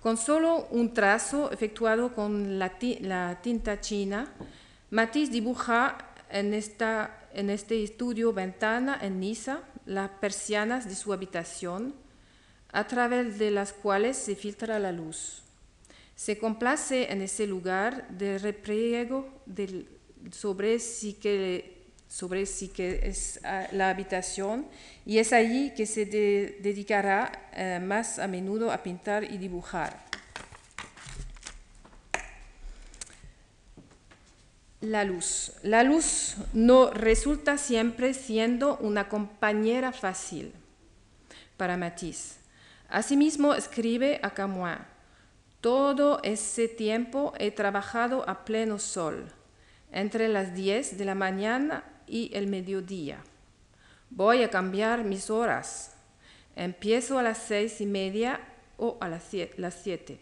Con 0.03 0.17
solo 0.17 0.67
un 0.71 0.93
trazo 0.95 1.51
efectuado 1.53 2.13
con 2.13 2.59
la, 2.59 2.79
tinta 3.41 3.81
china, 3.81 4.33
Matisse 4.91 5.31
dibuja 5.31 5.97
en, 6.29 6.55
este 6.55 7.83
estudio 7.83 8.33
ventana 8.33 8.99
en 9.01 9.21
Niza 9.21 9.61
las 9.87 10.11
persianas 10.11 10.89
de 10.89 10.95
su 10.95 11.13
habitación, 11.13 11.95
a 12.73 12.87
través 12.87 13.39
de 13.39 13.51
las 13.51 13.73
cuales 13.73 14.17
se 14.17 14.35
filtra 14.35 14.79
la 14.79 14.93
luz. 14.93 15.43
Se 16.17 16.39
complace 16.39 17.11
en 17.11 17.23
ese 17.23 17.47
lugar 17.47 18.09
de 18.09 18.39
repriego 18.39 19.29
sobre 20.31 20.79
sí 20.79 21.15
que 21.15 21.83
sobre 22.13 22.45
sí 22.45 22.69
que 22.69 23.01
es 23.05 23.41
ah, 23.43 23.67
la 23.73 23.89
habitación 23.89 24.67
y 25.07 25.17
es 25.17 25.33
allí 25.33 25.73
que 25.75 25.87
se 25.87 26.05
dedicará 26.05 27.49
eh, 27.55 27.81
más 27.83 28.19
a 28.19 28.29
menudo 28.29 28.71
a 28.71 28.83
pintar 28.83 29.25
y 29.25 29.39
dibujar. 29.39 29.99
La 34.83 35.05
luz. 35.05 35.53
La 35.63 35.85
luz 35.85 36.37
no 36.53 36.91
resulta 36.91 37.57
siempre 37.57 38.13
siendo 38.13 38.77
una 38.79 39.09
compañera 39.09 39.91
fácil 39.93 40.53
para 41.57 41.79
Matisse. 41.79 42.37
Asimismo, 42.91 43.55
escribe 43.55 44.21
a 44.23 44.35
Camus, 44.35 44.77
todo 45.63 46.21
ese 46.25 46.67
tiempo 46.67 47.33
he 47.39 47.53
trabajado 47.53 48.29
a 48.29 48.45
pleno 48.45 48.81
sol, 48.81 49.29
entre 49.93 50.29
las 50.29 50.55
10 50.55 50.99
de 50.99 51.05
la 51.05 51.15
mañana 51.15 51.85
y 52.09 52.33
el 52.35 52.49
mediodía. 52.49 53.23
Voy 54.11 54.43
a 54.43 54.51
cambiar 54.51 55.05
mis 55.05 55.31
horas. 55.31 55.95
Empiezo 56.57 57.19
a 57.19 57.23
las 57.23 57.39
seis 57.39 57.81
y 57.81 57.87
media 57.87 58.41
o 58.77 58.99
a 59.01 59.09
las 59.09 59.23
siete. 59.23 60.19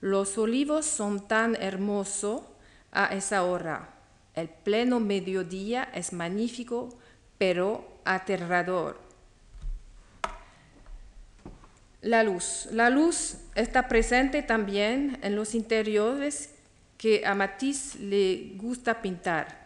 Los 0.00 0.36
olivos 0.36 0.84
son 0.84 1.28
tan 1.28 1.54
hermosos 1.54 2.42
a 2.90 3.06
esa 3.14 3.44
hora. 3.44 3.94
El 4.34 4.48
pleno 4.48 4.98
mediodía 4.98 5.84
es 5.94 6.12
magnífico, 6.12 6.88
pero 7.38 7.86
aterrador. 8.04 9.11
La 12.02 12.22
luz. 12.24 12.66
La 12.72 12.90
luz 12.90 13.36
está 13.54 13.86
presente 13.86 14.42
también 14.42 15.20
en 15.22 15.36
los 15.36 15.54
interiores 15.54 16.50
que 16.98 17.24
a 17.24 17.36
Matisse 17.36 18.00
le 18.00 18.54
gusta 18.56 19.00
pintar. 19.00 19.62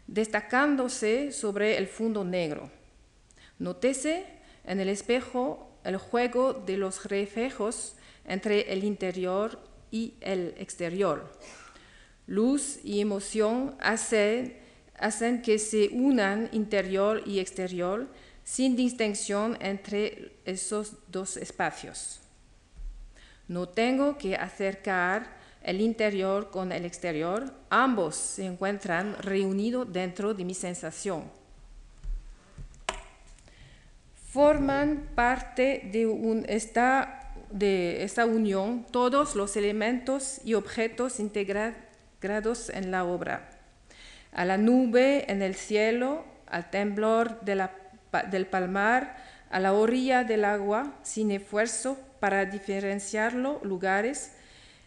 destacándose 0.07 1.33
sobre 1.33 1.79
el 1.79 1.89
fondo 1.89 2.23
negro. 2.23 2.71
Nótese 3.59 4.25
en 4.65 4.79
el 4.79 4.89
espejo 4.89 5.69
el 5.83 5.97
juego 5.97 6.53
de 6.53 6.77
los 6.77 7.07
reflejos 7.07 7.97
entre 8.25 8.73
el 8.73 8.85
interior 8.85 9.66
y 9.91 10.15
el 10.21 10.55
exterior. 10.59 11.33
Luz 12.27 12.81
y 12.83 13.01
emoción 13.01 13.77
hacen, 13.81 14.59
hacen 14.99 15.43
que 15.43 15.59
se 15.59 15.91
unan 15.93 16.49
interior 16.53 17.23
y 17.27 17.39
exterior 17.39 18.09
sin 18.43 18.77
distinción 18.77 19.57
entre 19.61 20.33
esos 20.45 20.95
dos 21.09 21.37
espacios. 21.37 22.21
No 23.49 23.69
tengo 23.69 24.19
que 24.19 24.37
acercar 24.37 25.37
el 25.63 25.81
interior 25.81 26.51
con 26.51 26.71
el 26.71 26.85
exterior, 26.85 27.53
ambos 27.71 28.15
se 28.15 28.47
encuentran 28.47 29.17
reunidos 29.21 29.93
dentro 29.93 30.33
de 30.33 30.45
mi 30.45 30.55
sensación. 30.55 31.25
Forman 34.31 35.11
parte 35.15 35.89
de 35.93 36.07
un 36.07 36.45
estado 36.49 37.26
de 37.59 38.03
esta 38.05 38.27
unión 38.27 38.87
todos 38.91 39.35
los 39.35 39.57
elementos 39.57 40.41
y 40.45 40.55
objetos 40.55 41.21
integrados 41.21 42.71
en 42.71 42.91
la 42.91 43.05
obra. 43.05 43.51
A 44.33 44.45
la 44.45 44.59
nube 44.59 45.31
en 45.31 45.43
el 45.43 45.55
cielo, 45.55 46.25
al 46.47 46.71
temblor 46.71 47.41
del 47.43 48.47
palmar, 48.47 49.17
a 49.51 49.61
la 49.61 49.73
orilla 49.73 50.25
del 50.25 50.45
agua, 50.45 50.95
sin 51.03 51.31
esfuerzo 51.31 51.99
para 52.21 52.45
diferenciar 52.45 53.33
los 53.33 53.63
lugares, 53.63 54.33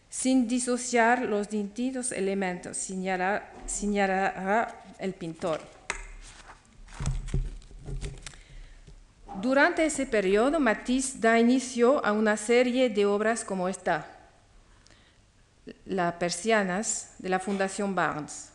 sin 0.09 0.47
disociar 0.47 1.23
los 1.23 1.49
distintos 1.49 2.11
elementos, 2.11 2.77
señalará 2.77 4.75
el 4.99 5.13
pintor. 5.13 5.78
Durante 9.35 9.85
ese 9.85 10.05
periodo, 10.05 10.59
Matisse 10.59 11.19
da 11.19 11.39
inicio 11.39 12.03
a 12.03 12.11
una 12.11 12.35
serie 12.35 12.89
de 12.89 13.05
obras 13.05 13.45
como 13.45 13.69
esta, 13.69 14.07
Las 15.85 16.13
Persianas 16.15 17.13
de 17.19 17.29
la 17.29 17.39
Fundación 17.39 17.95
Barnes. 17.95 18.51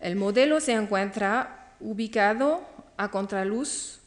El 0.00 0.16
modelo 0.16 0.60
se 0.60 0.72
encuentra 0.72 1.72
ubicado 1.80 2.62
a 2.96 3.10
contraluz 3.10 4.00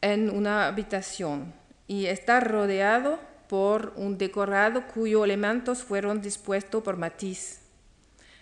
en 0.00 0.30
una 0.30 0.66
habitación 0.66 1.52
y 1.88 2.06
está 2.06 2.38
rodeado 2.40 3.18
por 3.48 3.94
un 3.96 4.18
decorado 4.18 4.86
cuyos 4.86 5.24
elementos 5.24 5.82
fueron 5.82 6.20
dispuestos 6.20 6.82
por 6.82 6.96
Matisse. 6.96 7.60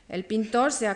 El 0.08 0.24
pintor 0.24 0.72
se, 0.72 0.86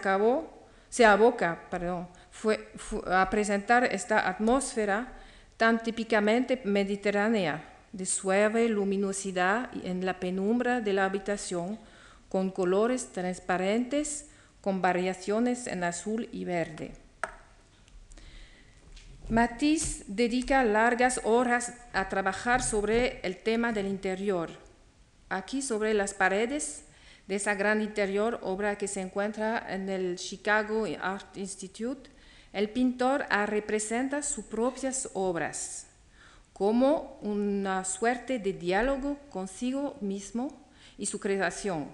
aboca 1.05 1.61
perdón, 1.70 2.09
fue, 2.31 2.72
a 3.11 3.31
presentar 3.31 3.85
esta 3.85 4.29
atmósfera 4.29 5.14
tan 5.59 5.83
típicamente 5.83 6.63
mediterránea, 6.65 7.75
de 7.93 8.07
suave 8.07 8.69
luminosidad 8.69 9.71
en 9.85 10.07
la 10.07 10.21
penumbra 10.21 10.81
de 10.81 10.93
la 10.93 11.05
habitación, 11.05 11.79
con 12.29 12.51
colores 12.51 13.13
transparentes, 13.13 14.27
con 14.61 14.81
variaciones 14.81 15.67
en 15.67 15.85
azul 15.85 16.29
y 16.31 16.45
verde. 16.45 16.93
Matisse 19.29 20.05
dedica 20.07 20.65
largas 20.65 21.21
horas 21.25 21.75
a 21.93 22.09
trabajar 22.09 22.63
sobre 22.63 23.21
el 23.23 23.39
tema 23.39 23.73
del 23.73 23.89
interior. 23.89 24.51
Aquí 25.29 25.61
sobre 25.61 25.93
las 25.93 26.15
paredes 26.15 26.85
de 27.27 27.35
esa 27.35 27.55
gran 27.55 27.83
interior, 27.83 28.39
obra 28.43 28.79
que 28.79 28.89
se 28.89 29.01
encuentra 29.01 29.67
en 29.69 29.89
el 29.89 30.17
Chicago 30.17 30.87
Art 31.03 31.37
Institute, 31.37 32.11
el 32.53 32.71
pintor 32.71 33.27
representa 33.47 34.23
sus 34.23 34.45
propias 34.45 35.11
obras 35.15 35.87
como 36.53 37.19
una 37.23 37.85
suerte 37.85 38.41
de 38.41 38.53
diálogo 38.53 39.17
consigo 39.31 39.97
mismo 40.01 40.51
y 40.99 41.07
su 41.07 41.21
creación. 41.21 41.87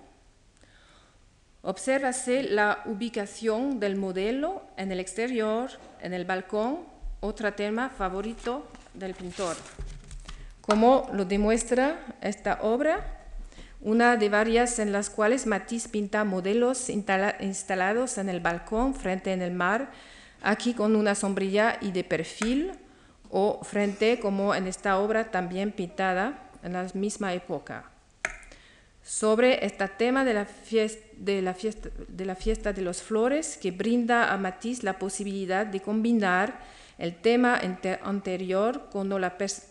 Obsérvase 1.63 2.43
la 2.43 2.83
ubicación 2.87 3.79
del 3.79 3.97
modelo 3.97 4.63
en 4.77 4.91
el 4.91 5.01
exterior, 5.01 5.71
en 6.01 6.15
el 6.15 6.25
balcón, 6.25 6.81
otro 7.21 7.53
tema 7.53 7.91
favorito 7.91 8.67
del 8.95 9.15
pintor. 9.15 9.57
Como 10.63 11.11
lo 11.13 11.27
demuestra 11.27 11.99
esta 12.23 12.61
obra, 12.63 13.21
una 13.83 14.17
de 14.17 14.31
varias 14.31 14.79
en 14.79 14.93
las 14.93 15.11
cuales 15.11 15.47
Matisse 15.47 15.89
pinta 15.89 16.25
modelos 16.25 16.89
instalados 16.89 18.17
en 18.17 18.31
el 18.31 18.41
balcón 18.41 18.95
frente 18.95 19.33
en 19.33 19.43
el 19.43 19.53
mar, 19.53 19.91
aquí 20.45 20.74
con 20.74 20.95
una 20.95 21.14
sombrilla 21.14 21.78
y 21.80 21.90
de 21.90 22.05
perfil, 22.05 22.72
o 23.30 23.59
frente 23.64 24.20
como 24.20 24.55
en 24.55 24.68
esta 24.68 24.99
obra 24.99 25.32
también 25.32 25.72
pintada 25.72 26.51
en 26.62 26.74
la 26.74 26.86
misma 26.95 27.34
época. 27.34 27.90
Sobre 29.03 29.66
este 29.66 29.88
tema 29.88 30.24
de 30.24 30.34
la, 30.34 30.45
fiesta, 30.45 31.05
de, 31.16 31.42
la 31.42 31.55
fiesta, 32.36 32.72
de 32.72 32.82
los 32.82 33.03
flores 33.03 33.59
que 33.61 33.70
brinda 33.70 34.32
a 34.32 34.38
Matisse 34.38 34.84
la 34.84 34.99
posibilidad 34.99 35.66
de 35.66 35.80
combinar 35.80 36.61
el 36.97 37.16
tema 37.16 37.61
anterior 38.03 38.88
con, 38.90 39.11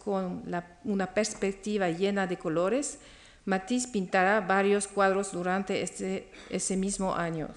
con 0.03 0.53
una 0.83 1.13
perspectiva 1.13 1.89
llena 1.89 2.27
de 2.27 2.37
colores, 2.37 2.99
Matisse 3.45 3.87
pintará 3.87 4.41
varios 4.41 4.87
cuadros 4.87 5.31
durante 5.31 5.81
este, 5.81 6.29
ese 6.49 6.77
mismo 6.77 7.15
año. 7.15 7.49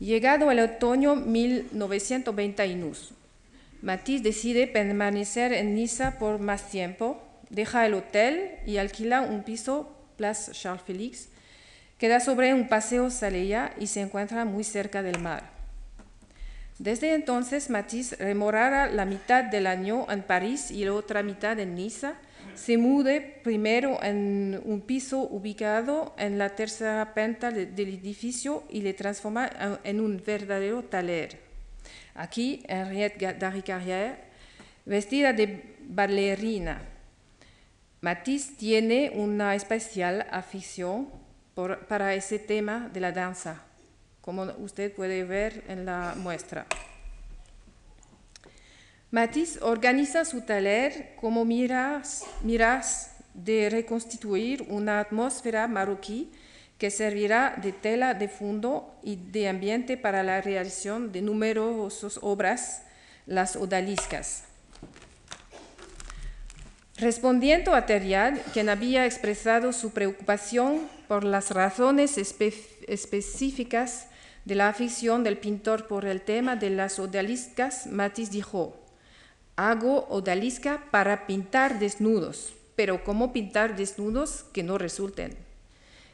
Llegado 0.00 0.50
el 0.50 0.60
otoño 0.60 1.14
1921, 1.14 2.92
Matisse 3.82 4.22
decide 4.22 4.66
permanecer 4.66 5.52
en 5.52 5.74
Niza 5.74 6.18
por 6.18 6.38
más 6.38 6.70
tiempo, 6.70 7.22
deja 7.50 7.84
el 7.84 7.92
hotel 7.92 8.52
y 8.64 8.78
alquila 8.78 9.20
un 9.20 9.42
piso, 9.42 9.94
Place 10.16 10.52
Charles 10.52 10.80
Félix, 10.86 11.28
que 11.98 12.08
da 12.08 12.18
sobre 12.18 12.54
un 12.54 12.66
paseo 12.66 13.10
Saleya 13.10 13.74
y 13.78 13.88
se 13.88 14.00
encuentra 14.00 14.46
muy 14.46 14.64
cerca 14.64 15.02
del 15.02 15.20
mar. 15.20 15.50
Desde 16.78 17.12
entonces, 17.12 17.68
Matisse 17.68 18.16
remorará 18.18 18.90
la 18.90 19.04
mitad 19.04 19.44
del 19.44 19.66
año 19.66 20.06
en 20.10 20.22
París 20.22 20.70
y 20.70 20.86
la 20.86 20.94
otra 20.94 21.22
mitad 21.22 21.60
en 21.60 21.74
Niza. 21.74 22.14
Se 22.60 22.76
mude 22.76 23.40
primero 23.42 24.02
en 24.02 24.60
un 24.66 24.82
piso 24.82 25.20
ubicado 25.20 26.14
en 26.18 26.36
la 26.36 26.50
tercera 26.50 27.14
planta 27.14 27.50
del 27.50 27.88
edificio 27.88 28.64
y 28.68 28.82
le 28.82 28.92
transforma 28.92 29.48
en 29.82 29.98
un 29.98 30.22
verdadero 30.22 30.82
taller. 30.84 31.38
Aquí, 32.14 32.62
Henriette 32.68 33.16
Carrière, 33.64 34.16
vestida 34.84 35.32
de 35.32 35.76
bailarina. 35.88 36.82
Matisse 38.02 38.52
tiene 38.58 39.10
una 39.14 39.54
especial 39.54 40.26
afición 40.30 41.08
para 41.88 42.14
ese 42.14 42.38
tema 42.38 42.90
de 42.92 43.00
la 43.00 43.12
danza 43.12 43.64
como 44.20 44.44
usted 44.58 44.92
puede 44.92 45.24
ver 45.24 45.64
en 45.68 45.84
la 45.86 46.14
muestra. 46.16 46.66
Matisse 49.10 49.58
organiza 49.62 50.24
su 50.24 50.42
taller 50.42 51.16
como 51.16 51.44
miras, 51.44 52.24
miras 52.42 53.16
de 53.34 53.68
reconstituir 53.68 54.64
una 54.68 55.00
atmósfera 55.00 55.66
marroquí 55.66 56.30
que 56.78 56.90
servirá 56.90 57.58
de 57.60 57.72
tela 57.72 58.14
de 58.14 58.28
fondo 58.28 58.94
y 59.02 59.16
de 59.16 59.48
ambiente 59.48 59.96
para 59.96 60.22
la 60.22 60.40
realización 60.40 61.10
de 61.10 61.22
numerosas 61.22 62.20
obras, 62.22 62.84
las 63.26 63.56
odaliscas. 63.56 64.44
Respondiendo 66.96 67.74
a 67.74 67.86
Terriad, 67.86 68.38
quien 68.52 68.68
había 68.68 69.06
expresado 69.06 69.72
su 69.72 69.90
preocupación 69.90 70.88
por 71.08 71.24
las 71.24 71.50
razones 71.50 72.16
específicas 72.16 74.06
de 74.44 74.54
la 74.54 74.68
afición 74.68 75.24
del 75.24 75.36
pintor 75.38 75.86
por 75.86 76.04
el 76.04 76.22
tema 76.22 76.56
de 76.56 76.70
las 76.70 76.98
odaliscas, 76.98 77.86
Matisse 77.86 78.30
dijo, 78.30 78.79
hago 79.68 80.06
odalisca 80.08 80.86
para 80.90 81.26
pintar 81.26 81.78
desnudos, 81.78 82.54
pero 82.76 83.04
¿cómo 83.04 83.32
pintar 83.32 83.76
desnudos 83.76 84.44
que 84.54 84.62
no 84.62 84.78
resulten? 84.78 85.36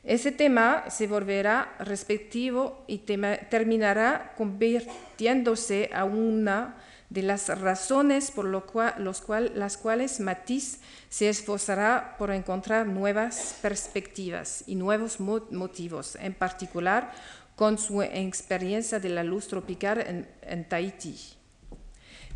Ese 0.02 0.32
tema 0.32 0.84
se 0.88 1.06
volverá 1.06 1.74
respectivo 1.78 2.84
y 2.88 2.98
terminará 2.98 4.34
convirtiéndose 4.36 5.90
a 5.92 6.04
una 6.04 6.76
de 7.10 7.22
las 7.22 7.48
razones 7.60 8.32
por 8.32 8.46
lo 8.46 8.66
cual, 8.66 8.94
los 8.98 9.20
cual, 9.20 9.52
las 9.54 9.76
cuales 9.76 10.18
Matisse 10.18 10.80
se 11.08 11.28
esforzará 11.28 12.16
por 12.18 12.32
encontrar 12.32 12.86
nuevas 12.86 13.58
perspectivas 13.62 14.64
y 14.66 14.74
nuevos 14.74 15.20
motivos, 15.20 16.16
en 16.20 16.34
particular 16.34 17.12
con 17.54 17.78
su 17.78 18.02
experiencia 18.02 18.98
de 18.98 19.08
la 19.08 19.22
luz 19.22 19.46
tropical 19.46 20.26
en, 20.42 20.68
Tahití. 20.68 21.35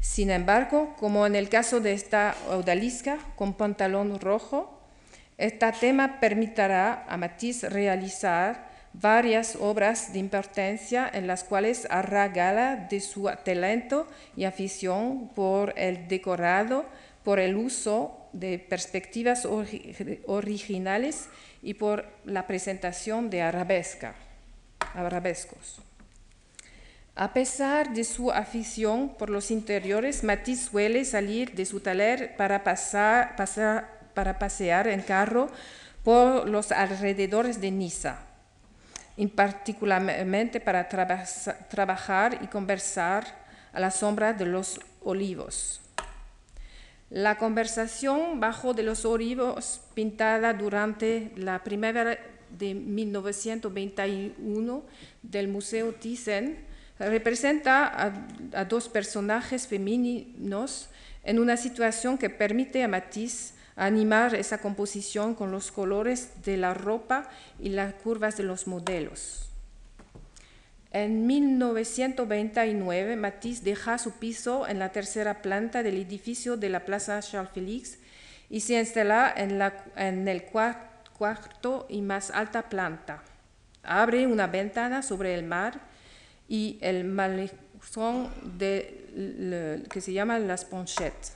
Sin 0.00 0.30
embargo, 0.30 0.94
como 0.98 1.26
en 1.26 1.36
el 1.36 1.48
caso 1.48 1.80
de 1.80 1.92
esta 1.92 2.34
odalisca 2.48 3.18
con 3.36 3.54
pantalón 3.54 4.18
rojo, 4.18 4.80
este 5.36 5.70
tema 5.72 6.20
permitirá 6.20 7.04
a 7.08 7.16
Matisse 7.16 7.70
realizar 7.70 8.68
varias 8.92 9.56
obras 9.56 10.12
de 10.12 10.18
importancia 10.18 11.08
en 11.12 11.26
las 11.26 11.44
cuales 11.44 11.86
hará 11.90 12.28
gala 12.28 12.76
de 12.76 13.00
su 13.00 13.30
talento 13.44 14.06
y 14.36 14.44
afición 14.44 15.28
por 15.34 15.74
el 15.76 16.08
decorado, 16.08 16.86
por 17.22 17.38
el 17.38 17.56
uso 17.56 18.28
de 18.32 18.58
perspectivas 18.58 19.46
originales 20.26 21.28
y 21.62 21.74
por 21.74 22.06
la 22.24 22.46
presentación 22.46 23.30
de 23.30 23.42
arabesca 23.42 24.14
arabescos. 24.94 25.80
A 27.16 27.32
pesar 27.32 27.92
de 27.92 28.04
su 28.04 28.30
afición 28.30 29.14
por 29.18 29.30
los 29.30 29.50
interiores, 29.50 30.22
Matisse 30.24 30.70
suele 30.70 31.04
salir 31.04 31.54
de 31.54 31.66
su 31.66 31.80
taller 31.80 32.36
para, 32.36 32.62
pasar, 32.64 33.36
para 34.14 34.38
pasear 34.38 34.88
en 34.88 35.02
carro 35.02 35.50
por 36.04 36.48
los 36.48 36.72
alrededores 36.72 37.60
de 37.60 37.70
Niza, 37.70 38.18
en 39.16 39.28
particularmente 39.28 40.60
para 40.60 40.88
trabajar 40.88 42.38
y 42.42 42.46
conversar 42.46 43.26
a 43.72 43.80
la 43.80 43.90
sombra 43.90 44.32
de 44.32 44.46
los 44.46 44.80
olivos. 45.02 45.82
La 47.10 47.36
conversación 47.38 48.38
bajo 48.38 48.72
de 48.72 48.84
los 48.84 49.04
olivos, 49.04 49.80
pintada 49.94 50.54
durante 50.54 51.32
la 51.36 51.64
primavera 51.64 52.20
de 52.56 52.74
1921 52.74 54.82
del 55.22 55.48
Museo 55.48 55.92
Thyssen 55.92 56.69
representa 57.08 58.12
a, 58.52 58.64
dos 58.64 58.88
personajes 58.88 59.66
femeninos 59.66 60.88
en 61.24 61.38
una 61.38 61.56
situación 61.56 62.18
que 62.18 62.30
permite 62.30 62.84
a 62.84 62.88
Matisse 62.88 63.54
animar 63.76 64.34
esa 64.34 64.58
composición 64.58 65.34
con 65.34 65.50
los 65.50 65.72
colores 65.72 66.42
de 66.44 66.56
la 66.56 66.74
ropa 66.74 67.28
y 67.58 67.70
las 67.70 67.94
curvas 67.94 68.36
de 68.36 68.44
los 68.44 68.66
modelos. 68.66 69.48
En 70.92 71.26
1929, 71.26 73.16
Matisse 73.16 73.64
deja 73.64 73.96
su 73.98 74.12
piso 74.12 74.66
en 74.68 74.78
la 74.78 74.90
tercera 74.90 75.40
planta 75.40 75.82
del 75.82 75.96
edificio 75.96 76.56
de 76.56 76.68
la 76.68 76.84
Plaza 76.84 77.20
Charles 77.20 77.52
Félix 77.54 77.98
y 78.50 78.60
se 78.60 78.78
instala 78.78 79.32
en, 79.36 79.58
la, 79.58 79.84
en 79.96 80.26
el 80.28 80.44
cuarto 80.44 80.90
cuarto 81.20 81.84
y 81.90 82.00
más 82.00 82.30
alta 82.30 82.70
planta. 82.70 83.22
Abre 83.82 84.26
una 84.26 84.46
ventana 84.46 85.02
sobre 85.02 85.34
el 85.34 85.44
mar 85.44 85.78
y 86.50 86.78
el 86.82 87.04
malecón 87.04 88.28
de, 88.58 89.86
que 89.88 90.00
se 90.00 90.12
llama 90.12 90.38
Las 90.40 90.64
Ponchettes. 90.64 91.34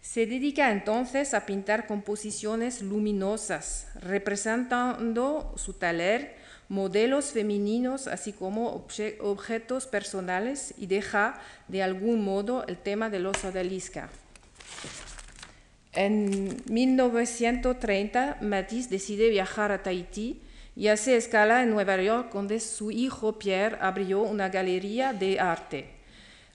Se 0.00 0.26
dedica 0.26 0.70
entonces 0.70 1.34
a 1.34 1.44
pintar 1.44 1.88
composiciones 1.88 2.82
luminosas, 2.82 3.88
representando 3.96 5.52
su 5.56 5.72
taller, 5.72 6.36
modelos 6.68 7.32
femeninos, 7.32 8.06
así 8.06 8.32
como 8.32 8.86
objetos 9.20 9.86
personales, 9.88 10.72
y 10.78 10.86
deja 10.86 11.40
de 11.66 11.82
algún 11.82 12.24
modo 12.24 12.64
el 12.68 12.78
tema 12.78 13.10
de 13.10 13.18
los 13.18 13.44
odalisca. 13.44 14.08
En 15.94 16.62
1930, 16.70 18.38
Matisse 18.40 18.88
decide 18.88 19.30
viajar 19.30 19.72
a 19.72 19.82
Tahití 19.82 20.42
y 20.78 20.86
hace 20.86 21.16
escala 21.16 21.64
en 21.64 21.70
Nueva 21.70 22.00
York, 22.00 22.30
donde 22.32 22.60
su 22.60 22.92
hijo 22.92 23.36
Pierre 23.36 23.78
abrió 23.80 24.22
una 24.22 24.48
galería 24.48 25.12
de 25.12 25.40
arte. 25.40 25.90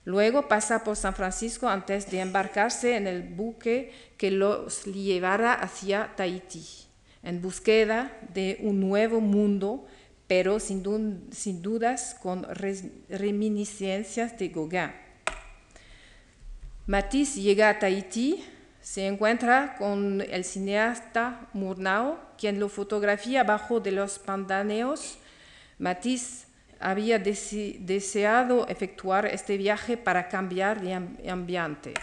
Luego 0.06 0.48
pasa 0.48 0.82
por 0.82 0.96
San 0.96 1.14
Francisco 1.14 1.68
antes 1.68 2.10
de 2.10 2.20
embarcarse 2.20 2.96
en 2.96 3.06
el 3.06 3.22
buque 3.22 3.92
que 4.16 4.30
los 4.30 4.86
llevara 4.86 5.52
hacia 5.52 6.14
Tahití, 6.16 6.64
en 7.22 7.42
búsqueda 7.42 8.18
de 8.32 8.56
un 8.62 8.80
nuevo 8.80 9.20
mundo, 9.20 9.86
pero 10.26 10.58
sin, 10.58 10.82
dudas 10.82 12.16
con 12.22 12.46
reminiscencias 13.10 14.38
de 14.38 14.48
Gauguin. 14.48 14.90
Matisse 16.86 17.42
llega 17.42 17.68
a 17.68 17.78
Tahití, 17.78 18.42
se 18.84 19.06
encuentra 19.06 19.76
con 19.78 20.20
el 20.20 20.44
cineasta 20.44 21.48
Murnau, 21.54 22.18
quien 22.36 22.60
lo 22.60 22.68
fotografía 22.68 23.42
bajo 23.42 23.80
de 23.80 23.92
los 23.92 24.18
pandaneos. 24.18 25.16
Matisse 25.78 26.44
había 26.78 27.18
deseado 27.18 28.68
efectuar 28.68 29.24
este 29.24 29.56
viaje 29.56 29.96
para 29.96 30.28
cambiar 30.28 30.82
de 30.82 31.30
ambiente. 31.30 31.94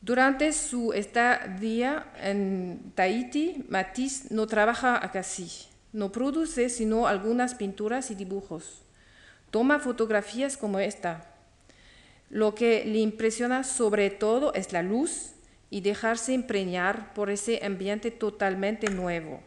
Durante 0.00 0.52
su 0.52 0.92
estadía 0.92 2.12
en 2.22 2.92
Tahití, 2.94 3.64
Matisse 3.68 4.30
no 4.30 4.46
trabaja 4.46 5.00
casi, 5.12 5.66
no 5.92 6.12
produce 6.12 6.68
sino 6.68 7.08
algunas 7.08 7.56
pinturas 7.56 8.12
y 8.12 8.14
dibujos. 8.14 8.82
Toma 9.50 9.80
fotografías 9.80 10.56
como 10.56 10.78
esta. 10.78 11.33
Lo 12.34 12.56
que 12.56 12.84
le 12.84 12.98
impresiona 12.98 13.62
sobre 13.62 14.10
todo 14.10 14.52
es 14.54 14.72
la 14.72 14.82
luz 14.82 15.34
y 15.70 15.82
dejarse 15.82 16.32
impregnar 16.32 17.14
por 17.14 17.30
ese 17.30 17.60
ambiente 17.64 18.10
totalmente 18.10 18.90
nuevo. 18.90 19.40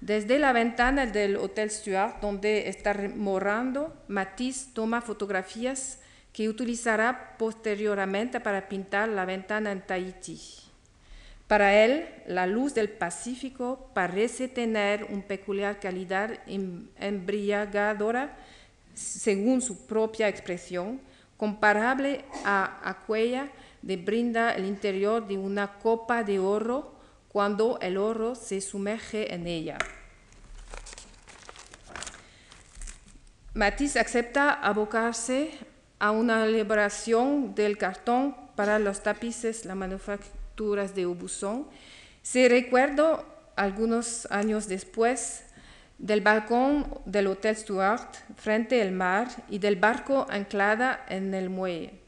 Desde 0.00 0.40
la 0.40 0.52
ventana 0.52 1.06
del 1.06 1.36
Hotel 1.36 1.70
Stuart, 1.70 2.20
donde 2.20 2.68
está 2.68 2.96
morando, 3.14 3.94
Matisse 4.08 4.74
toma 4.74 5.00
fotografías 5.00 6.00
que 6.32 6.48
utilizará 6.48 7.36
posteriormente 7.38 8.40
para 8.40 8.68
pintar 8.68 9.08
la 9.08 9.24
ventana 9.24 9.70
en 9.70 9.82
Tahití. 9.82 10.40
Para 11.46 11.84
él, 11.84 12.08
la 12.26 12.48
luz 12.48 12.74
del 12.74 12.88
Pacífico 12.88 13.88
parece 13.94 14.48
tener 14.48 15.04
una 15.04 15.22
peculiar 15.22 15.78
calidad 15.78 16.40
em-, 16.48 16.88
embriagadora, 16.98 18.36
según 18.94 19.62
su 19.62 19.86
propia 19.86 20.28
expresión, 20.28 21.00
comparable 21.36 22.24
a 22.44 22.80
aquella 22.84 23.50
de 23.82 23.96
brinda 23.96 24.52
el 24.52 24.64
interior 24.64 25.26
de 25.26 25.38
una 25.38 25.78
copa 25.78 26.22
de 26.22 26.38
oro 26.38 26.94
cuando 27.28 27.78
el 27.80 27.96
oro 27.96 28.34
se 28.34 28.60
sumerge 28.60 29.34
en 29.34 29.46
ella. 29.46 29.78
Matisse 33.54 33.96
acepta 33.98 34.52
abocarse 34.52 35.50
a 35.98 36.10
una 36.10 36.44
elaboración 36.44 37.54
del 37.54 37.78
cartón 37.78 38.36
para 38.54 38.78
los 38.78 39.02
tapices, 39.02 39.64
las 39.64 39.76
manufacturas 39.76 40.94
de 40.94 41.04
Aubusson. 41.04 41.66
Se 42.22 42.48
recuerda 42.48 43.24
algunos 43.54 44.26
años 44.30 44.68
después 44.68 45.45
del 45.98 46.20
balcón 46.20 46.86
del 47.06 47.26
Hotel 47.26 47.56
Stuart 47.56 48.14
frente 48.36 48.80
al 48.82 48.92
mar 48.92 49.28
y 49.48 49.58
del 49.58 49.76
barco 49.76 50.26
anclada 50.28 51.04
en 51.08 51.32
el 51.34 51.50
muelle. 51.50 52.00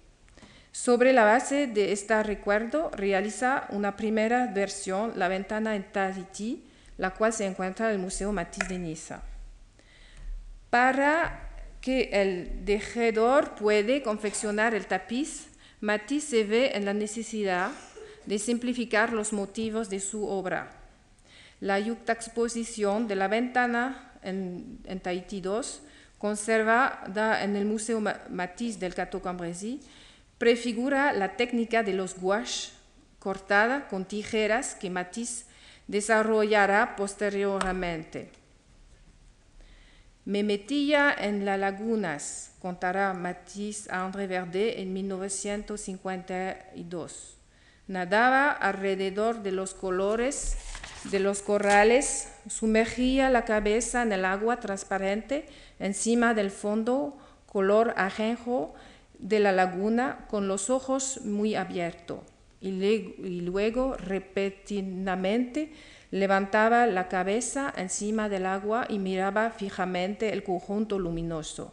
Sobre 0.73 1.13
la 1.13 1.25
base 1.25 1.67
de 1.67 1.93
este 1.93 2.23
recuerdo 2.23 2.91
realiza 2.91 3.67
una 3.71 3.97
primera 3.97 4.47
versión, 4.47 5.13
La 5.17 5.29
ventana 5.29 5.75
en 5.75 5.91
Tahiti, 5.91 6.65
la 6.99 7.15
cual 7.15 7.33
se 7.33 7.47
encuentra 7.47 7.87
en 7.89 7.93
el 7.93 7.99
Museo 7.99 8.33
Matisse 8.33 8.69
de 8.69 8.79
Niza. 8.79 9.23
Para 10.71 11.49
que 11.81 12.11
el 12.13 12.65
tejedor 12.65 13.55
puede 13.55 14.03
confeccionar 14.03 14.75
el 14.75 14.87
tapiz, 14.87 15.49
Matisse 15.81 16.29
se 16.29 16.45
ve 16.45 16.73
en 16.75 16.85
la 16.85 16.93
necesidad 16.93 17.71
de 18.27 18.39
simplificar 18.39 19.13
los 19.13 19.33
motivos 19.33 19.89
de 19.89 20.01
su 20.01 20.29
obra. 20.29 20.78
La 21.61 21.79
exposición 21.79 23.09
de 23.09 23.17
la 23.17 23.29
ventana 23.29 24.13
en, 24.23 24.81
Tahiti 25.03 25.39
II, 25.39 25.61
conservada 26.19 27.43
en 27.43 27.57
el 27.57 27.65
Museo 27.65 28.01
Matisse 28.01 28.79
del 28.79 28.95
Cateau 28.95 29.21
Cambrésis, 29.21 29.81
prefigura 30.39 31.13
la 31.13 31.37
técnica 31.37 31.83
de 31.83 31.95
los 31.95 32.19
gouaches 32.19 32.73
cortada 33.19 33.89
con 33.89 34.05
tijeras 34.05 34.75
que 34.75 34.91
Matisse 34.91 35.47
desarrollará 35.89 36.95
posteriormente. 36.97 38.31
Me 40.25 40.43
metía 40.43 41.15
en 41.19 41.45
las 41.45 41.59
lagunas, 41.59 42.53
contará 42.61 43.13
Matisse 43.15 43.91
a 43.91 44.05
André 44.05 44.27
Verde 44.27 44.83
en 44.83 44.93
1952. 44.93 47.37
Nadaba 47.87 48.51
alrededor 48.51 49.43
de 49.43 49.53
los 49.53 49.73
colores 49.73 50.59
de 51.05 51.21
los 51.21 51.43
corrales, 51.43 52.29
sumergía 52.49 53.31
la 53.31 53.45
cabeza 53.45 54.03
en 54.03 54.13
el 54.13 54.25
agua 54.25 54.61
transparente 54.61 55.47
encima 55.79 56.35
del 56.35 56.51
fondo 56.51 57.17
color 57.47 57.95
ajenjo 57.97 58.75
de 59.19 59.41
la 59.41 59.53
laguna 59.53 60.27
con 60.29 60.49
los 60.49 60.71
ojos 60.71 61.23
muy 61.25 61.55
abiertos 61.55 62.21
y, 62.61 63.41
luego 63.41 63.97
repentinamente 63.97 65.73
levantaba 66.11 66.87
la 66.87 67.09
cabeza 67.09 67.73
encima 67.77 68.29
del 68.29 68.47
agua 68.47 68.87
y 68.89 68.99
miraba 68.99 69.51
fijamente 69.51 70.33
el 70.33 70.43
conjunto 70.43 70.99
luminoso. 70.99 71.73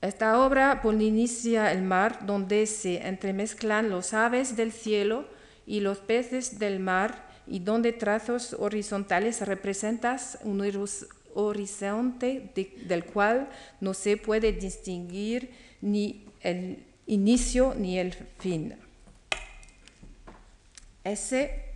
Esta 0.00 0.44
obra 0.44 0.82
polinicia 0.82 1.72
el 1.72 1.82
mar 1.82 2.26
donde 2.26 2.66
se 2.66 3.06
entremezclan 3.06 3.88
los 3.88 4.14
aves 4.14 4.56
del 4.56 4.72
cielo 4.72 5.26
y 5.64 5.80
los 5.80 5.98
peces 5.98 6.58
del 6.58 6.80
mar 6.80 7.31
y 7.46 7.58
donde 7.58 7.92
trazos 7.92 8.54
horizontales 8.58 9.40
representan 9.46 10.18
un 10.44 10.60
horizonte 11.34 12.52
del 12.86 13.04
cual 13.04 13.48
no 13.80 13.94
se 13.94 14.16
puede 14.16 14.52
distinguir 14.52 15.50
ni 15.80 16.26
el 16.40 16.84
inicio 17.06 17.74
ni 17.76 17.98
el 17.98 18.12
fin. 18.38 18.74
Ese 21.04 21.72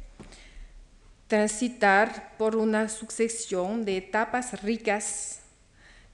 transitar 1.26 2.36
por 2.38 2.54
una 2.54 2.88
sucesión 2.88 3.84
de 3.84 3.96
etapas 3.96 4.62
ricas 4.62 5.40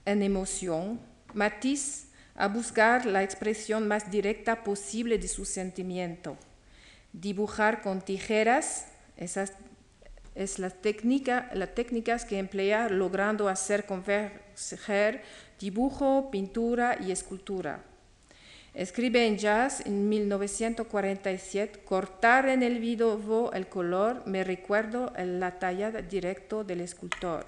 en 0.04 0.22
emoción, 0.22 1.00
Matisse 1.34 2.06
a 2.34 2.48
buscar 2.48 3.06
la 3.06 3.22
expresión 3.22 3.86
más 3.86 4.10
directa 4.10 4.64
posible 4.64 5.18
de 5.18 5.28
su 5.28 5.44
sentimiento. 5.44 6.36
Dibujar 7.12 7.82
con 7.82 8.00
tijeras, 8.00 8.86
esas 9.16 9.52
es 10.34 10.58
la 10.58 10.70
técnica, 10.70 11.50
las 11.52 11.74
técnicas 11.74 12.24
que 12.24 12.38
emplea 12.38 12.88
logrando 12.88 13.48
hacer 13.48 13.84
converger 13.84 15.22
dibujo, 15.58 16.30
pintura 16.30 16.96
y 17.00 17.12
escultura. 17.12 17.84
Escribe 18.74 19.26
en 19.26 19.36
jazz 19.36 19.84
en 19.84 20.08
1947, 20.08 21.80
cortar 21.84 22.48
en 22.48 22.62
el 22.62 22.78
vivo 22.80 23.52
el 23.52 23.68
color 23.68 24.26
me 24.26 24.44
recuerdo 24.44 25.12
la 25.18 25.58
talla 25.58 25.90
directo 25.90 26.64
del 26.64 26.80
escultor. 26.80 27.44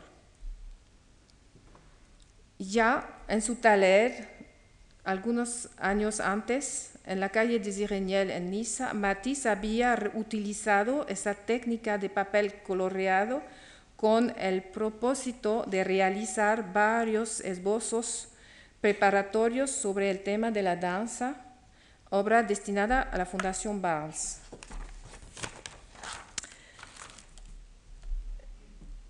Ya 2.59 3.23
en 3.27 3.41
su 3.41 3.57
taller, 3.57 4.29
algunos 5.03 5.71
años 5.79 6.21
antes, 6.21 6.94
en 7.07 7.21
la 7.21 7.29
calle 7.29 7.59
de 7.59 7.71
Zireniel 7.71 8.31
en 8.31 8.51
Niza, 8.51 8.95
Matisse 8.95 9.47
había 9.47 10.11
utilizado 10.15 11.07
esa 11.07 11.35
técnica 11.35 11.99
de 11.99 12.09
papel 12.09 12.55
coloreado 12.63 13.43
con 13.97 14.35
el 14.39 14.63
propósito 14.63 15.65
de 15.67 15.85
realizar 15.85 16.73
varios 16.73 17.41
esbozos 17.41 18.29
preparatorios 18.81 19.71
sobre 19.71 20.11
el 20.11 20.23
tema 20.23 20.51
de 20.51 20.63
la 20.63 20.77
danza, 20.77 21.37
obra 22.11 22.43
destinada 22.43 23.03
a 23.03 23.19
la 23.19 23.27
Fundación 23.27 23.83
Barnes. 23.83 24.41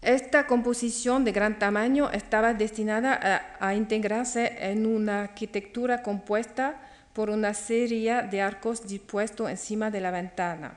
Esta 0.02 0.46
composición 0.46 1.24
de 1.24 1.32
gran 1.32 1.58
tamaño 1.58 2.10
estaba 2.10 2.54
destinada 2.54 3.18
a, 3.60 3.68
a 3.68 3.74
integrarse 3.74 4.70
en 4.70 4.84
una 4.84 5.22
arquitectura 5.22 6.02
compuesta 6.02 6.80
por 7.14 7.30
una 7.30 7.54
serie 7.54 8.22
de 8.22 8.42
arcos 8.42 8.86
dispuestos 8.86 9.48
encima 9.48 9.90
de 9.90 10.00
la 10.00 10.10
ventana. 10.10 10.76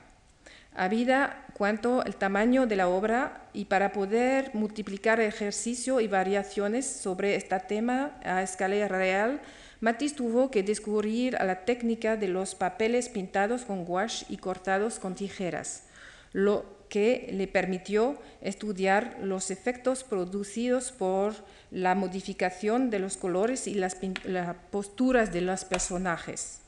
Habida 0.74 1.44
cuanto 1.54 2.04
el 2.04 2.14
tamaño 2.14 2.66
de 2.66 2.76
la 2.76 2.88
obra 2.88 3.42
y 3.52 3.64
para 3.64 3.92
poder 3.92 4.52
multiplicar 4.54 5.20
ejercicio 5.20 6.00
y 6.00 6.06
variaciones 6.06 6.86
sobre 6.86 7.34
este 7.34 7.58
tema 7.58 8.12
a 8.22 8.42
escala 8.42 8.86
real, 8.86 9.40
Matisse 9.80 10.14
tuvo 10.14 10.50
que 10.50 10.62
descubrir 10.62 11.34
la 11.34 11.64
técnica 11.64 12.16
de 12.16 12.28
los 12.28 12.54
papeles 12.54 13.08
pintados 13.08 13.64
con 13.64 13.84
gouache 13.84 14.26
y 14.28 14.36
cortados 14.36 15.00
con 15.00 15.16
tijeras, 15.16 15.84
lo 16.32 16.77
que 16.88 17.28
le 17.32 17.46
permitió 17.46 18.18
estudiar 18.40 19.18
los 19.22 19.50
efectos 19.50 20.04
producidos 20.04 20.92
por 20.92 21.34
la 21.70 21.94
modificación 21.94 22.90
de 22.90 22.98
los 22.98 23.16
colores 23.16 23.66
y 23.66 23.74
las, 23.74 23.96
posturas 24.70 25.32
de 25.32 25.40
los 25.42 25.64
personajes. 25.64 26.60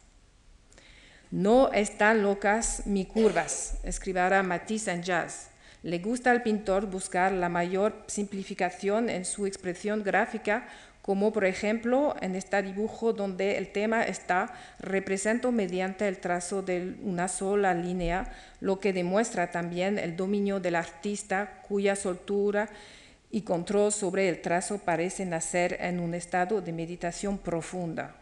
No 1.30 1.72
están 1.72 2.22
locas 2.22 2.86
mis 2.86 3.06
curvas, 3.06 3.78
escribirá 3.84 4.42
Matisse 4.42 4.88
en 4.88 5.02
jazz. 5.02 5.50
Le 5.82 5.98
gusta 5.98 6.30
al 6.30 6.42
pintor 6.42 6.86
buscar 6.86 7.32
la 7.32 7.48
mayor 7.48 8.04
simplificación 8.06 9.08
en 9.08 9.24
su 9.24 9.46
expresión 9.46 10.02
gráfica, 10.02 10.68
como 11.02 11.32
por 11.32 11.44
ejemplo 11.44 12.14
en 12.20 12.34
este 12.34 12.62
dibujo 12.62 13.12
donde 13.12 13.58
el 13.58 13.72
tema 13.72 14.02
está 14.02 14.52
representado 14.78 15.52
mediante 15.52 16.06
el 16.06 16.18
trazo 16.18 16.62
de 16.62 16.96
una 17.02 17.28
sola 17.28 17.74
línea, 17.74 18.32
lo 18.60 18.80
que 18.80 18.92
demuestra 18.92 19.50
también 19.50 19.98
el 19.98 20.16
dominio 20.16 20.60
del 20.60 20.74
artista 20.74 21.60
cuya 21.66 21.96
soltura 21.96 22.68
y 23.30 23.42
control 23.42 23.92
sobre 23.92 24.28
el 24.28 24.42
trazo 24.42 24.78
parece 24.78 25.24
nacer 25.24 25.78
en 25.80 26.00
un 26.00 26.14
estado 26.14 26.60
de 26.60 26.72
meditación 26.72 27.38
profunda. 27.38 28.16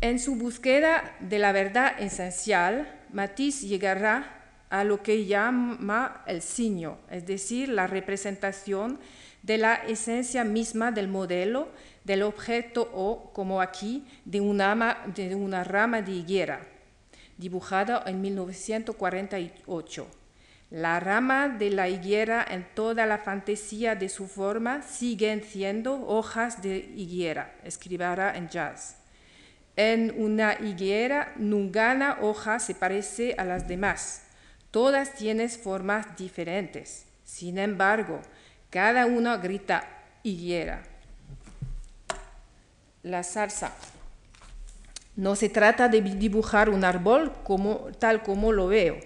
En 0.00 0.18
su 0.18 0.36
búsqueda 0.36 1.16
de 1.20 1.38
la 1.38 1.52
verdad 1.52 1.98
esencial, 1.98 3.00
Matisse 3.10 3.66
llegará 3.66 4.42
a 4.68 4.84
lo 4.84 5.02
que 5.02 5.24
llama 5.24 6.22
el 6.26 6.42
signo, 6.42 6.98
es 7.10 7.26
decir, 7.26 7.70
la 7.70 7.86
representación 7.86 8.98
de 9.44 9.58
la 9.58 9.74
esencia 9.74 10.42
misma 10.42 10.90
del 10.90 11.06
modelo, 11.06 11.68
del 12.02 12.22
objeto 12.22 12.90
o, 12.92 13.30
como 13.32 13.60
aquí, 13.60 14.04
de 14.24 14.40
una, 14.40 15.04
de 15.14 15.34
una 15.34 15.62
rama 15.62 16.02
de 16.02 16.12
higuera, 16.12 16.60
dibujada 17.38 18.02
en 18.06 18.20
1948. 18.20 20.06
La 20.70 20.98
rama 20.98 21.48
de 21.48 21.70
la 21.70 21.88
higuera 21.88 22.44
en 22.50 22.66
toda 22.74 23.06
la 23.06 23.18
fantasía 23.18 23.94
de 23.94 24.08
su 24.08 24.26
forma 24.26 24.82
siguen 24.82 25.44
siendo 25.44 26.06
hojas 26.08 26.62
de 26.62 26.90
higuera, 26.96 27.54
escribirá 27.62 28.36
en 28.36 28.48
jazz. 28.48 28.96
En 29.76 30.14
una 30.16 30.54
higuera 30.54 31.32
ninguna 31.36 32.18
hoja 32.22 32.58
se 32.58 32.74
parece 32.74 33.34
a 33.38 33.44
las 33.44 33.68
demás 33.68 34.24
Todas 34.74 35.14
tienen 35.14 35.48
formas 35.50 36.16
diferentes. 36.16 37.06
Sin 37.22 37.58
embargo, 37.58 38.20
cada 38.74 39.06
una 39.06 39.36
grita 39.36 39.88
higuera. 40.24 40.82
La 43.04 43.22
salsa. 43.22 43.72
No 45.14 45.36
se 45.36 45.48
trata 45.48 45.88
de 45.88 46.00
dibujar 46.00 46.68
un 46.68 46.82
árbol 46.82 47.32
como, 47.44 47.92
tal 48.00 48.24
como 48.24 48.50
lo 48.50 48.66
veo. 48.66 48.96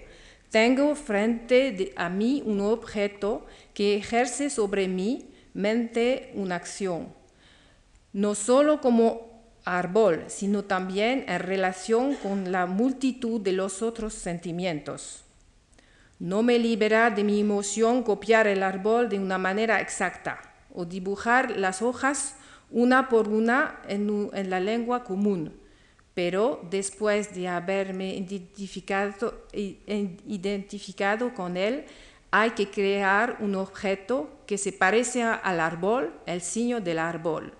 Tengo 0.49 0.95
frente 0.95 1.93
a 1.95 2.09
mí 2.09 2.41
un 2.43 2.61
objeto 2.61 3.45
que 3.75 3.95
ejerce 3.95 4.49
sobre 4.49 4.87
mi 4.87 5.29
mente 5.53 6.31
una 6.33 6.55
acción. 6.55 7.13
No 8.11 8.33
solo 8.33 8.81
como 8.81 9.43
árbol, 9.65 10.23
sino 10.29 10.63
también 10.63 11.25
en 11.27 11.41
relación 11.41 12.15
con 12.15 12.51
la 12.51 12.65
multitud 12.65 13.39
de 13.39 13.51
los 13.51 13.83
otros 13.83 14.15
sentimientos. 14.15 15.25
No 16.19 16.43
me 16.43 16.59
libera 16.59 17.09
de 17.09 17.23
mi 17.23 17.39
emoción 17.39 18.03
copiar 18.03 18.45
el 18.47 18.61
árbol 18.61 19.07
de 19.07 19.19
una 19.19 19.37
manera 19.37 19.79
exacta 19.79 20.41
o 20.73 20.83
dibujar 20.83 21.57
las 21.57 21.81
hojas 21.81 22.35
una 22.71 23.09
por 23.09 23.27
una 23.29 23.79
en, 23.87 24.29
la 24.49 24.59
lengua 24.59 25.03
común, 25.03 25.59
pero 26.13 26.61
después 26.69 27.33
de 27.33 27.47
haberme 27.47 28.13
identificado, 28.15 29.47
con 31.35 31.57
él, 31.57 31.85
hay 32.31 32.51
que 32.51 32.69
crear 32.69 33.37
un 33.39 33.55
objeto 33.55 34.29
que 34.45 34.59
se 34.59 34.71
parece 34.71 35.23
al 35.23 35.59
árbol, 35.59 36.13
el 36.25 36.41
signo 36.41 36.79
del 36.79 36.99
árbol. 36.99 37.53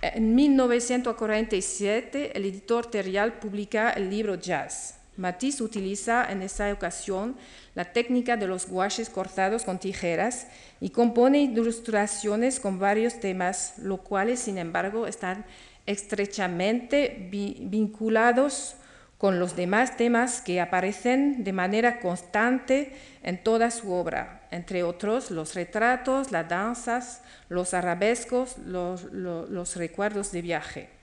En 0.00 0.34
1947, 0.34 2.32
el 2.34 2.46
editor 2.46 2.86
Terial 2.86 3.38
publica 3.40 3.90
el 3.90 4.08
libro 4.08 4.36
Jazz. 4.36 4.97
Matisse 5.18 5.62
utiliza 5.64 6.24
en 6.30 6.42
esa 6.42 6.72
ocasión 6.72 7.36
la 7.74 7.92
técnica 7.92 8.36
de 8.36 8.46
los 8.46 8.68
guaches 8.68 9.10
cortados 9.10 9.64
con 9.64 9.78
tijeras 9.78 10.46
y 10.80 10.90
compone 10.90 11.40
ilustraciones 11.42 12.60
con 12.60 12.78
varios 12.78 13.18
temas, 13.18 13.74
los 13.78 14.00
cuales, 14.00 14.38
sin 14.38 14.58
embargo, 14.58 15.08
están 15.08 15.44
estrechamente 15.86 17.28
vinculados 17.30 18.76
con 19.18 19.40
los 19.40 19.56
demás 19.56 19.96
temas 19.96 20.40
que 20.40 20.60
aparecen 20.60 21.42
de 21.42 21.52
manera 21.52 21.98
constante 21.98 22.92
en 23.24 23.42
toda 23.42 23.72
su 23.72 23.92
obra, 23.92 24.46
entre 24.52 24.84
otros 24.84 25.32
los 25.32 25.56
retratos, 25.56 26.30
las 26.30 26.48
danzas, 26.48 27.22
los 27.48 27.74
arabescos, 27.74 28.56
los 28.58 29.74
recuerdos 29.74 30.30
de 30.30 30.42
viaje. 30.42 30.97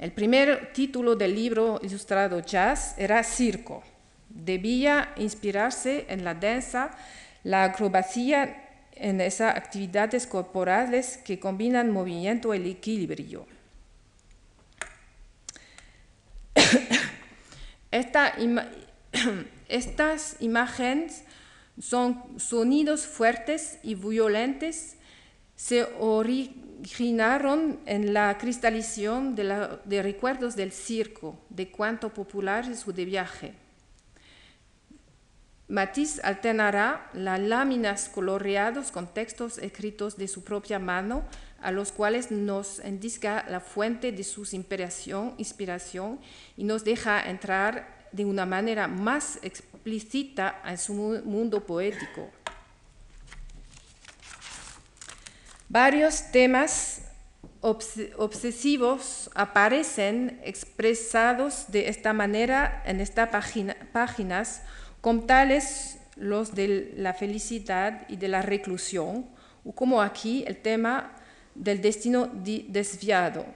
El 0.00 0.12
primer 0.12 0.72
título 0.72 1.14
del 1.14 1.34
libro 1.34 1.78
ilustrado 1.82 2.40
Jazz 2.40 2.94
era 2.96 3.22
Circo. 3.22 3.82
Debía 4.30 5.12
inspirarse 5.18 6.06
en 6.08 6.24
la 6.24 6.32
danza, 6.32 6.92
la 7.44 7.64
acrobacia, 7.64 8.64
en 8.92 9.20
esas 9.20 9.54
actividades 9.54 10.26
corporales 10.26 11.18
que 11.18 11.38
combinan 11.38 11.92
movimiento 11.92 12.54
y 12.54 12.70
equilibrio. 12.70 13.46
estas 19.68 20.36
imágenes 20.40 21.24
son 21.78 22.22
sonidos 22.38 23.04
fuertes 23.04 23.78
y 23.82 23.96
violentos, 23.96 24.94
se 25.56 25.86
originaron 26.80 27.78
en 27.84 28.14
la 28.14 28.38
cristalización 28.38 29.34
de, 29.34 30.02
recuerdos 30.02 30.56
del 30.56 30.72
circo, 30.72 31.38
de 31.50 31.70
cuanto 31.70 32.08
popular 32.08 32.66
es 32.70 32.80
su 32.80 32.92
de 32.92 33.04
viaje. 33.04 33.54
Matisse 35.68 36.20
alternará 36.24 37.10
las 37.12 37.38
láminas 37.38 38.08
coloreadas 38.08 38.90
con 38.90 39.12
textos 39.12 39.58
escritos 39.58 40.16
de 40.16 40.26
su 40.26 40.42
propia 40.42 40.78
mano, 40.78 41.22
a 41.60 41.70
los 41.70 41.92
cuales 41.92 42.30
nos 42.30 42.82
indica 42.84 43.44
la 43.48 43.60
fuente 43.60 44.10
de 44.10 44.24
su 44.24 44.40
inspiración, 44.40 45.34
inspiración 45.36 46.18
y 46.56 46.64
nos 46.64 46.82
deja 46.82 47.28
entrar 47.28 48.08
de 48.10 48.24
una 48.24 48.46
manera 48.46 48.88
más 48.88 49.38
explícita 49.42 50.62
en 50.64 50.78
su 50.78 50.94
mundo 50.94 51.64
poético. 51.64 52.30
Varios 55.70 56.32
temas 56.32 57.02
obsesivos 57.60 59.30
aparecen 59.36 60.40
expresados 60.42 61.66
de 61.68 61.88
esta 61.88 62.12
manera 62.12 62.82
en 62.84 62.98
estas 62.98 63.28
páginas, 63.92 64.62
como 65.00 65.26
tales 65.26 65.98
los 66.16 66.56
de 66.56 66.92
la 66.96 67.14
felicidad 67.14 68.04
y 68.08 68.16
de 68.16 68.26
la 68.26 68.42
reclusión, 68.42 69.26
o 69.64 69.70
como 69.70 70.02
aquí 70.02 70.42
el 70.48 70.56
tema 70.56 71.12
del 71.54 71.80
destino 71.80 72.28
desviado. 72.34 73.46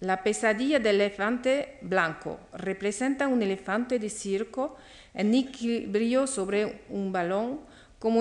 La 0.00 0.22
pesadilla 0.22 0.78
del 0.78 1.02
elefante 1.02 1.76
blanco 1.82 2.40
representa 2.54 3.28
un 3.28 3.42
elefante 3.42 3.98
de 3.98 4.08
circo 4.08 4.78
en 5.12 5.34
equilibrio 5.34 6.26
sobre 6.26 6.84
un 6.88 7.12
balón 7.12 7.60
con 7.98 8.16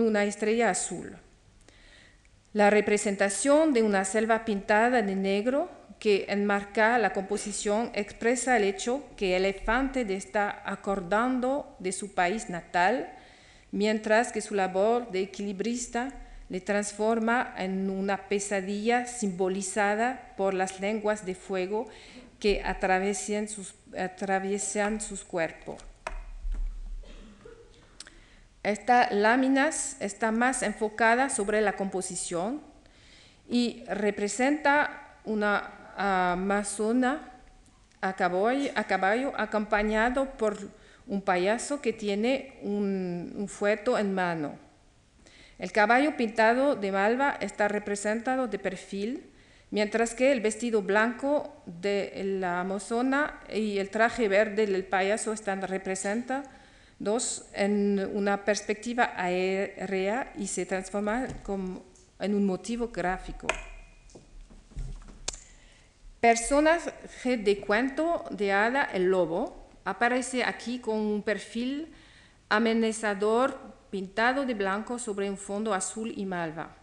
una 0.00 0.24
estrella 0.24 0.70
azul. 0.70 1.16
La 2.54 2.70
representación 2.70 3.72
de 3.72 3.82
una 3.82 4.04
selva 4.04 4.44
pintada 4.44 5.02
de 5.02 5.16
negro 5.16 5.68
que 5.98 6.26
enmarca 6.28 6.98
la 6.98 7.12
composición 7.12 7.90
expresa 7.94 8.56
el 8.56 8.62
hecho 8.62 9.02
que 9.16 9.34
el 9.34 9.44
elefante 9.44 10.02
está 10.14 10.62
acordando 10.64 11.74
de 11.80 11.90
su 11.90 12.14
país 12.14 12.48
natal, 12.50 13.12
mientras 13.72 14.30
que 14.30 14.40
su 14.40 14.54
labor 14.54 15.10
de 15.10 15.22
equilibrista 15.22 16.12
le 16.48 16.60
transforma 16.60 17.52
en 17.58 17.90
una 17.90 18.28
pesadilla 18.28 19.06
simbolizada 19.06 20.32
por 20.36 20.54
las 20.54 20.78
lenguas 20.78 21.26
de 21.26 21.34
fuego 21.34 21.88
que 22.38 22.62
atraviesan 22.64 23.48
sus, 23.48 23.74
atraviesan 23.98 25.00
sus 25.00 25.24
cuerpos. 25.24 25.82
Esta 28.64 29.10
láminas 29.10 29.98
está 30.00 30.32
más 30.32 30.62
enfocada 30.62 31.28
sobre 31.28 31.60
la 31.60 31.74
composición 31.74 32.62
y 33.46 33.84
representa 33.88 35.18
una 35.24 36.32
amazona 36.32 37.30
a 38.00 38.14
caballo, 38.14 39.32
acompañado 39.36 40.30
por 40.38 40.56
un 41.06 41.20
payaso 41.20 41.82
que 41.82 41.92
tiene 41.92 42.58
un, 42.62 43.34
un 43.36 43.48
fueto 43.48 43.98
en 43.98 44.14
mano. 44.14 44.54
El 45.58 45.70
caballo 45.70 46.16
pintado 46.16 46.74
de 46.74 46.90
malva 46.90 47.36
está 47.40 47.68
representado 47.68 48.48
de 48.48 48.58
perfil, 48.58 49.30
mientras 49.70 50.14
que 50.14 50.32
el 50.32 50.40
vestido 50.40 50.80
blanco 50.80 51.62
de 51.66 52.38
la 52.40 52.60
amazona 52.60 53.40
y 53.52 53.78
el 53.78 53.90
traje 53.90 54.26
verde 54.26 54.66
del 54.66 54.86
payaso 54.86 55.34
están 55.34 55.60
representados 55.60 56.48
en 57.52 58.10
una 58.14 58.44
perspectiva 58.44 59.12
aérea 59.16 60.32
y 60.38 60.46
se 60.46 60.64
transforman 60.64 61.28
en 62.18 62.34
un 62.34 62.46
motivo 62.46 62.88
gráfico. 62.88 63.46
Personaje 66.20 67.36
de 67.36 67.60
cuento 67.60 68.24
de 68.30 68.52
hada 68.52 68.84
el 68.84 69.10
lobo 69.10 69.68
aparece 69.84 70.44
aquí 70.44 70.78
con 70.78 70.96
un 70.96 71.22
perfil 71.22 71.92
amenazador 72.48 73.58
pintado 73.90 74.46
de 74.46 74.54
blanco 74.54 74.98
sobre 74.98 75.28
un 75.28 75.36
fondo 75.36 75.74
azul 75.74 76.10
y 76.16 76.24
malva. 76.24 76.74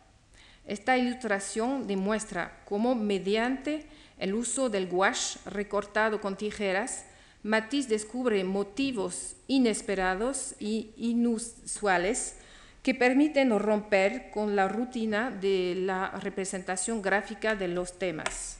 Esta 0.67 0.97
ilustración 0.97 1.87
demuestra 1.87 2.61
cómo 2.65 2.93
mediante 2.93 3.87
el 4.19 4.35
uso 4.35 4.69
del 4.69 4.87
gouache 4.87 5.39
recortado 5.45 6.21
con 6.21 6.37
tijeras, 6.37 7.05
Matisse 7.43 7.89
descubre 7.89 8.43
motivos 8.43 9.35
inesperados 9.47 10.53
e 10.61 10.93
inusuales 10.97 12.35
que 12.83 12.93
permiten 12.93 13.49
romper 13.57 14.29
con 14.31 14.55
la 14.55 14.67
rutina 14.67 15.31
de 15.31 15.73
la 15.75 16.11
representación 16.21 17.01
gráfica 17.01 17.55
de 17.55 17.67
los 17.67 17.97
temas. 17.97 18.57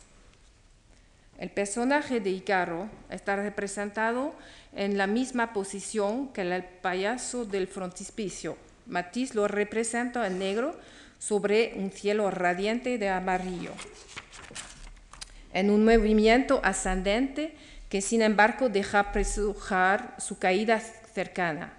El 1.38 1.49
personaje 1.49 2.19
de 2.19 2.29
Icaro 2.29 2.89
está 3.09 3.36
representado 3.36 4.36
en 4.75 4.97
la 4.97 5.07
misma 5.07 5.53
posición 5.53 6.34
que 6.34 6.41
el 6.41 6.63
payaso 6.63 7.45
del 7.45 7.67
frontispicio. 7.67 8.57
Matisse 8.86 9.36
lo 9.36 9.47
representa 9.47 10.25
en 10.25 10.39
negro 10.39 10.75
sobre 11.17 11.73
un 11.77 11.91
cielo 11.91 12.29
radiante 12.32 12.97
de 12.97 13.09
amarillo, 13.09 13.71
en 15.53 15.69
un 15.69 15.84
movimiento 15.86 16.61
ascendente 16.63 17.55
que 17.91 18.01
sin 18.01 18.21
embargo 18.21 18.69
deja 18.69 19.11
presujar 19.11 20.15
su 20.17 20.39
caída 20.39 20.79
cercana. 20.79 21.73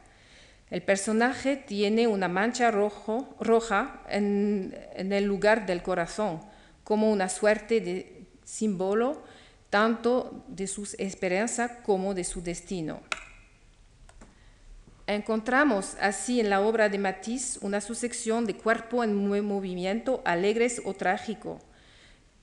El 0.68 0.82
personaje 0.82 1.56
tiene 1.56 2.06
una 2.06 2.28
mancha 2.28 2.70
roja 2.70 4.02
en, 4.10 4.78
en 4.94 5.12
el 5.14 5.24
lugar 5.24 5.64
del 5.64 5.82
corazón, 5.82 6.42
como 6.84 7.10
una 7.10 7.30
suerte 7.30 7.80
de 7.80 8.26
símbolo 8.44 9.24
tanto 9.70 10.44
de 10.48 10.66
sus 10.66 10.92
esperanzas 10.98 11.70
como 11.82 12.12
de 12.12 12.24
su 12.24 12.42
destino. 12.42 13.00
Encontramos 15.06 15.96
así 15.98 16.40
en 16.40 16.50
la 16.50 16.60
obra 16.60 16.90
de 16.90 16.98
Matisse 16.98 17.58
una 17.62 17.80
sucesión 17.80 18.44
de 18.44 18.54
cuerpo 18.54 19.02
en 19.02 19.46
movimiento 19.46 20.20
alegres 20.26 20.82
o 20.84 20.92
trágico, 20.92 21.58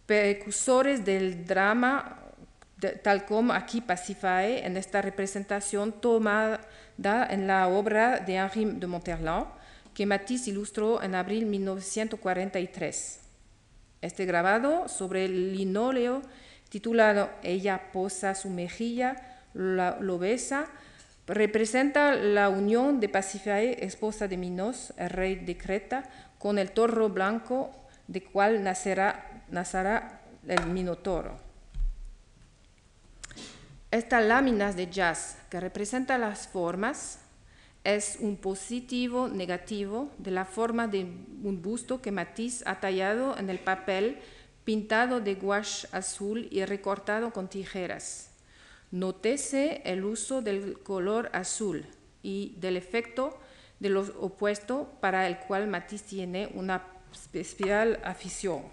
precursores 0.07 1.05
del 1.05 1.45
drama, 1.45 2.28
tal 3.03 3.25
como 3.25 3.53
aquí 3.53 3.81
Pacifae 3.81 4.65
en 4.65 4.77
esta 4.77 5.01
representación 5.01 5.91
tomada 5.91 6.61
en 7.03 7.47
la 7.47 7.67
obra 7.67 8.19
de 8.19 8.35
Henri 8.35 8.65
de 8.65 8.87
Monterland, 8.87 9.47
que 9.93 10.05
Matisse 10.05 10.47
ilustró 10.47 11.01
en 11.01 11.15
abril 11.15 11.41
de 11.41 11.51
1943. 11.51 13.19
Este 14.01 14.25
grabado 14.25 14.87
sobre 14.87 15.25
el 15.25 15.53
linóleo 15.55 16.21
titulado 16.69 17.29
Ella 17.43 17.91
posa 17.91 18.35
su 18.35 18.49
mejilla, 18.49 19.15
lo 19.53 20.19
besa, 20.19 20.67
representa 21.27 22.15
la 22.15 22.49
unión 22.49 22.99
de 22.99 23.09
Pasifae, 23.09 23.83
esposa 23.85 24.27
de 24.27 24.37
Minos, 24.37 24.93
el 24.97 25.09
rey 25.09 25.35
de 25.35 25.57
Creta, 25.57 26.03
con 26.37 26.57
el 26.57 26.71
toro 26.71 27.09
blanco, 27.09 27.71
de 28.07 28.23
cual 28.23 28.63
nacerá, 28.63 29.43
nacerá 29.49 30.21
el 30.47 30.65
Minotoro. 30.67 31.48
Estas 33.91 34.23
láminas 34.23 34.75
de 34.75 34.87
jazz 34.87 35.37
que 35.49 35.59
representan 35.59 36.21
las 36.21 36.47
formas 36.47 37.21
es 37.83 38.17
un 38.19 38.37
positivo 38.37 39.27
negativo 39.27 40.11
de 40.19 40.29
la 40.29 40.45
forma 40.45 40.87
de 40.87 41.01
un 41.01 41.61
busto 41.63 41.99
que 41.99 42.11
Matisse 42.11 42.61
ha 42.67 42.79
tallado 42.79 43.35
en 43.37 43.49
el 43.49 43.57
papel 43.57 44.19
pintado 44.63 45.21
de 45.21 45.33
gouache 45.33 45.87
azul 45.91 46.47
y 46.51 46.63
recortado 46.65 47.33
con 47.33 47.47
tijeras. 47.47 48.29
Nótese 48.91 49.81
el 49.85 50.05
uso 50.05 50.43
del 50.43 50.77
color 50.83 51.31
azul 51.33 51.87
y 52.21 52.53
del 52.59 52.77
efecto 52.77 53.39
de 53.79 53.89
los 53.89 54.09
opuestos 54.19 54.87
para 54.99 55.25
el 55.25 55.39
cual 55.39 55.67
Matisse 55.67 56.03
tiene 56.03 56.51
una 56.53 56.85
especial 57.11 57.99
afición. 58.03 58.63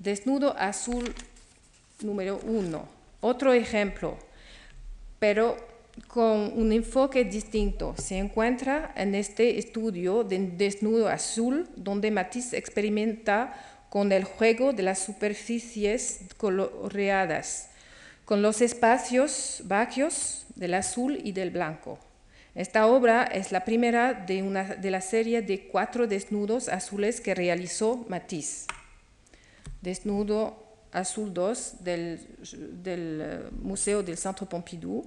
Desnudo 0.00 0.56
azul 0.58 1.14
número 2.00 2.40
uno. 2.44 2.88
Otro 3.20 3.52
ejemplo, 3.52 4.18
pero 5.18 5.56
con 6.08 6.52
un 6.58 6.72
enfoque 6.72 7.24
distinto. 7.24 7.94
Se 7.96 8.18
encuentra 8.18 8.92
en 8.96 9.14
este 9.14 9.58
estudio 9.58 10.24
de 10.24 10.38
desnudo 10.38 11.08
azul, 11.08 11.68
donde 11.76 12.10
Matisse 12.10 12.54
experimenta 12.54 13.54
con 13.90 14.10
el 14.10 14.24
juego 14.24 14.72
de 14.72 14.82
las 14.82 14.98
superficies 14.98 16.20
coloreadas, 16.36 17.70
con 18.24 18.42
los 18.42 18.60
espacios 18.60 19.62
vacíos 19.64 20.46
del 20.56 20.74
azul 20.74 21.20
y 21.22 21.32
del 21.32 21.50
blanco. 21.50 21.98
Esta 22.54 22.86
obra 22.86 23.24
es 23.24 23.52
la 23.52 23.64
primera 23.64 24.14
de, 24.14 24.42
una, 24.42 24.64
de 24.64 24.90
la 24.90 25.00
serie 25.00 25.42
de 25.42 25.68
cuatro 25.68 26.06
desnudos 26.06 26.68
azules 26.68 27.20
que 27.20 27.34
realizó 27.34 28.04
Matisse. 28.08 28.66
Desnudo 29.82 30.63
azul 30.94 31.34
2 31.34 31.84
del, 31.84 32.18
del 32.82 33.20
eh, 33.20 33.40
Museo 33.60 34.02
del 34.02 34.16
Centro 34.16 34.48
Pompidou, 34.48 35.04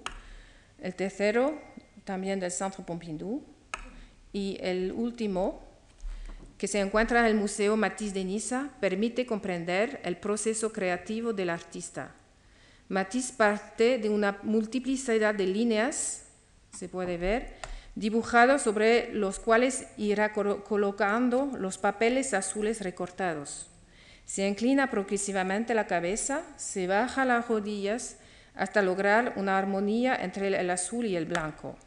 el 0.80 0.94
tercero 0.94 1.60
también 2.04 2.40
del 2.40 2.52
Centro 2.52 2.86
Pompidou 2.86 3.42
y 4.32 4.58
el 4.62 4.92
último 4.92 5.64
que 6.58 6.68
se 6.68 6.80
encuentra 6.80 7.20
en 7.22 7.26
el 7.28 7.36
Museo 7.36 7.78
Matisse 7.78 8.14
de 8.14 8.24
Niza 8.24 8.70
permite 8.80 9.26
comprender 9.26 10.00
el 10.04 10.18
proceso 10.18 10.72
creativo 10.72 11.34
del 11.34 11.50
artista. 11.50 12.12
Matisse 12.90 13.32
parte 13.34 13.98
de 13.98 14.10
una 14.10 14.40
multiplicidad 14.44 15.36
de 15.36 15.46
líneas, 15.46 16.24
se 16.72 16.90
puede 16.90 17.18
ver, 17.18 17.54
dibujadas 17.96 18.62
sobre 18.62 19.14
los 19.14 19.40
cuales 19.40 19.88
irá 19.98 20.34
colocando 20.34 21.52
los 21.58 21.78
papeles 21.78 22.34
azules 22.34 22.82
recortados. 22.82 23.68
Se 24.28 24.46
inclina 24.46 24.92
progresivamente 24.92 25.74
la 25.74 25.88
cabeza, 25.88 26.44
se 26.58 26.86
baja 26.86 27.24
las 27.24 27.48
rodillas 27.48 28.18
hasta 28.56 28.82
lograr 28.82 29.34
una 29.38 29.58
armonía 29.58 30.18
entre 30.18 30.50
el 30.50 30.70
azul 30.70 31.06
y 31.06 31.16
el 31.16 31.26
blanco. 31.26 31.78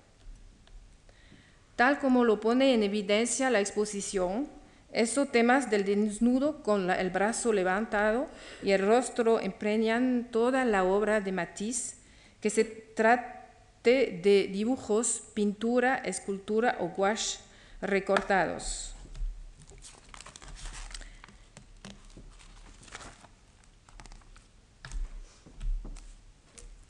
Tal 1.76 1.98
como 1.98 2.24
lo 2.24 2.40
pone 2.40 2.72
en 2.72 2.82
evidencia 2.82 3.50
la 3.50 3.60
exposición, 3.60 4.48
estos 4.90 5.30
temas 5.30 5.70
del 5.70 5.84
desnudo 5.84 6.62
con 6.62 6.90
el 6.90 7.10
brazo 7.10 7.52
levantado 7.52 8.26
y 8.62 8.70
el 8.70 8.86
rostro 8.86 9.38
empreñan 9.38 10.28
toda 10.30 10.64
la 10.64 10.84
obra 10.84 11.20
de 11.20 11.32
Matisse, 11.32 11.96
que 12.40 12.48
se 12.48 12.64
trate 12.64 14.18
de 14.22 14.48
dibujos, 14.50 15.24
pintura, 15.34 15.96
escultura 15.96 16.78
o 16.80 16.88
gouache 16.88 17.38
recortados. 17.82 18.94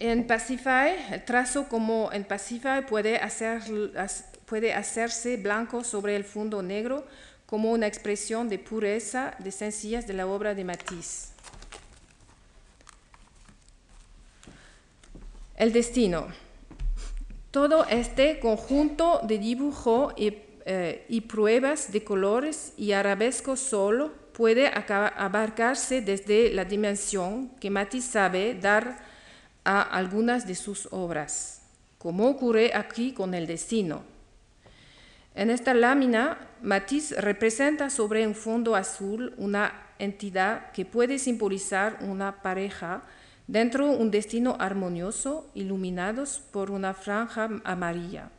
En 0.03 0.27
Pacify, 0.27 1.13
el 1.13 1.23
trazo 1.27 1.69
como 1.69 2.11
en 2.11 2.25
Pacify 2.25 2.87
puede, 2.87 3.19
hacer, 3.19 3.61
puede 4.47 4.73
hacerse 4.73 5.37
blanco 5.37 5.85
sobre 5.85 6.17
el 6.17 6.25
fondo 6.25 6.63
negro 6.63 7.07
como 7.45 7.71
una 7.71 7.87
expresión 7.87 8.49
de 8.49 8.59
pureza, 8.59 9.35
de 9.41 9.53
sencillez 9.53 10.07
de 10.07 10.15
la 10.15 10.27
obra 10.27 10.55
de 10.55 10.65
Matisse. 10.65 11.35
El 15.55 15.71
destino. 15.75 16.29
Todo 17.51 17.85
este 17.85 18.41
conjunto 18.41 19.21
de 19.25 19.37
dibujo 19.37 20.15
y, 20.17 20.33
eh, 20.65 21.05
y 21.11 21.21
pruebas 21.21 21.93
de 21.93 22.03
colores 22.03 22.73
y 22.79 22.93
arabescos 22.93 23.61
solo 23.61 24.15
puede 24.33 24.67
abarcarse 24.69 26.01
desde 26.01 26.55
la 26.55 26.65
dimensión 26.65 27.51
que 27.61 27.69
Matisse 27.69 28.13
sabe 28.13 28.55
dar 28.55 29.10
a 29.65 29.83
algunas 29.83 30.47
de 30.47 30.55
sus 30.55 30.89
obras, 30.91 31.63
como 31.99 32.29
ocurre 32.29 32.73
aquí 32.75 33.13
con 33.13 33.35
el 33.35 33.47
destino. 33.47 34.03
En 35.35 35.51
esta 35.51 35.75
lámina, 35.75 36.39
Matisse 36.63 37.21
representa 37.21 37.89
sobre 37.89 38.27
un 38.27 38.35
fondo 38.35 38.75
azul 38.75 39.33
una 39.37 39.73
entidad 39.99 40.73
que 40.73 40.85
puede 40.85 41.19
simbolizar 41.19 41.99
una 42.01 42.43
pareja 42.43 43.03
dentro 43.47 43.89
de 43.89 43.97
un 43.97 44.11
destino 44.11 44.57
armonioso, 44.59 45.51
iluminados 45.55 46.41
por 46.53 46.71
una 46.71 46.95
franja 46.95 47.49
amarilla. 47.65 48.31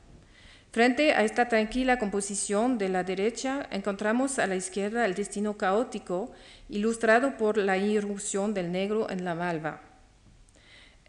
Frente 0.71 1.13
a 1.13 1.23
esta 1.23 1.49
tranquila 1.49 1.99
composición 1.99 2.77
de 2.77 2.87
la 2.87 3.03
derecha, 3.03 3.67
encontramos 3.71 4.39
a 4.39 4.47
la 4.47 4.55
izquierda 4.55 5.05
el 5.05 5.15
destino 5.15 5.57
caótico, 5.57 6.31
ilustrado 6.69 7.35
por 7.35 7.57
la 7.57 7.77
irrupción 7.77 8.53
del 8.53 8.71
negro 8.71 9.09
en 9.09 9.25
la 9.25 9.35
malva. 9.35 9.90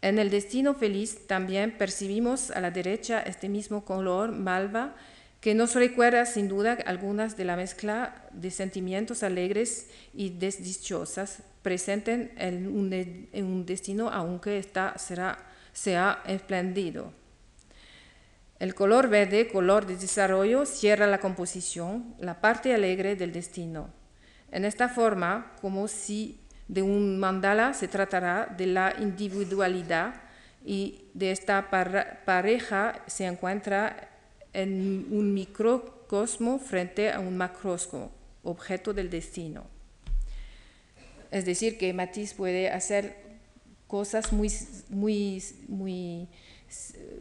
En 0.03 0.19
el 0.19 0.29
destino 0.29 0.73
feliz 0.73 1.27
también 1.27 1.77
percibimos 1.77 2.51
a 2.51 2.59
la 2.59 2.71
derecha 2.71 3.21
este 3.21 3.47
mismo 3.47 3.85
color 3.85 4.33
malva 4.33 4.95
que 5.39 5.55
nos 5.55 5.75
recuerda 5.75 6.25
sin 6.25 6.49
duda 6.49 6.77
algunas 6.85 7.37
de 7.37 7.45
la 7.45 7.55
mezcla 7.55 8.27
de 8.33 8.51
sentimientos 8.51 9.23
alegres 9.23 9.87
y 10.13 10.31
desdichosas 10.31 11.41
presentes 11.61 12.31
en 12.35 12.67
un, 12.67 13.65
destino 13.65 14.09
aunque 14.09 14.61
sea 15.71 16.21
espléndido. 16.27 17.13
El 18.59 18.75
color 18.75 19.07
verde, 19.07 19.47
color 19.47 19.85
de 19.85 19.95
desarrollo, 19.95 20.65
cierra 20.65 21.07
la 21.07 21.21
composición, 21.21 22.13
la 22.19 22.41
parte 22.41 22.73
alegre 22.73 23.15
del 23.15 23.31
destino. 23.31 23.89
En 24.51 24.65
esta 24.65 24.89
forma, 24.89 25.55
como 25.61 25.87
si 25.87 26.42
de 26.67 26.81
un 26.81 27.19
mandala 27.19 27.73
se 27.73 27.87
tratará 27.87 28.53
de 28.57 28.67
la 28.67 28.95
individualidad 28.99 30.15
y 30.65 31.05
de 31.13 31.31
esta 31.31 31.69
pareja 32.25 33.03
se 33.07 33.25
encuentra 33.25 34.09
en 34.53 35.07
un 35.11 35.33
microcosmo 35.33 36.59
frente 36.59 37.11
a 37.11 37.19
un 37.19 37.35
macrosmo, 37.35 38.11
objeto 38.43 38.93
del 38.93 39.09
destino. 39.09 39.65
Es 41.31 41.45
decir, 41.45 41.77
que 41.77 41.93
Matisse 41.93 42.35
puede 42.35 42.69
hacer 42.69 43.17
cosas 43.87 44.31
muy, 44.31 44.51
muy, 44.89 45.43
muy 45.67 46.27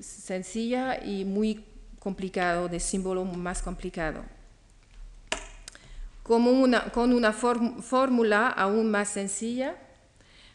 sencilla 0.00 1.02
y 1.02 1.24
muy 1.24 1.64
complicado, 1.98 2.68
de 2.68 2.80
símbolo 2.80 3.24
más 3.24 3.62
complicado. 3.62 4.22
Con 6.22 6.46
una 6.46 7.32
fórmula 7.32 8.48
aún 8.48 8.90
más 8.90 9.08
sencilla, 9.08 9.76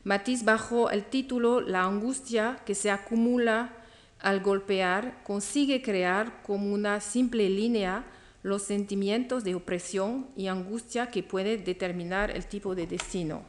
Matisse 0.03 0.45
bajo 0.45 0.89
el 0.89 1.03
título 1.03 1.59
La 1.59 1.83
angustia 1.83 2.59
que 2.65 2.75
se 2.75 2.89
acumula 2.89 3.73
al 4.21 4.39
golpear 4.39 5.21
consigue 5.23 5.81
crear 5.81 6.41
como 6.43 6.73
una 6.73 7.01
simple 7.01 7.49
línea 7.49 8.05
los 8.41 8.63
sentimientos 8.63 9.43
de 9.43 9.55
opresión 9.55 10.27
y 10.37 10.47
angustia 10.47 11.07
que 11.07 11.23
puede 11.23 11.57
determinar 11.57 12.31
el 12.31 12.45
tipo 12.45 12.73
de 12.73 12.87
destino. 12.87 13.43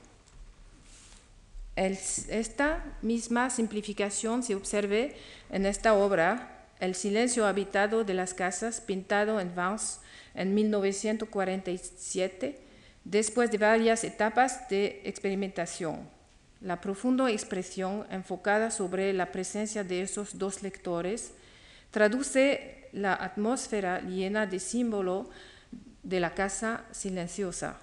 Esta 1.77 2.85
misma 3.03 3.51
simplificación 3.51 4.43
se 4.43 4.57
observe 4.57 5.15
en 5.51 5.65
esta 5.65 5.95
obra, 5.95 6.55
El 6.81 6.95
silencio 6.95 7.47
habitado 7.47 8.05
de 8.05 8.15
las 8.15 8.35
casas, 8.35 8.81
pintado 8.81 9.41
en 9.41 9.55
Vence 9.55 9.99
en 10.39 10.55
1947, 10.55 12.59
después 13.05 13.51
de 13.51 13.59
varias 13.59 14.05
etapas 14.05 14.69
de 14.69 15.03
experimentación. 15.05 16.09
La 16.61 16.81
profunda 16.81 17.31
expresión 17.31 18.07
enfocada 18.11 18.71
sobre 18.71 19.13
la 19.13 19.33
presencia 19.33 19.85
de 19.85 20.03
esos 20.03 20.39
dos 20.39 20.63
lectores 20.63 21.33
traduce 21.91 22.89
la 22.93 23.15
atmósfera 23.15 24.01
llena 24.01 24.47
de 24.47 24.61
símbolo 24.61 25.29
de 26.03 26.21
la 26.21 26.35
casa 26.35 26.85
silenciosa, 26.93 27.79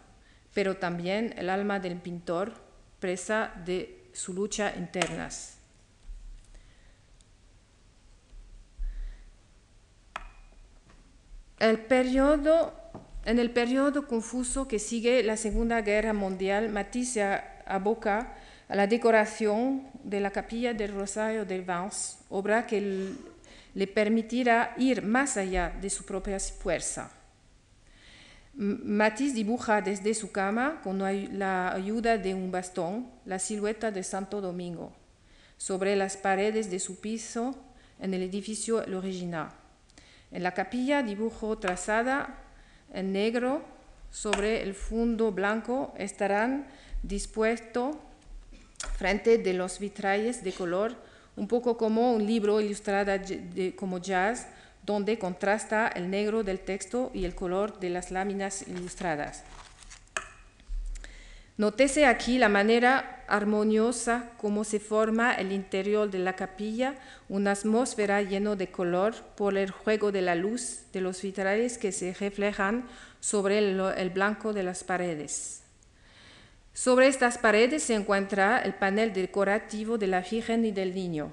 pero 0.54 0.78
también 0.78 1.34
el 1.38 1.50
alma 1.50 1.80
del 1.80 1.98
pintor 1.98 2.54
presa 3.00 3.52
de 3.66 4.10
su 4.14 4.34
lucha 4.34 4.74
internas. 4.78 5.55
En 11.60 13.40
el 13.40 13.52
periodo 13.52 14.08
confuso 14.08 14.68
que 14.68 14.80
sigue 14.80 15.24
la 15.24 15.38
Segunda 15.38 15.82
Guerra 15.82 16.14
Mundial, 16.14 16.70
Matisse 16.70 17.42
aboca 17.66 18.34
a 18.68 18.76
la 18.76 18.88
decoración 18.88 19.88
de 20.04 20.20
la 20.20 20.32
capilla 20.32 20.74
del 20.74 20.94
Rosario 20.94 21.46
del 21.46 21.64
Vence, 21.64 22.18
obra 22.30 22.68
que 22.68 23.14
le 23.74 23.88
permitirá 23.88 24.74
ir 24.78 25.02
más 25.02 25.38
allá 25.38 25.74
de 25.82 25.90
su 25.90 26.06
propia 26.06 26.40
fuerza. 26.40 27.12
Matisse 28.54 29.34
dibuja 29.34 29.82
desde 29.82 30.14
su 30.14 30.32
cama, 30.32 30.82
con 30.84 31.00
la 31.00 31.74
ayuda 31.74 32.18
de 32.18 32.34
un 32.34 32.52
bastón, 32.52 33.10
la 33.26 33.40
silueta 33.40 33.92
de 33.92 34.04
Santo 34.04 34.42
Domingo 34.42 34.94
sobre 35.58 35.96
las 35.96 36.18
paredes 36.18 36.70
de 36.70 36.80
su 36.80 37.00
piso 37.00 37.56
en 38.00 38.14
el 38.14 38.24
edificio 38.24 38.78
original. 38.78 39.52
En 40.36 40.44
la 40.44 40.54
capilla 40.54 41.02
dibujo 41.02 41.58
trazada 41.60 42.36
en 42.94 43.14
negro 43.14 43.62
sobre 44.12 44.64
el 44.64 44.74
fondo 44.74 45.32
blanco 45.32 45.94
estarán 45.98 46.68
dispuestos 47.04 47.96
frente 48.98 49.38
de 49.38 49.54
los 49.54 49.80
vitrales 49.80 50.44
de 50.44 50.52
color, 50.52 50.98
un 51.38 51.48
poco 51.48 51.78
como 51.78 52.12
un 52.12 52.26
libro 52.26 52.60
ilustrado 52.60 53.14
como 53.78 54.00
jazz 54.00 54.48
donde 54.86 55.18
contrasta 55.18 55.88
el 55.88 56.10
negro 56.10 56.44
del 56.44 56.60
texto 56.60 57.12
y 57.14 57.24
el 57.24 57.34
color 57.34 57.80
de 57.80 57.92
las 57.92 58.12
láminas 58.12 58.68
ilustradas. 58.68 59.46
Nótese 61.58 62.06
aquí 62.06 62.38
la 62.38 62.50
manera 62.50 63.24
armoniosa 63.28 64.32
como 64.38 64.66
se 64.66 64.80
forma 64.82 65.34
el 65.34 65.54
interior 65.54 66.12
de 66.12 66.20
la 66.20 66.36
capilla, 66.36 66.96
una 67.30 67.52
atmósfera 67.52 68.22
llena 68.22 68.58
de 68.58 68.68
color 68.68 69.16
por 69.36 69.58
el 69.58 69.72
juego 69.72 70.12
de 70.12 70.22
la 70.22 70.36
luz 70.36 70.82
de 70.92 71.00
los 71.00 71.22
vitrales 71.22 71.78
que 71.78 71.94
se 71.94 72.14
reflejan 72.14 72.86
sobre 73.22 73.60
el, 73.60 74.10
blanco 74.10 74.52
de 74.52 74.64
las 74.64 74.84
paredes. 74.84 75.64
Sobre 76.74 77.08
estas 77.08 77.38
paredes 77.38 77.84
se 77.84 77.96
encuentra 77.96 78.60
el 78.60 78.74
panel 78.74 79.14
decorativo 79.14 79.98
de 79.98 80.08
la 80.08 80.20
Virgen 80.20 80.66
y 80.66 80.72
del 80.72 80.94
Niño. 80.94 81.32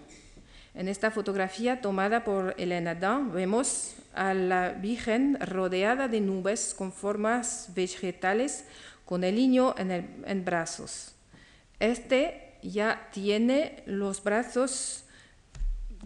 En 0.74 0.86
esta 0.88 1.10
fotografía 1.10 1.80
tomada 1.80 2.22
por 2.22 2.54
Elena 2.58 2.94
Dan 2.94 3.32
vemos 3.32 3.96
a 4.14 4.34
la 4.34 4.70
Virgen 4.70 5.36
rodeada 5.40 6.06
de 6.06 6.20
nubes 6.20 6.74
con 6.78 6.92
formas 6.92 7.70
vegetales 7.74 8.64
con 9.12 9.24
el 9.24 9.34
niño 9.34 9.74
en, 9.76 10.42
brazos. 10.42 11.12
Este 11.78 12.54
ya 12.62 13.10
tiene 13.12 13.82
los 13.84 14.24
brazos 14.24 15.04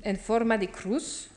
en 0.02 0.16
forma 0.16 0.58
de 0.58 0.72
cruz, 0.72 1.28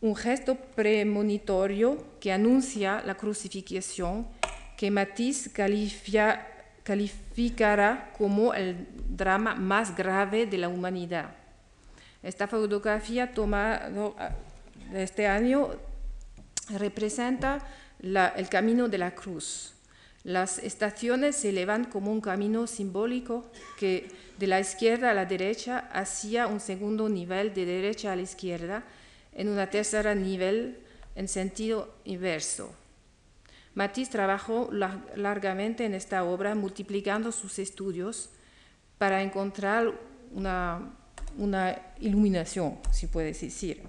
un 0.00 0.14
gesto 0.14 0.54
premonitorio 0.54 1.98
que 2.20 2.30
anuncia 2.30 3.02
la 3.04 3.16
crucifixión 3.16 4.28
que 4.76 4.92
Matisse 4.92 5.50
calificará 6.84 8.12
como 8.16 8.54
el 8.54 8.86
drama 9.08 9.56
más 9.56 9.96
grave 9.96 10.46
de 10.46 10.58
la 10.58 10.68
humanidad. 10.68 11.34
Esta 12.22 12.46
fotografía 12.46 13.34
tomada 13.34 13.90
este 14.94 15.26
año 15.26 15.70
representa 16.70 17.66
el 18.00 18.48
camino 18.48 18.86
de 18.86 18.98
la 18.98 19.12
cruz. 19.12 19.74
Las 20.28 20.58
estaciones 20.58 21.36
se 21.36 21.48
elevan 21.48 21.86
como 21.86 22.12
un 22.12 22.20
camino 22.20 22.66
simbólico 22.66 23.46
que 23.78 24.10
de 24.36 24.46
la 24.46 24.60
izquierda 24.60 25.10
a 25.10 25.14
la 25.14 25.24
derecha 25.24 25.88
hacía 25.90 26.48
un 26.48 26.60
segundo 26.60 27.08
nivel 27.08 27.54
de 27.54 27.64
derecha 27.64 28.12
a 28.12 28.16
la 28.16 28.20
izquierda 28.20 28.84
en 29.32 29.48
una 29.48 29.70
tercera 29.70 30.14
nivel 30.14 30.80
en 31.14 31.28
sentido 31.28 31.94
inverso. 32.04 32.74
Matisse 33.74 34.10
trabajó 34.10 34.68
largamente 35.16 35.86
en 35.86 35.94
esta 35.94 36.22
obra 36.24 36.54
multiplicando 36.54 37.32
sus 37.32 37.58
estudios 37.58 38.28
para 38.98 39.22
encontrar 39.22 39.94
una 40.34 40.92
una 41.38 41.80
iluminación, 42.00 42.78
si 42.90 43.06
puedes 43.06 43.40
decir. 43.40 43.82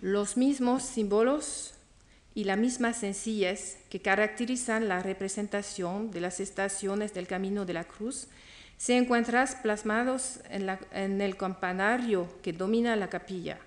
Los 0.00 0.36
mismos 0.36 0.84
símbolos 0.84 1.75
y 2.36 2.44
la 2.44 2.54
misma 2.54 2.92
sencillez 2.92 3.78
que 3.88 4.02
caracterizan 4.02 4.88
la 4.88 5.02
representación 5.02 6.10
de 6.10 6.20
las 6.20 6.38
estaciones 6.38 7.14
del 7.14 7.26
Camino 7.26 7.64
de 7.64 7.72
la 7.72 7.84
Cruz 7.84 8.28
se 8.76 8.98
encuentran 8.98 9.48
plasmados 9.62 10.40
en, 10.50 11.20
el 11.22 11.36
campanario 11.38 12.28
que 12.42 12.52
domina 12.52 12.94
la 12.94 13.08
capilla. 13.08 13.58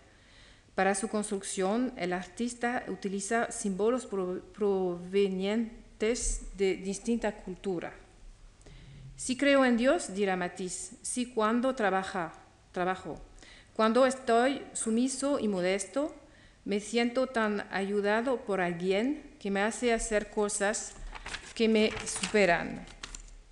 Para 0.75 0.93
su 0.93 1.07
construcción, 1.07 1.93
el 1.97 2.13
artista 2.13 2.83
utiliza 2.89 3.51
símbolos 3.51 4.07
provenientes 4.53 6.41
de 6.55 6.75
distinta 6.75 7.37
cultura. 7.37 7.91
Si 9.15 9.35
creo 9.35 9.65
en 9.65 9.77
Dios, 9.77 10.13
dirá 10.13 10.35
Matisse, 10.35 10.91
si 11.01 11.25
cuando 11.25 11.73
trabaja, 11.73 12.33
trabajo, 12.71 13.19
cuando 13.73 14.05
estoy 14.05 14.61
sumiso 14.73 15.39
y 15.39 15.47
modesto, 15.47 16.13
me 16.65 16.79
siento 16.79 17.27
tan 17.27 17.65
ayudado 17.71 18.37
por 18.45 18.61
alguien 18.61 19.23
que 19.39 19.49
me 19.51 19.61
hace 19.61 19.93
hacer 19.93 20.29
cosas 20.29 20.93
que 21.55 21.67
me 21.67 21.91
superan. 22.05 22.85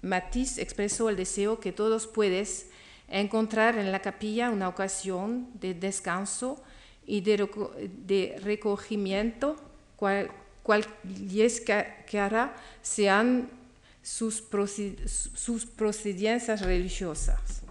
Matisse 0.02 0.60
expresó 0.60 1.10
el 1.10 1.16
deseo 1.16 1.60
que 1.60 1.72
todos 1.72 2.08
puedes 2.08 2.68
encontrar 3.08 3.78
en 3.78 3.92
la 3.92 4.02
capilla 4.02 4.50
una 4.50 4.68
ocasión 4.68 5.48
de 5.60 5.74
descanso 5.74 6.62
y 7.06 7.22
de, 7.22 7.38
reco- 7.40 7.74
de 7.76 8.36
recogimiento, 8.44 9.56
cual, 9.96 10.30
cualesquiera 10.62 12.56
sean 12.82 13.50
sus, 14.04 14.44
proci- 14.50 14.98
sus 15.08 15.66
procedencias 15.66 16.62
religiosas. 16.62 17.62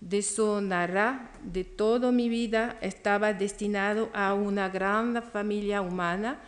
de 0.00 0.22
sonará 0.22 1.32
de 1.42 1.64
toda 1.64 2.12
mi 2.12 2.28
vida 2.28 2.76
estaba 2.80 3.32
destinado 3.32 4.10
a 4.12 4.34
una 4.34 4.68
gran 4.68 5.22
familia 5.22 5.80
humana 5.80 6.40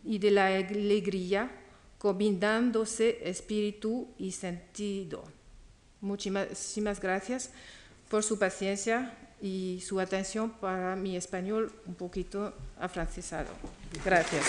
y 0.03 0.17
de 0.17 0.31
la 0.31 0.47
alegría, 0.47 1.51
combinándose 1.97 3.29
espíritu 3.29 4.07
y 4.17 4.31
sentido. 4.31 5.23
Muchísimas 6.01 7.01
gracias 7.01 7.51
por 8.09 8.23
su 8.23 8.37
paciencia 8.37 9.17
y 9.41 9.83
su 9.85 9.99
atención 9.99 10.51
para 10.51 10.95
mi 10.95 11.15
español 11.15 11.71
un 11.85 11.95
poquito 11.95 12.53
afrancesado. 12.79 13.49
Gracias. 14.03 14.45